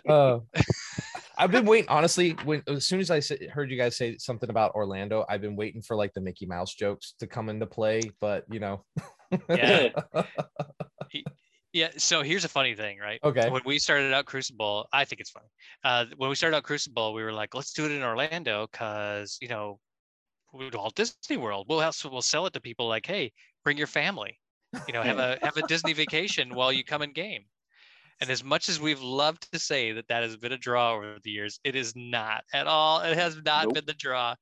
uh, 0.08 0.38
I've 1.38 1.52
been 1.52 1.64
waiting 1.64 1.88
honestly. 1.88 2.32
When 2.44 2.60
as 2.66 2.86
soon 2.86 2.98
as 2.98 3.08
I 3.10 3.20
sa- 3.20 3.36
heard 3.52 3.70
you 3.70 3.78
guys 3.78 3.96
say 3.96 4.18
something 4.18 4.50
about 4.50 4.74
Orlando, 4.74 5.24
I've 5.28 5.40
been 5.40 5.54
waiting 5.54 5.80
for 5.80 5.94
like 5.96 6.12
the 6.12 6.20
Mickey 6.20 6.44
Mouse 6.44 6.74
jokes 6.74 7.14
to 7.20 7.28
come 7.28 7.48
into 7.48 7.66
play. 7.66 8.02
But 8.20 8.44
you 8.50 8.58
know, 8.58 8.84
Yeah. 9.48 9.90
Yeah. 11.72 11.90
So 11.96 12.22
here's 12.22 12.44
a 12.44 12.48
funny 12.48 12.74
thing, 12.74 12.98
right? 12.98 13.20
okay, 13.22 13.48
When 13.48 13.62
we 13.64 13.78
started 13.78 14.12
out 14.12 14.26
Crucible, 14.26 14.88
I 14.92 15.04
think 15.04 15.20
it's 15.20 15.30
funny. 15.30 15.46
Uh, 15.85 16.06
when 16.16 16.28
we 16.28 16.35
started 16.37 16.56
out 16.56 16.64
Crucible, 16.64 17.12
we 17.14 17.22
were 17.22 17.33
like, 17.33 17.54
let's 17.54 17.72
do 17.72 17.85
it 17.85 17.92
in 17.92 18.02
Orlando 18.02 18.66
because 18.70 19.38
you 19.40 19.48
know, 19.48 19.80
Walt 20.52 20.94
Disney 20.96 21.37
World. 21.37 21.66
We'll 21.68 21.80
also 21.80 22.11
we'll 22.11 22.22
sell 22.22 22.46
it 22.46 22.52
to 22.54 22.61
people 22.61 22.88
like, 22.88 23.06
hey, 23.06 23.33
bring 23.64 23.76
your 23.78 23.87
family. 23.87 24.38
You 24.87 24.92
know, 24.92 25.02
have 25.02 25.18
a 25.18 25.38
have 25.42 25.56
a 25.56 25.62
Disney 25.62 25.92
vacation 25.92 26.54
while 26.54 26.72
you 26.72 26.85
come 26.85 27.02
and 27.02 27.14
game. 27.14 27.44
And 28.20 28.30
as 28.30 28.44
much 28.44 28.68
as 28.68 28.78
we've 28.80 29.00
loved 29.00 29.50
to 29.52 29.59
say 29.59 29.92
that 29.92 30.09
that 30.09 30.22
has 30.22 30.37
been 30.37 30.52
a 30.52 30.59
draw 30.59 30.94
over 30.94 31.18
the 31.22 31.30
years, 31.30 31.59
it 31.64 31.74
is 31.74 31.94
not 31.96 32.44
at 32.52 32.66
all. 32.66 33.00
It 33.00 33.16
has 33.16 33.37
not 33.44 33.68
Nope. 33.68 33.74
been 33.74 33.87
the 33.87 33.94
draw. 33.94 34.35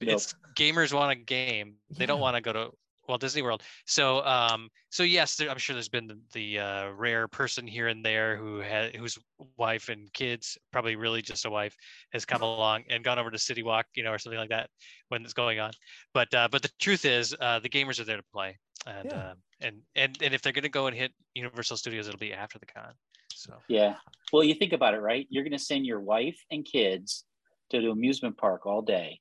Nope. 0.00 0.12
It's 0.14 0.34
gamers 0.56 0.92
want 0.92 1.12
a 1.12 1.16
game. 1.16 1.78
They 1.98 2.06
don't 2.06 2.20
want 2.20 2.36
to 2.36 2.40
go 2.40 2.52
to 2.52 2.70
Walt 3.08 3.20
Disney 3.20 3.42
World. 3.42 3.62
So, 3.86 4.24
um, 4.24 4.68
so 4.90 5.02
yes, 5.02 5.36
there, 5.36 5.50
I'm 5.50 5.58
sure 5.58 5.74
there's 5.74 5.88
been 5.88 6.06
the, 6.06 6.20
the 6.32 6.58
uh, 6.58 6.90
rare 6.90 7.28
person 7.28 7.66
here 7.66 7.88
and 7.88 8.04
there 8.04 8.36
who 8.36 8.58
had 8.60 8.94
whose 8.96 9.18
wife 9.56 9.88
and 9.88 10.12
kids, 10.12 10.58
probably 10.72 10.96
really 10.96 11.22
just 11.22 11.44
a 11.44 11.50
wife, 11.50 11.76
has 12.12 12.24
come 12.24 12.42
along 12.42 12.84
and 12.88 13.04
gone 13.04 13.18
over 13.18 13.30
to 13.30 13.38
City 13.38 13.62
Walk, 13.62 13.86
you 13.94 14.02
know, 14.02 14.12
or 14.12 14.18
something 14.18 14.38
like 14.38 14.50
that 14.50 14.70
when 15.08 15.22
it's 15.22 15.34
going 15.34 15.60
on. 15.60 15.72
But 16.14 16.32
uh, 16.34 16.48
but 16.50 16.62
the 16.62 16.70
truth 16.80 17.04
is, 17.04 17.34
uh, 17.40 17.58
the 17.60 17.68
gamers 17.68 18.00
are 18.00 18.04
there 18.04 18.16
to 18.16 18.24
play, 18.32 18.58
and 18.86 19.06
Yeah. 19.10 19.18
uh, 19.18 19.34
and 19.60 19.82
and 19.94 20.18
and 20.22 20.34
if 20.34 20.42
they're 20.42 20.52
going 20.52 20.62
to 20.62 20.68
go 20.68 20.86
and 20.86 20.96
hit 20.96 21.12
Universal 21.34 21.76
Studios, 21.76 22.08
it'll 22.08 22.18
be 22.18 22.32
after 22.32 22.58
the 22.58 22.66
con. 22.66 22.92
So 23.34 23.54
Yeah. 23.68 23.96
Well, 24.32 24.44
you 24.44 24.54
think 24.54 24.72
about 24.72 24.94
it, 24.94 25.00
right? 25.00 25.26
You're 25.30 25.44
going 25.44 25.52
to 25.52 25.58
send 25.58 25.86
your 25.86 26.00
wife 26.00 26.38
and 26.50 26.64
kids 26.64 27.24
to 27.70 27.80
the 27.80 27.90
amusement 27.90 28.36
park 28.36 28.66
all 28.66 28.82
day. 28.82 29.20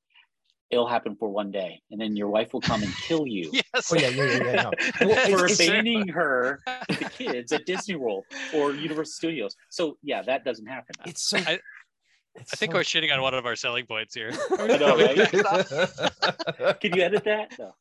It'll 0.76 0.86
happen 0.88 1.16
for 1.16 1.30
one 1.30 1.52
day, 1.52 1.82
and 1.90 2.02
then 2.02 2.18
your 2.18 2.28
wife 2.28 2.54
will 2.54 2.60
come 2.60 2.84
and 2.84 2.94
kill 3.08 3.26
you 3.36 3.50
yes. 3.54 3.92
Oh, 3.94 3.96
yeah, 3.96 4.10
yeah, 4.10 4.24
yeah, 4.26 4.44
yeah, 4.44 4.62
no. 4.64 4.72
Well, 5.08 5.26
for 5.30 5.46
it's- 5.46 5.60
abandoning 5.60 6.10
her 6.10 6.60
with 6.90 7.00
the 7.00 7.10
kids 7.18 7.52
at 7.54 7.66
Disney 7.66 7.96
World 7.96 8.26
or 8.54 8.74
Universal 8.74 9.14
Studios. 9.14 9.56
So 9.70 9.98
yeah, 10.04 10.22
that 10.24 10.44
doesn't 10.44 10.66
happen. 10.66 10.94
it's 11.06 11.30
so. 11.30 11.38
I- 11.38 11.60
it's 12.38 12.54
I 12.54 12.58
think 12.58 12.74
so- 12.74 12.80
we're 12.80 12.84
shitting 12.84 13.14
on 13.14 13.22
one 13.22 13.34
of 13.34 13.46
our 13.46 13.56
selling 13.56 13.86
points 13.86 14.14
here. 14.14 14.34
I 14.60 14.68
know, 14.76 14.98
right? 14.98 16.80
Can 16.82 16.94
you 16.94 17.02
edit 17.02 17.24
that? 17.24 17.58
No. 17.58 17.74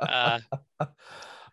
Uh, 0.00 0.40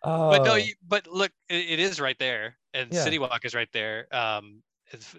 Oh, 0.02 0.30
but 0.30 0.44
no, 0.44 0.54
you- 0.54 0.72
but 0.88 1.06
look, 1.06 1.30
it, 1.50 1.72
it 1.72 1.78
is 1.78 2.00
right 2.00 2.18
there, 2.18 2.56
and 2.72 2.90
Yeah. 2.90 3.04
City 3.04 3.18
Walk 3.18 3.44
is 3.44 3.54
right 3.54 3.68
there, 3.74 4.06
um, 4.16 4.62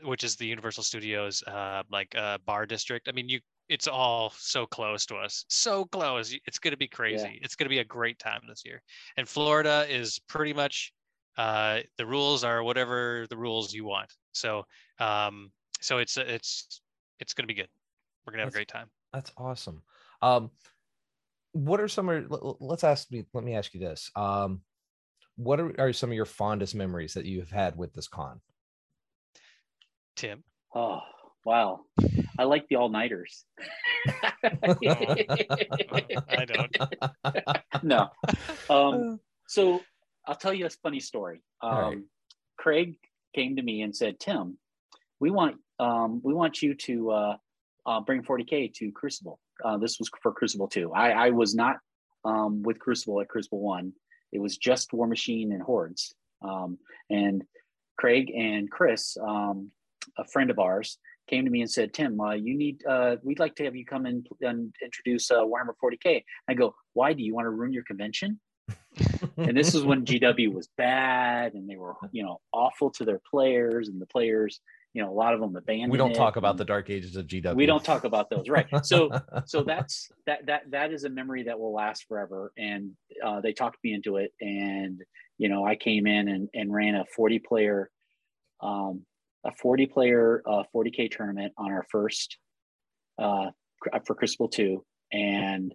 which 0.03 0.23
is 0.23 0.35
the 0.37 0.47
Universal 0.47 0.81
Studios 0.85 1.43
uh, 1.43 1.83
like 1.91 2.15
uh, 2.17 2.39
bar 2.47 2.65
district. 2.65 3.07
I 3.07 3.11
mean, 3.11 3.29
you, 3.29 3.39
it's 3.71 3.87
all 3.87 4.33
so 4.35 4.65
close 4.65 5.05
to 5.05 5.15
us, 5.15 5.45
so 5.47 5.85
close. 5.85 6.35
It's 6.45 6.59
going 6.59 6.73
to 6.73 6.77
be 6.77 6.89
crazy. 6.89 7.39
It's 7.41 7.55
going 7.55 7.65
to 7.65 7.69
be 7.69 7.79
a 7.79 7.85
great 7.85 8.19
time 8.19 8.41
this 8.45 8.63
year, 8.65 8.83
and 9.15 9.27
Florida 9.27 9.85
is 9.89 10.19
pretty 10.27 10.51
much 10.51 10.91
uh, 11.37 11.79
the 11.97 12.05
rules 12.05 12.43
are 12.43 12.63
whatever 12.63 13.25
the 13.29 13.37
rules 13.37 13.73
you 13.73 13.85
want. 13.85 14.11
So, 14.33 14.65
um, 14.99 15.51
so 15.79 15.99
it's 15.99 16.17
it's 16.17 16.81
it's 17.21 17.33
going 17.33 17.43
to 17.43 17.47
be 17.47 17.53
good. 17.53 17.69
We're 18.25 18.33
gonna 18.33 18.43
have 18.43 18.49
a 18.49 18.51
great 18.51 18.67
time. 18.67 18.89
That's 19.13 19.31
awesome. 19.37 19.81
Um, 20.21 20.51
what 21.53 21.79
are 21.79 21.87
some 21.87 22.09
of? 22.09 22.29
l- 22.29 22.39
l- 22.43 22.57
Let's 22.59 22.83
ask 22.83 23.09
me. 23.09 23.25
Let 23.33 23.45
me 23.45 23.55
ask 23.55 23.73
you 23.73 23.79
this. 23.79 24.11
Um, 24.17 24.61
what 25.37 25.61
are, 25.61 25.73
are 25.79 25.93
some 25.93 26.09
of 26.09 26.15
your 26.15 26.25
fondest 26.25 26.75
memories 26.75 27.13
that 27.13 27.23
you've 27.23 27.51
had 27.51 27.77
with 27.77 27.93
this 27.93 28.09
con? 28.09 28.41
Tim, 30.17 30.43
Oh 30.75 30.99
wow, 31.45 31.81
I 32.37 32.43
like 32.43 32.67
the 32.67 32.77
all 32.77 32.89
nighters. 32.89 33.45
I 34.43 34.85
don't. 36.45 36.77
no. 37.83 38.09
Um, 38.69 39.19
so 39.47 39.81
I'll 40.27 40.35
tell 40.35 40.53
you 40.53 40.65
a 40.65 40.69
funny 40.69 40.99
story. 40.99 41.41
Um, 41.61 41.71
All 41.71 41.89
right. 41.89 41.99
Craig 42.57 42.95
came 43.35 43.55
to 43.55 43.61
me 43.61 43.81
and 43.81 43.95
said, 43.95 44.19
"Tim, 44.19 44.57
we 45.19 45.31
want 45.31 45.57
um, 45.79 46.21
we 46.23 46.33
want 46.33 46.61
you 46.61 46.75
to 46.75 47.11
uh, 47.11 47.37
uh, 47.85 48.01
bring 48.01 48.23
40k 48.23 48.73
to 48.75 48.91
Crucible. 48.91 49.39
Uh, 49.63 49.77
this 49.77 49.99
was 49.99 50.09
for 50.21 50.31
Crucible 50.31 50.67
two. 50.67 50.91
I, 50.93 51.11
I 51.11 51.29
was 51.31 51.55
not 51.55 51.77
um, 52.25 52.63
with 52.63 52.79
Crucible 52.79 53.21
at 53.21 53.29
Crucible 53.29 53.61
one. 53.61 53.93
It 54.31 54.39
was 54.39 54.57
just 54.57 54.91
Warmachine 54.91 55.51
and 55.51 55.61
Hordes. 55.61 56.13
Um, 56.41 56.77
and 57.09 57.43
Craig 57.97 58.31
and 58.35 58.71
Chris, 58.71 59.17
um, 59.21 59.71
a 60.17 60.25
friend 60.25 60.49
of 60.49 60.59
ours, 60.59 60.97
came 61.31 61.45
to 61.45 61.51
me 61.51 61.61
and 61.61 61.71
said, 61.71 61.93
"Tim, 61.93 62.19
uh, 62.19 62.33
you 62.33 62.55
need 62.55 62.83
uh, 62.85 63.15
we'd 63.23 63.39
like 63.39 63.55
to 63.55 63.63
have 63.63 63.75
you 63.75 63.85
come 63.85 64.05
in 64.05 64.23
and 64.41 64.73
introduce 64.83 65.31
uh, 65.31 65.39
Warhammer 65.39 65.73
40k." 65.83 66.23
I 66.47 66.53
go, 66.53 66.75
"Why 66.93 67.13
do 67.13 67.23
you 67.23 67.33
want 67.33 67.45
to 67.45 67.49
ruin 67.49 67.73
your 67.73 67.83
convention?" 67.83 68.39
and 69.37 69.57
this 69.57 69.73
is 69.73 69.83
when 69.83 70.05
GW 70.09 70.53
was 70.53 70.69
bad 70.77 71.53
and 71.53 71.69
they 71.69 71.77
were, 71.77 71.95
you 72.11 72.23
know, 72.23 72.39
awful 72.53 72.91
to 72.91 73.05
their 73.05 73.21
players 73.31 73.87
and 73.87 74.01
the 74.01 74.05
players, 74.05 74.59
you 74.93 75.01
know 75.01 75.09
a 75.09 75.13
lot 75.13 75.33
of 75.33 75.39
them 75.39 75.55
abandoned 75.55 75.91
we 75.91 75.97
don't 75.97 76.13
talk 76.13 76.35
about 76.35 76.57
the 76.57 76.65
dark 76.65 76.89
ages 76.89 77.15
of 77.15 77.27
GW. 77.27 77.55
we 77.55 77.65
don't 77.65 77.83
talk 77.83 78.03
about 78.03 78.29
those 78.29 78.49
right 78.49 78.67
so 78.83 79.09
so 79.45 79.63
that's 79.63 80.11
that 80.25 80.45
that 80.45 80.69
that 80.69 80.91
is 80.91 81.03
a 81.05 81.09
memory 81.09 81.43
that 81.43 81.57
will 81.57 81.73
last 81.73 82.05
forever 82.07 82.51
and 82.57 82.91
uh, 83.25 83.39
they 83.41 83.53
talked 83.53 83.77
me 83.83 83.93
into 83.93 84.17
it 84.17 84.33
and 84.41 85.01
you 85.37 85.49
know 85.49 85.65
i 85.65 85.75
came 85.75 86.07
in 86.07 86.27
and, 86.27 86.49
and 86.53 86.73
ran 86.73 86.95
a 86.95 87.05
40 87.15 87.39
player 87.39 87.89
um, 88.61 89.05
a 89.43 89.51
40 89.51 89.87
player 89.87 90.41
uh, 90.45 90.63
40k 90.73 91.09
tournament 91.11 91.53
on 91.57 91.71
our 91.71 91.85
first 91.89 92.37
uh, 93.19 93.51
for 94.05 94.15
Crucible 94.15 94.47
2 94.49 94.83
and 95.11 95.73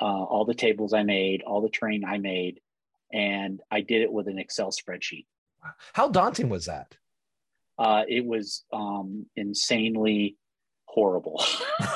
uh, 0.00 0.04
all 0.04 0.44
the 0.44 0.54
tables 0.54 0.92
i 0.92 1.02
made 1.02 1.42
all 1.42 1.60
the 1.60 1.68
terrain 1.68 2.04
i 2.04 2.18
made 2.18 2.60
and 3.12 3.60
i 3.70 3.80
did 3.80 4.02
it 4.02 4.12
with 4.12 4.28
an 4.28 4.38
excel 4.38 4.70
spreadsheet 4.70 5.26
How 5.92 6.08
daunting 6.08 6.48
was 6.48 6.66
that? 6.66 6.96
uh, 7.78 8.02
it 8.08 8.24
was 8.24 8.64
um, 8.72 9.26
insanely 9.36 10.36
horrible 10.86 11.42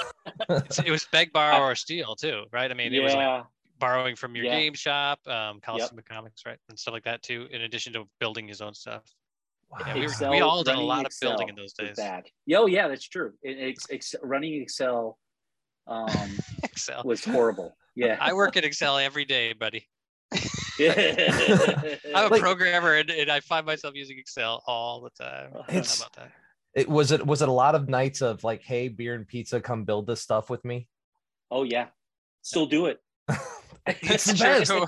it 0.49 0.91
was 0.91 1.07
beg, 1.13 1.33
borrow, 1.33 1.61
or 1.65 1.75
steal 1.75 2.15
too, 2.15 2.45
right? 2.53 2.71
I 2.71 2.75
mean, 2.75 2.93
it 2.93 3.01
was 3.01 3.15
like 3.15 3.23
yeah 3.23 3.43
borrowing 3.79 4.17
from 4.17 4.35
your 4.35 4.47
Yeah. 4.47 4.53
game 4.59 4.73
shop, 4.75 5.21
um, 5.29 5.61
Coliseum 5.61 6.01
Comics, 6.09 6.47
right, 6.47 6.59
and 6.71 6.79
stuff 6.79 6.95
like 6.95 7.05
that 7.05 7.23
too. 7.23 7.47
In 7.51 7.61
addition 7.63 7.93
to 7.93 8.09
building 8.21 8.49
his 8.49 8.61
own 8.63 8.73
stuff. 8.75 9.05
Yeah, 9.81 9.95
we, 9.95 10.01
were, 10.01 10.07
Excel- 10.07 10.31
we 10.31 10.41
all 10.41 10.63
did 10.63 10.75
a 10.77 10.81
lot 10.81 11.01
of 11.01 11.07
Excel 11.07 11.31
building 11.31 11.49
in 11.51 11.55
those 11.57 11.73
days. 11.73 11.97
bad. 11.97 12.25
Yo, 12.47 12.67
yeah, 12.67 12.89
that's 12.89 13.09
true. 13.09 13.33
It, 13.43 13.59
it's, 13.59 13.87
ex, 13.91 14.15
running 14.23 14.63
Excel 14.63 15.19
um, 15.87 16.09
Excel. 16.63 17.03
was 17.05 17.25
horrible. 17.25 17.77
Yeah. 17.95 18.17
I 18.21 18.33
work 18.33 18.57
in 18.57 18.65
Excel 18.65 18.99
every 18.99 19.25
day, 19.25 19.53
buddy. 19.53 19.87
yeah. 20.79 20.95
I'm 22.15 22.27
a 22.27 22.29
Like- 22.29 22.41
programmer 22.41 22.95
and, 22.95 23.11
and 23.11 23.31
I 23.31 23.41
find 23.41 23.67
myself 23.67 23.95
using 23.95 24.19
Excel 24.19 24.63
all 24.67 25.01
the 25.01 25.11
time. 25.25 25.51
How 25.53 25.61
It's- 25.69 25.99
about 25.99 26.13
that? 26.15 26.33
It 26.75 26.91
was 26.91 27.11
it 27.11 27.27
was 27.27 27.41
it 27.41 27.49
a 27.49 27.53
lot 27.53 27.75
of 27.75 27.89
nights 27.89 28.21
of 28.21 28.45
like, 28.45 28.61
hey, 28.63 28.89
beer 28.89 29.15
and 29.15 29.27
pizza, 29.27 29.59
come 29.63 29.85
build 29.85 30.07
this 30.07 30.21
stuff 30.21 30.51
with 30.51 30.63
me. 30.63 30.89
oh 31.51 31.63
yeah. 31.63 31.87
Still 32.43 32.67
do 32.67 32.85
it. 32.87 33.01
it's 34.03 34.25
the 34.33 34.35
best. 34.35 34.71
true. 34.71 34.87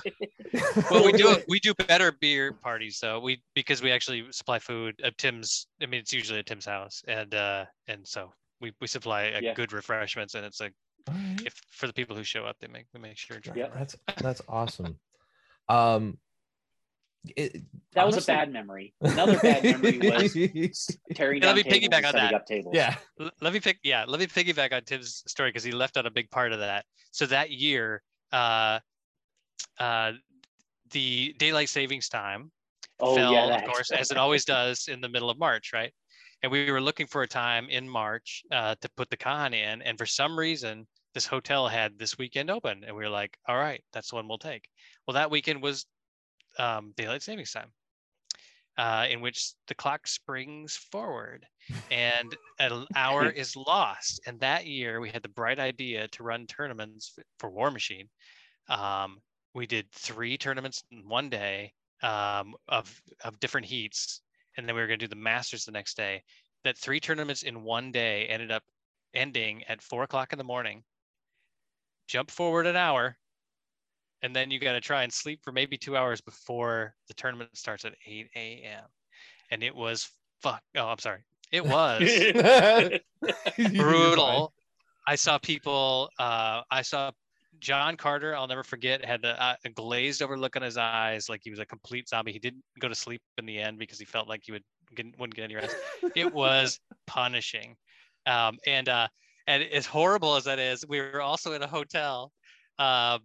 well, 0.90 1.04
we 1.04 1.12
do 1.12 1.36
we 1.48 1.60
do 1.60 1.72
better 1.74 2.12
beer 2.20 2.52
parties 2.52 2.98
though. 3.00 3.20
We 3.20 3.42
because 3.54 3.82
we 3.82 3.92
actually 3.92 4.26
supply 4.32 4.58
food 4.58 4.94
at 5.04 5.16
Tim's. 5.18 5.66
I 5.82 5.86
mean, 5.86 6.00
it's 6.00 6.12
usually 6.12 6.38
at 6.40 6.46
Tim's 6.46 6.66
house, 6.66 7.02
and 7.06 7.34
uh, 7.34 7.64
and 7.86 8.06
so 8.06 8.32
we, 8.60 8.72
we 8.80 8.86
supply 8.86 9.28
uh, 9.30 9.40
Yeah. 9.40 9.54
good 9.54 9.72
refreshments, 9.72 10.34
and 10.34 10.44
it's 10.44 10.60
like 10.60 10.72
All 11.08 11.14
right. 11.14 11.40
if 11.46 11.54
for 11.70 11.86
the 11.86 11.92
people 11.92 12.16
who 12.16 12.24
show 12.24 12.44
up, 12.44 12.56
they 12.60 12.66
make 12.68 12.86
we 12.92 13.00
make 13.00 13.16
sure. 13.18 13.38
Yeah. 13.54 13.68
That's 13.74 13.96
that's 14.18 14.42
awesome. 14.48 14.98
Um, 15.68 16.18
it, 17.36 17.62
That 17.92 18.06
was 18.06 18.16
a 18.16 18.26
bad 18.26 18.52
memory. 18.52 18.94
Another 19.00 19.38
bad 19.38 19.62
memory 19.64 19.98
was 19.98 20.32
tearing 21.14 21.42
Yeah, 21.42 21.48
down 21.48 21.56
let 21.56 21.64
me 21.66 21.70
tables 21.70 21.88
piggyback 21.88 22.06
on 22.08 22.12
that. 22.14 22.34
up 22.34 22.46
tables. 22.46 22.74
yeah. 22.74 22.94
Let 23.40 23.52
me 23.52 23.60
pick 23.60 23.78
yeah 23.82 24.04
let 24.08 24.18
me 24.20 24.26
piggyback 24.26 24.72
on 24.72 24.82
tim's 24.84 25.22
story 25.26 25.50
because 25.50 25.64
he 25.64 25.72
left 25.72 25.96
out 25.96 26.06
a 26.06 26.10
big 26.10 26.30
part 26.30 26.52
of 26.52 26.60
that 26.60 26.84
so 27.10 27.26
that 27.26 27.50
year 27.50 28.02
uh 28.32 28.78
uh 29.78 30.12
the 30.92 31.34
daylight 31.38 31.68
savings 31.68 32.08
time 32.08 32.50
Oh 33.00 33.14
fell 33.14 33.32
yeah. 33.32 33.56
of 33.56 33.64
course 33.64 33.90
as 33.90 34.10
it 34.10 34.16
always 34.16 34.44
does 34.56 34.88
in 34.88 35.00
the 35.00 35.08
middle 35.08 35.30
of 35.30 35.38
march 35.38 35.72
right 35.72 35.92
and 36.42 36.52
we 36.52 36.70
were 36.70 36.80
looking 36.80 37.06
for 37.06 37.22
a 37.22 37.28
time 37.28 37.68
in 37.68 37.88
march 37.88 38.42
uh, 38.52 38.74
to 38.80 38.88
put 38.96 39.10
the 39.10 39.16
con 39.16 39.54
in 39.54 39.82
and 39.82 39.98
for 39.98 40.06
some 40.06 40.38
reason 40.38 40.86
this 41.14 41.26
hotel 41.26 41.68
had 41.68 41.98
this 41.98 42.18
weekend 42.18 42.50
open 42.50 42.84
and 42.84 42.94
we 42.96 43.02
were 43.04 43.10
like 43.10 43.36
all 43.48 43.56
right 43.56 43.82
that's 43.92 44.10
the 44.10 44.16
one 44.16 44.28
we'll 44.28 44.38
take 44.38 44.68
well 45.06 45.14
that 45.14 45.30
weekend 45.30 45.62
was 45.62 45.86
um, 46.58 46.92
daylight 46.96 47.22
savings 47.22 47.52
time 47.52 47.72
uh, 48.76 49.06
in 49.10 49.20
which 49.20 49.52
the 49.66 49.74
clock 49.74 50.06
springs 50.06 50.76
forward 50.76 51.46
and 51.90 52.36
an 52.60 52.86
hour 52.94 53.28
is 53.28 53.56
lost. 53.56 54.20
And 54.26 54.38
that 54.40 54.66
year 54.66 55.00
we 55.00 55.10
had 55.10 55.22
the 55.22 55.28
bright 55.28 55.58
idea 55.58 56.06
to 56.08 56.22
run 56.22 56.46
tournaments 56.46 57.18
for 57.40 57.50
Warmachine. 57.50 58.08
Um, 58.68 59.20
we 59.58 59.66
did 59.66 59.90
three 59.90 60.38
tournaments 60.38 60.84
in 60.92 61.08
one 61.08 61.28
day 61.28 61.72
um, 62.02 62.54
of 62.68 63.02
of 63.24 63.40
different 63.40 63.66
heats, 63.66 64.22
and 64.56 64.66
then 64.66 64.74
we 64.74 64.80
were 64.80 64.86
going 64.86 65.00
to 65.00 65.04
do 65.06 65.10
the 65.10 65.16
Masters 65.16 65.64
the 65.64 65.72
next 65.72 65.96
day. 65.96 66.22
That 66.64 66.78
three 66.78 67.00
tournaments 67.00 67.42
in 67.42 67.64
one 67.64 67.90
day 67.90 68.26
ended 68.26 68.52
up 68.52 68.62
ending 69.14 69.64
at 69.64 69.82
four 69.82 70.04
o'clock 70.04 70.32
in 70.32 70.38
the 70.38 70.44
morning. 70.44 70.84
Jump 72.06 72.30
forward 72.30 72.66
an 72.66 72.76
hour, 72.76 73.18
and 74.22 74.34
then 74.34 74.50
you 74.50 74.60
got 74.60 74.74
to 74.74 74.80
try 74.80 75.02
and 75.02 75.12
sleep 75.12 75.40
for 75.42 75.50
maybe 75.50 75.76
two 75.76 75.96
hours 75.96 76.20
before 76.20 76.94
the 77.08 77.14
tournament 77.14 77.50
starts 77.54 77.84
at 77.84 77.94
8 78.06 78.28
a.m. 78.36 78.84
And 79.50 79.62
it 79.62 79.74
was 79.74 80.08
fuck. 80.40 80.62
Oh, 80.76 80.86
I'm 80.86 80.98
sorry. 80.98 81.24
It 81.50 81.66
was 81.66 82.00
brutal. 83.76 84.52
I 85.06 85.16
saw 85.16 85.38
people. 85.38 86.10
Uh, 86.18 86.62
I 86.70 86.82
saw 86.82 87.10
John 87.60 87.96
Carter. 87.96 88.36
I'll 88.36 88.46
never 88.46 88.62
forget. 88.62 89.04
Had 89.04 89.24
a, 89.24 89.42
uh, 89.42 89.54
a 89.64 89.70
glazed 89.70 90.22
over 90.22 90.36
look 90.36 90.56
on 90.56 90.62
his 90.62 90.76
eyes, 90.76 91.28
like 91.28 91.40
he 91.42 91.50
was 91.50 91.58
a 91.58 91.66
complete 91.66 92.08
zombie. 92.08 92.32
He 92.32 92.38
didn't 92.38 92.62
go 92.78 92.88
to 92.88 92.94
sleep 92.94 93.20
in 93.36 93.46
the 93.46 93.58
end 93.58 93.78
because 93.78 93.98
he 93.98 94.04
felt 94.04 94.28
like 94.28 94.42
he 94.44 94.52
would 94.52 94.64
get, 94.94 95.06
wouldn't 95.18 95.34
get 95.34 95.44
any 95.44 95.56
rest. 95.56 95.76
it 96.14 96.32
was 96.32 96.80
punishing, 97.06 97.76
um, 98.26 98.58
and 98.66 98.88
uh, 98.88 99.08
and 99.46 99.62
as 99.62 99.86
horrible 99.86 100.36
as 100.36 100.44
that 100.44 100.58
is, 100.58 100.84
we 100.88 101.00
were 101.00 101.22
also 101.22 101.52
in 101.52 101.62
a 101.62 101.66
hotel, 101.66 102.32
um, 102.78 103.20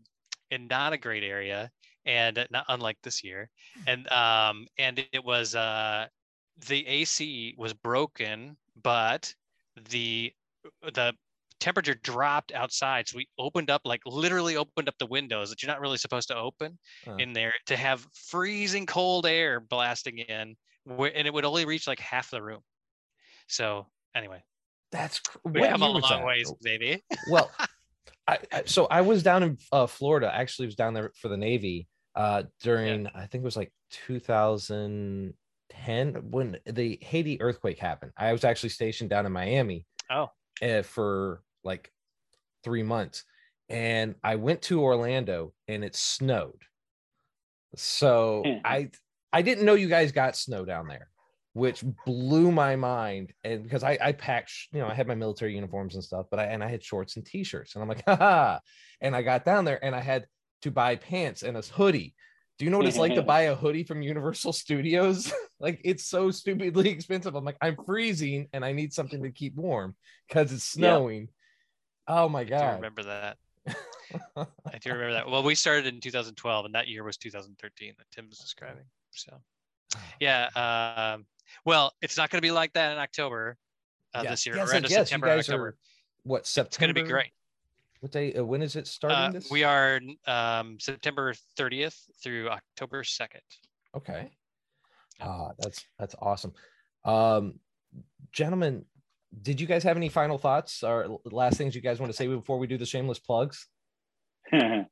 in 0.51 0.67
not 0.67 0.93
a 0.93 0.97
great 0.97 1.23
area, 1.23 1.69
and 2.05 2.45
not 2.51 2.65
unlike 2.69 2.97
this 3.03 3.23
year, 3.23 3.49
and 3.88 4.11
um, 4.11 4.67
and 4.77 5.05
it 5.11 5.23
was 5.23 5.55
uh, 5.55 6.07
the 6.67 6.86
AC 6.88 7.55
was 7.57 7.73
broken, 7.73 8.57
but 8.81 9.34
the 9.89 10.34
the 10.93 11.13
temperature 11.64 11.95
dropped 12.03 12.51
outside 12.51 13.07
so 13.07 13.16
we 13.16 13.26
opened 13.39 13.70
up 13.70 13.82
like 13.86 14.01
literally 14.05 14.57
opened 14.57 14.89
up 14.89 14.95
the 14.99 15.05
windows 15.05 15.49
that 15.49 15.64
you're 15.64 15.72
not 15.72 15.80
really 15.80 15.97
supposed 15.97 16.28
to 16.28 16.36
open 16.36 16.78
Uh. 17.07 17.16
in 17.16 17.32
there 17.32 17.53
to 17.66 17.76
have 17.78 18.05
freezing 18.14 18.86
cold 18.86 19.26
air 19.26 19.59
blasting 19.61 20.18
in 20.18 20.55
and 20.86 21.26
it 21.28 21.34
would 21.34 21.45
only 21.45 21.64
reach 21.66 21.88
like 21.88 21.99
half 21.99 22.30
the 22.32 22.41
room 22.41 22.59
so 23.47 23.88
anyway 24.14 24.43
That's 24.91 25.20
cr- 25.20 25.38
we 25.45 25.61
have 25.61 25.82
a 25.82 25.86
long 25.88 26.01
that? 26.01 26.26
ways 26.26 26.51
baby 26.61 27.01
well 27.32 27.49
I, 28.28 28.38
I 28.51 28.64
so 28.66 28.86
i 28.88 28.99
was 29.01 29.24
down 29.24 29.43
in 29.43 29.57
uh, 29.72 29.88
florida 29.88 30.30
actually 30.34 30.66
was 30.66 30.76
down 30.76 30.93
there 30.93 31.11
for 31.16 31.30
the 31.30 31.38
navy 31.38 31.88
uh 32.16 32.43
during 32.61 33.07
i 33.16 33.26
think 33.26 33.41
it 33.43 33.45
was 33.51 33.55
like 33.57 33.72
2010 33.91 35.34
when 36.32 36.57
the 36.66 36.99
haiti 37.01 37.41
earthquake 37.41 37.80
happened 37.80 38.11
i 38.18 38.32
was 38.32 38.43
actually 38.43 38.70
stationed 38.70 39.09
down 39.09 39.26
in 39.26 39.32
miami 39.32 39.86
Oh. 40.11 40.28
uh, 40.61 40.82
for 40.84 41.41
like 41.64 41.91
three 42.64 42.84
months 42.84 43.24
and 43.70 44.16
i 44.24 44.36
went 44.36 44.61
to 44.61 44.82
orlando 44.82 45.53
and 45.68 45.84
it 45.84 45.95
snowed 45.95 46.61
so 47.76 48.43
Hmm. 48.45 48.57
i 48.64 48.89
i 49.32 49.41
didn't 49.41 49.66
know 49.66 49.74
you 49.76 49.88
guys 49.88 50.11
got 50.11 50.36
snow 50.36 50.66
down 50.66 50.88
there 50.88 51.09
which 51.53 51.84
blew 52.05 52.51
my 52.51 52.76
mind. 52.76 53.32
And 53.43 53.61
because 53.64 53.84
I, 53.84 53.97
I 54.01 54.11
packed, 54.14 54.51
you 54.72 54.80
know, 54.80 54.88
I 54.88 54.95
had 54.95 55.07
my 55.07 55.14
military 55.14 55.53
uniforms 55.53 55.93
and 55.93 56.03
stuff, 56.03 56.26
but 56.32 56.39
I 56.39 56.45
and 56.45 56.64
I 56.64 56.68
had 56.68 56.84
shorts 56.84 57.16
and 57.16 57.24
t-shirts, 57.24 57.76
and 57.76 57.84
I'm 57.84 57.88
like, 57.88 58.03
haha. 58.07 58.57
And 59.01 59.16
I 59.16 59.22
got 59.22 59.45
down 59.45 59.64
there 59.64 59.84
and 59.86 59.95
I 59.95 59.99
had 59.99 60.26
to 60.64 60.72
buy 60.72 60.95
pants 60.95 61.43
and 61.43 61.55
a 61.55 61.61
hoodie. 61.61 62.16
Do 62.57 62.66
you 62.66 62.72
know 62.72 62.78
what 62.80 62.88
it's 62.88 62.97
like 62.97 63.14
to 63.16 63.22
buy 63.36 63.41
a 63.41 63.55
hoodie 63.55 63.84
from 63.84 64.01
Universal 64.01 64.53
Studios? 64.64 65.32
like 65.59 65.80
it's 65.86 66.07
so 66.07 66.32
stupidly 66.32 66.89
expensive. 66.89 67.36
I'm 67.36 67.45
like, 67.45 67.57
I'm 67.61 67.78
freezing 67.86 68.47
and 68.51 68.66
I 68.66 68.72
need 68.72 68.91
something 68.91 69.22
to 69.22 69.30
keep 69.32 69.55
warm 69.55 69.95
because 70.28 70.51
it's 70.51 70.64
snowing. 70.64 71.28
Oh 72.08 72.28
my 72.30 72.43
god! 72.43 72.62
I 72.64 72.70
do 72.70 72.76
remember 72.76 73.04
that 73.04 73.38
i 74.36 74.78
do 74.82 74.91
remember 74.91 75.14
that 75.14 75.28
well 75.30 75.41
we 75.41 75.56
started 75.56 75.86
in 75.88 75.99
2012 76.01 76.66
and 76.66 76.76
that 76.76 76.88
year 76.88 77.04
was 77.04 77.16
2013 77.18 77.93
that 77.97 78.06
tim 78.12 78.28
was 78.30 78.38
describing 78.38 78.84
so 79.12 79.32
yeah 80.20 80.49
um, 81.16 81.26
well 81.66 81.93
it's 82.01 82.18
not 82.18 82.30
going 82.30 82.38
to 82.38 82.45
be 82.45 82.51
like 82.51 82.74
that 82.74 82.91
in 82.91 82.97
october 82.97 83.58
uh, 84.14 84.22
Yeah. 84.24 84.32
this 84.32 84.45
year 84.45 84.56
Yes, 84.58 84.70
or 84.70 84.76
end 84.76 84.86
I 84.86 84.88
of 84.88 84.89
guess 84.89 84.97
you 84.99 85.06
september 85.06 85.28
guys 85.28 85.49
october 85.49 85.68
are 85.68 85.78
what 86.24 86.45
September? 86.45 86.68
it's 86.68 86.78
going 86.78 86.88
to 86.89 87.01
be 87.01 87.08
great 87.10 87.32
What 88.01 88.12
day? 88.12 88.34
Uh, 88.34 88.43
when 88.43 88.62
is 88.62 88.76
it 88.76 88.86
starting? 88.88 89.18
uh, 89.18 89.32
this? 89.32 89.49
we 89.49 89.64
are 89.64 89.99
um, 90.28 90.78
september 90.80 91.34
30th 91.58 91.97
through 92.22 92.49
october 92.49 93.04
2nd 93.04 93.39
Okay. 93.95 94.32
Ah, 95.22 95.51
that's 95.60 95.86
that's 95.99 96.16
awesome. 96.20 96.51
Um, 97.06 97.60
gentlemen, 98.32 98.84
did 99.41 99.59
you 99.59 99.67
guys 99.67 99.84
have 99.84 99.97
any 99.97 100.09
final 100.09 100.38
thoughts 100.38 100.84
or 100.84 101.19
last 101.25 101.57
things 101.57 101.75
you 101.75 101.81
guys 101.81 101.99
want 101.99 102.11
to 102.11 102.15
say 102.15 102.27
before 102.27 102.57
we 102.59 102.67
do 102.67 102.77
the 102.77 102.86
shameless 102.86 103.19
plugs? 103.19 103.67
oh 104.53 104.86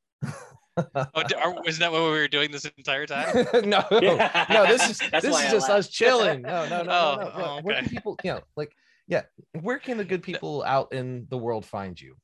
are, 0.76 1.54
isn't 1.66 1.80
that 1.80 1.92
what 1.92 2.02
we 2.02 2.08
were 2.08 2.28
doing 2.28 2.50
this 2.50 2.64
entire 2.78 3.06
time 3.06 3.28
no, 3.64 3.84
no, 3.90 4.66
this 4.66 4.88
is 4.88 4.98
That's 5.10 5.24
this 5.24 5.36
is 5.38 5.46
I 5.46 5.50
just 5.50 5.68
us 5.70 5.88
chilling. 5.88 6.42
No, 6.42 6.66
no, 6.68 6.82
no, 6.82 6.90
Oh, 6.90 7.16
no, 7.18 7.24
no. 7.24 7.44
oh, 7.44 7.60
Where 7.62 7.76
can 7.76 7.88
people, 7.88 8.16
you 8.24 8.32
know, 8.32 8.40
like, 8.56 8.72
yeah, 9.06 9.22
where 9.60 9.78
can 9.78 9.98
the 9.98 10.04
good 10.04 10.22
people 10.22 10.64
out 10.66 10.92
in 10.92 11.26
the 11.28 11.36
world 11.38 11.64
find 11.66 12.00
you? 12.00 12.16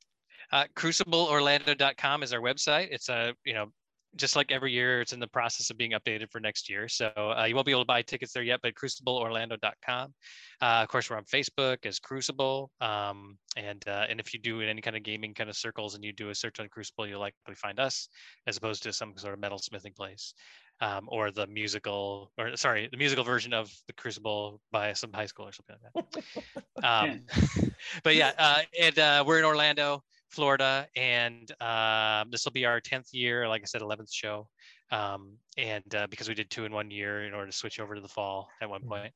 uh, 0.51 0.65
crucibleorlando.com 0.75 2.23
is 2.23 2.33
our 2.33 2.39
website 2.41 2.87
it's 2.89 3.07
a 3.09 3.35
you 3.45 3.53
know 3.53 3.67
just 4.15 4.35
like 4.35 4.51
every 4.51 4.71
year, 4.71 5.01
it's 5.01 5.13
in 5.13 5.19
the 5.19 5.27
process 5.27 5.69
of 5.69 5.77
being 5.77 5.91
updated 5.91 6.31
for 6.31 6.39
next 6.39 6.69
year. 6.69 6.87
So 6.87 7.11
uh, 7.15 7.45
you 7.47 7.55
won't 7.55 7.65
be 7.65 7.71
able 7.71 7.83
to 7.83 7.87
buy 7.87 8.01
tickets 8.01 8.33
there 8.33 8.43
yet, 8.43 8.59
but 8.61 8.73
crucibleorlando.com. 8.75 10.13
Uh, 10.61 10.65
of 10.65 10.87
course, 10.87 11.09
we're 11.09 11.17
on 11.17 11.25
Facebook 11.25 11.85
as 11.85 11.99
Crucible. 11.99 12.71
Um, 12.81 13.37
and 13.55 13.83
uh, 13.87 14.05
and 14.09 14.19
if 14.19 14.33
you 14.33 14.39
do 14.39 14.61
in 14.61 14.69
any 14.69 14.81
kind 14.81 14.95
of 14.95 15.03
gaming 15.03 15.33
kind 15.33 15.49
of 15.49 15.55
circles 15.55 15.95
and 15.95 16.03
you 16.03 16.11
do 16.11 16.29
a 16.29 16.35
search 16.35 16.59
on 16.59 16.67
Crucible, 16.69 17.07
you'll 17.07 17.19
likely 17.19 17.55
find 17.55 17.79
us 17.79 18.09
as 18.47 18.57
opposed 18.57 18.83
to 18.83 18.93
some 18.93 19.13
sort 19.17 19.33
of 19.33 19.39
metal 19.39 19.59
smithing 19.59 19.93
place. 19.93 20.33
Um, 20.81 21.09
or 21.09 21.29
the 21.29 21.45
musical, 21.45 22.31
or 22.37 22.55
sorry, 22.55 22.87
the 22.89 22.95
musical 22.95 23.25
version 23.25 23.51
of 23.51 23.69
the 23.87 23.93
Crucible 23.93 24.61
by 24.71 24.93
some 24.93 25.11
high 25.11 25.25
school 25.25 25.45
or 25.45 25.51
something 25.51 25.75
like 25.83 26.05
that. 26.13 26.23
Um, 26.81 27.23
but 28.03 28.15
yeah, 28.15 28.31
uh, 28.37 28.61
and 28.79 28.97
uh, 28.97 29.23
we're 29.27 29.39
in 29.39 29.43
Orlando. 29.43 30.01
Florida, 30.29 30.87
and 30.95 31.51
um, 31.61 32.29
this 32.31 32.45
will 32.45 32.51
be 32.51 32.65
our 32.65 32.79
10th 32.79 33.09
year, 33.11 33.47
like 33.47 33.61
I 33.61 33.65
said, 33.65 33.81
11th 33.81 34.13
show. 34.13 34.47
Um, 34.91 35.37
and 35.57 35.83
uh, 35.95 36.07
because 36.09 36.27
we 36.27 36.33
did 36.33 36.49
two 36.49 36.65
in 36.65 36.71
one 36.71 36.89
year 36.89 37.25
in 37.25 37.33
order 37.33 37.51
to 37.51 37.55
switch 37.55 37.79
over 37.79 37.95
to 37.95 38.01
the 38.01 38.07
fall 38.07 38.49
at 38.61 38.69
one 38.69 38.81
mm-hmm. 38.81 38.89
point. 38.89 39.13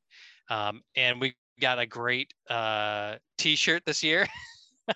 Um, 0.50 0.82
and 0.96 1.20
we 1.20 1.34
got 1.60 1.80
a 1.80 1.86
great 1.86 2.34
uh, 2.50 3.16
t-shirt 3.38 3.84
this 3.86 4.04
year. 4.04 4.28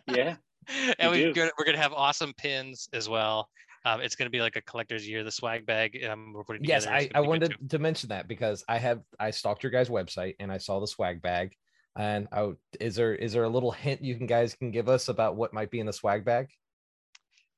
yeah. 0.07 0.35
and 0.99 1.11
we 1.11 1.27
we're 1.27 1.33
going 1.33 1.75
to 1.75 1.81
have 1.81 1.93
awesome 1.93 2.33
pins 2.37 2.89
as 2.93 3.07
well. 3.07 3.49
Um, 3.85 4.01
it's 4.01 4.15
going 4.15 4.25
to 4.25 4.31
be 4.31 4.41
like 4.41 4.57
a 4.57 4.61
collector's 4.61 5.07
year. 5.07 5.23
The 5.23 5.31
swag 5.31 5.65
bag 5.65 6.03
um, 6.03 6.33
we're 6.33 6.43
putting 6.43 6.63
Yes, 6.65 6.85
I, 6.85 7.09
I 7.15 7.21
wanted 7.21 7.55
to 7.69 7.79
mention 7.79 8.09
that 8.09 8.27
because 8.27 8.65
I 8.67 8.77
have 8.79 8.99
I 9.17 9.31
stalked 9.31 9.63
your 9.63 9.71
guys' 9.71 9.87
website 9.87 10.35
and 10.39 10.51
I 10.51 10.57
saw 10.57 10.81
the 10.81 10.87
swag 10.87 11.21
bag 11.21 11.55
and 11.97 12.27
oh, 12.31 12.55
is 12.79 12.95
there 12.95 13.15
is 13.15 13.33
there 13.33 13.43
a 13.43 13.49
little 13.49 13.71
hint 13.71 14.03
you 14.03 14.15
can 14.15 14.27
guys 14.27 14.53
can 14.55 14.71
give 14.71 14.87
us 14.87 15.07
about 15.07 15.35
what 15.35 15.53
might 15.53 15.71
be 15.71 15.79
in 15.79 15.85
the 15.85 15.93
swag 15.93 16.23
bag? 16.23 16.47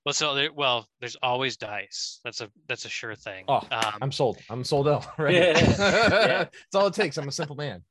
Well, 0.05 0.13
so 0.13 0.33
there, 0.33 0.51
well, 0.53 0.87
there's 1.01 1.17
always 1.21 1.57
dice. 1.57 2.19
That's 2.23 2.41
a 2.41 2.49
that's 2.67 2.85
a 2.85 2.89
sure 2.89 3.15
thing. 3.15 3.45
Oh, 3.47 3.61
um, 3.71 3.93
I'm 4.01 4.11
sold. 4.11 4.37
I'm 4.49 4.63
sold 4.63 4.87
out. 4.87 5.05
Right. 5.19 5.33
Yeah. 5.79 6.45
That's 6.45 6.75
all 6.75 6.87
it 6.87 6.93
takes. 6.93 7.17
I'm 7.17 7.27
a 7.27 7.31
simple 7.31 7.55
man. 7.55 7.83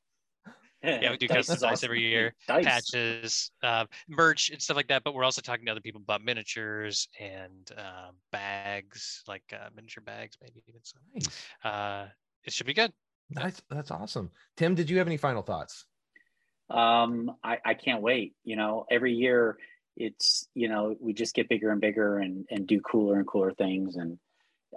Yeah, 0.82 1.11
we 1.11 1.16
do 1.16 1.26
dice 1.26 1.49
custom 1.49 1.55
dice 1.57 1.72
awesome. 1.72 1.86
every 1.88 2.03
year, 2.03 2.34
dice. 2.46 2.64
patches, 2.64 3.51
uh, 3.64 3.84
merch, 4.09 4.51
and 4.51 4.62
stuff 4.62 4.76
like 4.76 4.88
that. 4.88 5.03
But 5.03 5.12
we're 5.14 5.24
also 5.24 5.42
talking 5.42 5.66
to 5.66 5.72
other 5.72 5.80
people 5.80 6.01
about 6.01 6.24
miniatures 6.24 7.09
and 7.18 7.70
um, 7.76 8.14
bags, 8.30 9.24
like 9.26 9.42
uh, 9.53 9.68
miniature 9.74 10.05
bags, 10.05 10.36
maybe 10.40 10.62
even. 10.68 10.80
So, 10.84 10.99
nice. 11.12 11.28
uh, 11.64 12.07
it 12.44 12.53
should 12.53 12.66
be 12.66 12.74
good. 12.74 12.92
That's 13.30 13.61
that's 13.68 13.90
awesome. 13.90 14.30
Tim, 14.57 14.76
did 14.76 14.88
you 14.88 14.99
have 14.99 15.09
any 15.09 15.16
final 15.16 15.42
thoughts? 15.42 15.84
Um, 16.70 17.32
I, 17.42 17.58
I 17.64 17.74
can't 17.74 18.02
wait. 18.02 18.34
You 18.44 18.56
know, 18.56 18.86
every 18.90 19.14
year 19.14 19.56
it's 19.96 20.46
you 20.54 20.68
know 20.68 20.94
we 21.00 21.12
just 21.12 21.34
get 21.34 21.48
bigger 21.48 21.70
and 21.70 21.80
bigger 21.80 22.18
and 22.18 22.46
and 22.50 22.66
do 22.66 22.80
cooler 22.80 23.18
and 23.18 23.26
cooler 23.26 23.52
things 23.52 23.96
and 23.96 24.18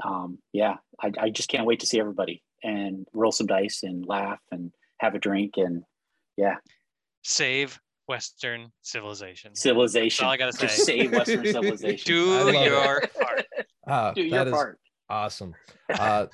um, 0.04 0.40
yeah, 0.54 0.78
I, 1.02 1.12
I 1.20 1.30
just 1.30 1.50
can't 1.50 1.66
wait 1.66 1.82
to 1.82 1.86
see 1.86 2.00
everybody 2.00 2.44
and 2.64 3.08
roll 3.14 3.32
some 3.32 3.48
dice 3.48 3.84
and 3.84 4.06
laugh 4.06 4.40
and 4.52 4.72
have 5.00 5.16
a 5.16 5.20
drink 5.20 5.54
and 5.58 5.84
yeah. 6.38 6.56
Save 7.24 7.80
Western 8.08 8.72
civilization. 8.82 9.56
Civilization. 9.56 10.24
That's 10.24 10.28
all 10.28 10.32
I 10.32 10.38
gotta 10.38 10.54
say. 10.54 10.68
Just 10.68 10.86
save 10.86 11.12
Western 11.12 11.46
civilization. 11.52 12.06
do 12.06 12.52
your 12.52 13.02
part. 13.02 13.46
Uh, 13.88 14.14
do 14.14 14.24
your 14.24 14.50
part. 14.50 14.80
Awesome. 15.10 15.54
Uh, 15.90 16.28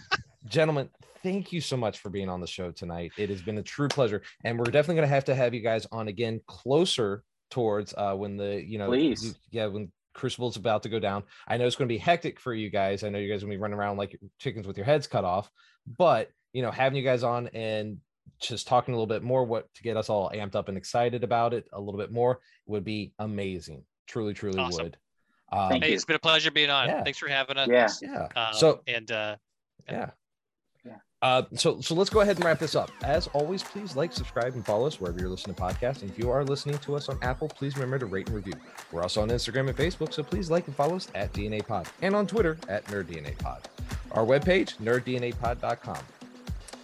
gentlemen, 0.47 0.89
thank 1.28 1.51
you 1.51 1.59
so 1.59 1.75
much 1.75 1.99
for 1.99 2.09
being 2.09 2.30
on 2.30 2.39
the 2.39 2.47
show 2.47 2.71
tonight. 2.71 3.11
It 3.17 3.30
has 3.30 3.41
been 3.41 3.57
a 3.57 3.63
true 3.63 3.89
pleasure, 3.89 4.21
and 4.43 4.57
we're 4.57 4.65
definitely 4.65 4.95
going 4.95 5.09
to 5.09 5.13
have 5.13 5.25
to 5.25 5.36
have 5.36 5.53
you 5.53 5.61
guys 5.61 5.86
on 5.91 6.07
again 6.07 6.39
closer 6.47 7.23
towards 7.51 7.93
uh, 7.97 8.13
when 8.13 8.38
the 8.38 8.63
you 8.65 8.78
know 8.78 8.88
Please. 8.88 9.38
yeah 9.51 9.67
when 9.67 9.91
Crucible's 10.13 10.55
about 10.55 10.84
to 10.84 10.89
go 10.89 10.99
down. 10.99 11.23
I 11.47 11.57
know 11.57 11.67
it's 11.67 11.75
going 11.75 11.88
to 11.88 11.93
be 11.93 11.99
hectic 11.99 12.39
for 12.39 12.53
you 12.53 12.69
guys. 12.69 13.03
I 13.03 13.09
know 13.09 13.19
you 13.19 13.32
guys 13.32 13.43
will 13.43 13.49
be 13.49 13.57
running 13.57 13.78
around 13.78 13.97
like 13.97 14.19
chickens 14.39 14.65
with 14.65 14.78
your 14.78 14.86
heads 14.86 15.07
cut 15.07 15.25
off, 15.25 15.51
but 15.97 16.30
you 16.53 16.61
know 16.61 16.71
having 16.71 16.97
you 16.97 17.03
guys 17.03 17.23
on 17.23 17.47
and 17.47 17.97
just 18.39 18.67
talking 18.67 18.93
a 18.93 18.97
little 18.97 19.07
bit 19.07 19.23
more 19.23 19.43
what 19.43 19.73
to 19.73 19.84
get 19.84 19.97
us 19.97 20.09
all 20.09 20.32
amped 20.34 20.55
up 20.55 20.69
and 20.69 20.78
excited 20.78 21.23
about 21.23 21.53
it 21.53 21.67
a 21.73 21.80
little 21.80 21.99
bit 21.99 22.11
more 22.11 22.39
would 22.67 22.84
be 22.84 23.13
amazing. 23.19 23.84
Truly, 24.07 24.34
truly 24.34 24.59
awesome. 24.59 24.86
would. 24.86 24.97
Um, 25.51 25.82
hey, 25.82 25.93
it's 25.93 26.05
been 26.05 26.15
a 26.15 26.19
pleasure 26.19 26.51
being 26.51 26.69
on. 26.69 26.88
Yeah. 26.88 27.03
Thanks 27.03 27.19
for 27.19 27.28
having 27.28 27.57
us. 27.57 27.67
Yeah. 27.69 27.89
Yeah. 28.01 28.28
Um, 28.36 28.53
so 28.53 28.82
and 28.88 29.09
uh, 29.11 29.36
yeah. 29.89 30.11
Uh, 31.22 31.41
so, 31.55 31.82
so 31.82 31.95
let's 31.95 32.11
go 32.11 32.22
ahead 32.22 32.36
and 32.36 32.45
wrap 32.45 32.59
this 32.59 32.76
up. 32.76 32.91
As 33.03 33.28
always, 33.28 33.63
please 33.63 33.95
like, 33.95 34.13
subscribe, 34.13 34.53
and 34.53 34.63
follow 34.65 34.86
us 34.86 35.01
wherever 35.01 35.20
you're 35.20 35.30
listening 35.30 35.55
to 35.55 35.61
podcasts. 35.61 36.01
And 36.01 36.11
if 36.11 36.20
you 36.20 36.30
are 36.30 36.43
listening 36.43 36.78
to 36.80 36.95
us 36.95 37.09
on 37.09 37.18
Apple, 37.24 37.47
please 37.47 37.76
remember 37.76 37.97
to 37.99 38.05
rate 38.05 38.28
and 38.28 38.36
review. 38.36 38.53
We're 38.91 39.01
also 39.01 39.22
on 39.22 39.30
Instagram 39.30 39.68
and 39.68 39.76
Facebook, 39.76 40.13
so 40.13 40.22
please 40.22 40.51
like 40.51 40.68
and 40.68 40.76
follow 40.76 40.95
us 40.95 41.07
at 41.15 41.34
DNA 41.34 41.65
Pod 41.65 41.88
and 42.01 42.15
on 42.15 42.28
Twitter 42.28 42.57
at 42.70 42.86
NerdDNA 42.86 43.38
Pod. 43.39 43.68
Our 44.11 44.26
webpage, 44.26 44.78
nerddnapod.com. 44.78 45.99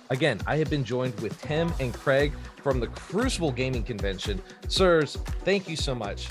Again, 0.09 0.41
I 0.45 0.57
have 0.57 0.69
been 0.69 0.83
joined 0.83 1.19
with 1.21 1.39
Tim 1.41 1.71
and 1.79 1.93
Craig 1.93 2.33
from 2.61 2.79
the 2.79 2.87
Crucible 2.87 3.51
Gaming 3.51 3.83
Convention. 3.83 4.41
Sirs, 4.67 5.15
thank 5.43 5.69
you 5.69 5.75
so 5.75 5.95
much 5.95 6.27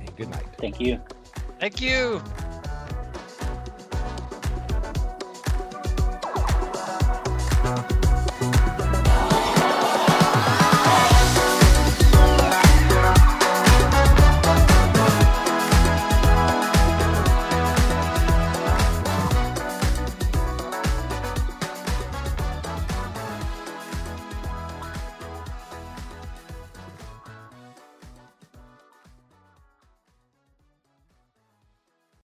and 0.00 0.16
good 0.16 0.28
night. 0.28 0.46
Thank 0.58 0.80
you. 0.80 1.00
Thank 1.60 1.80
you. 1.80 2.22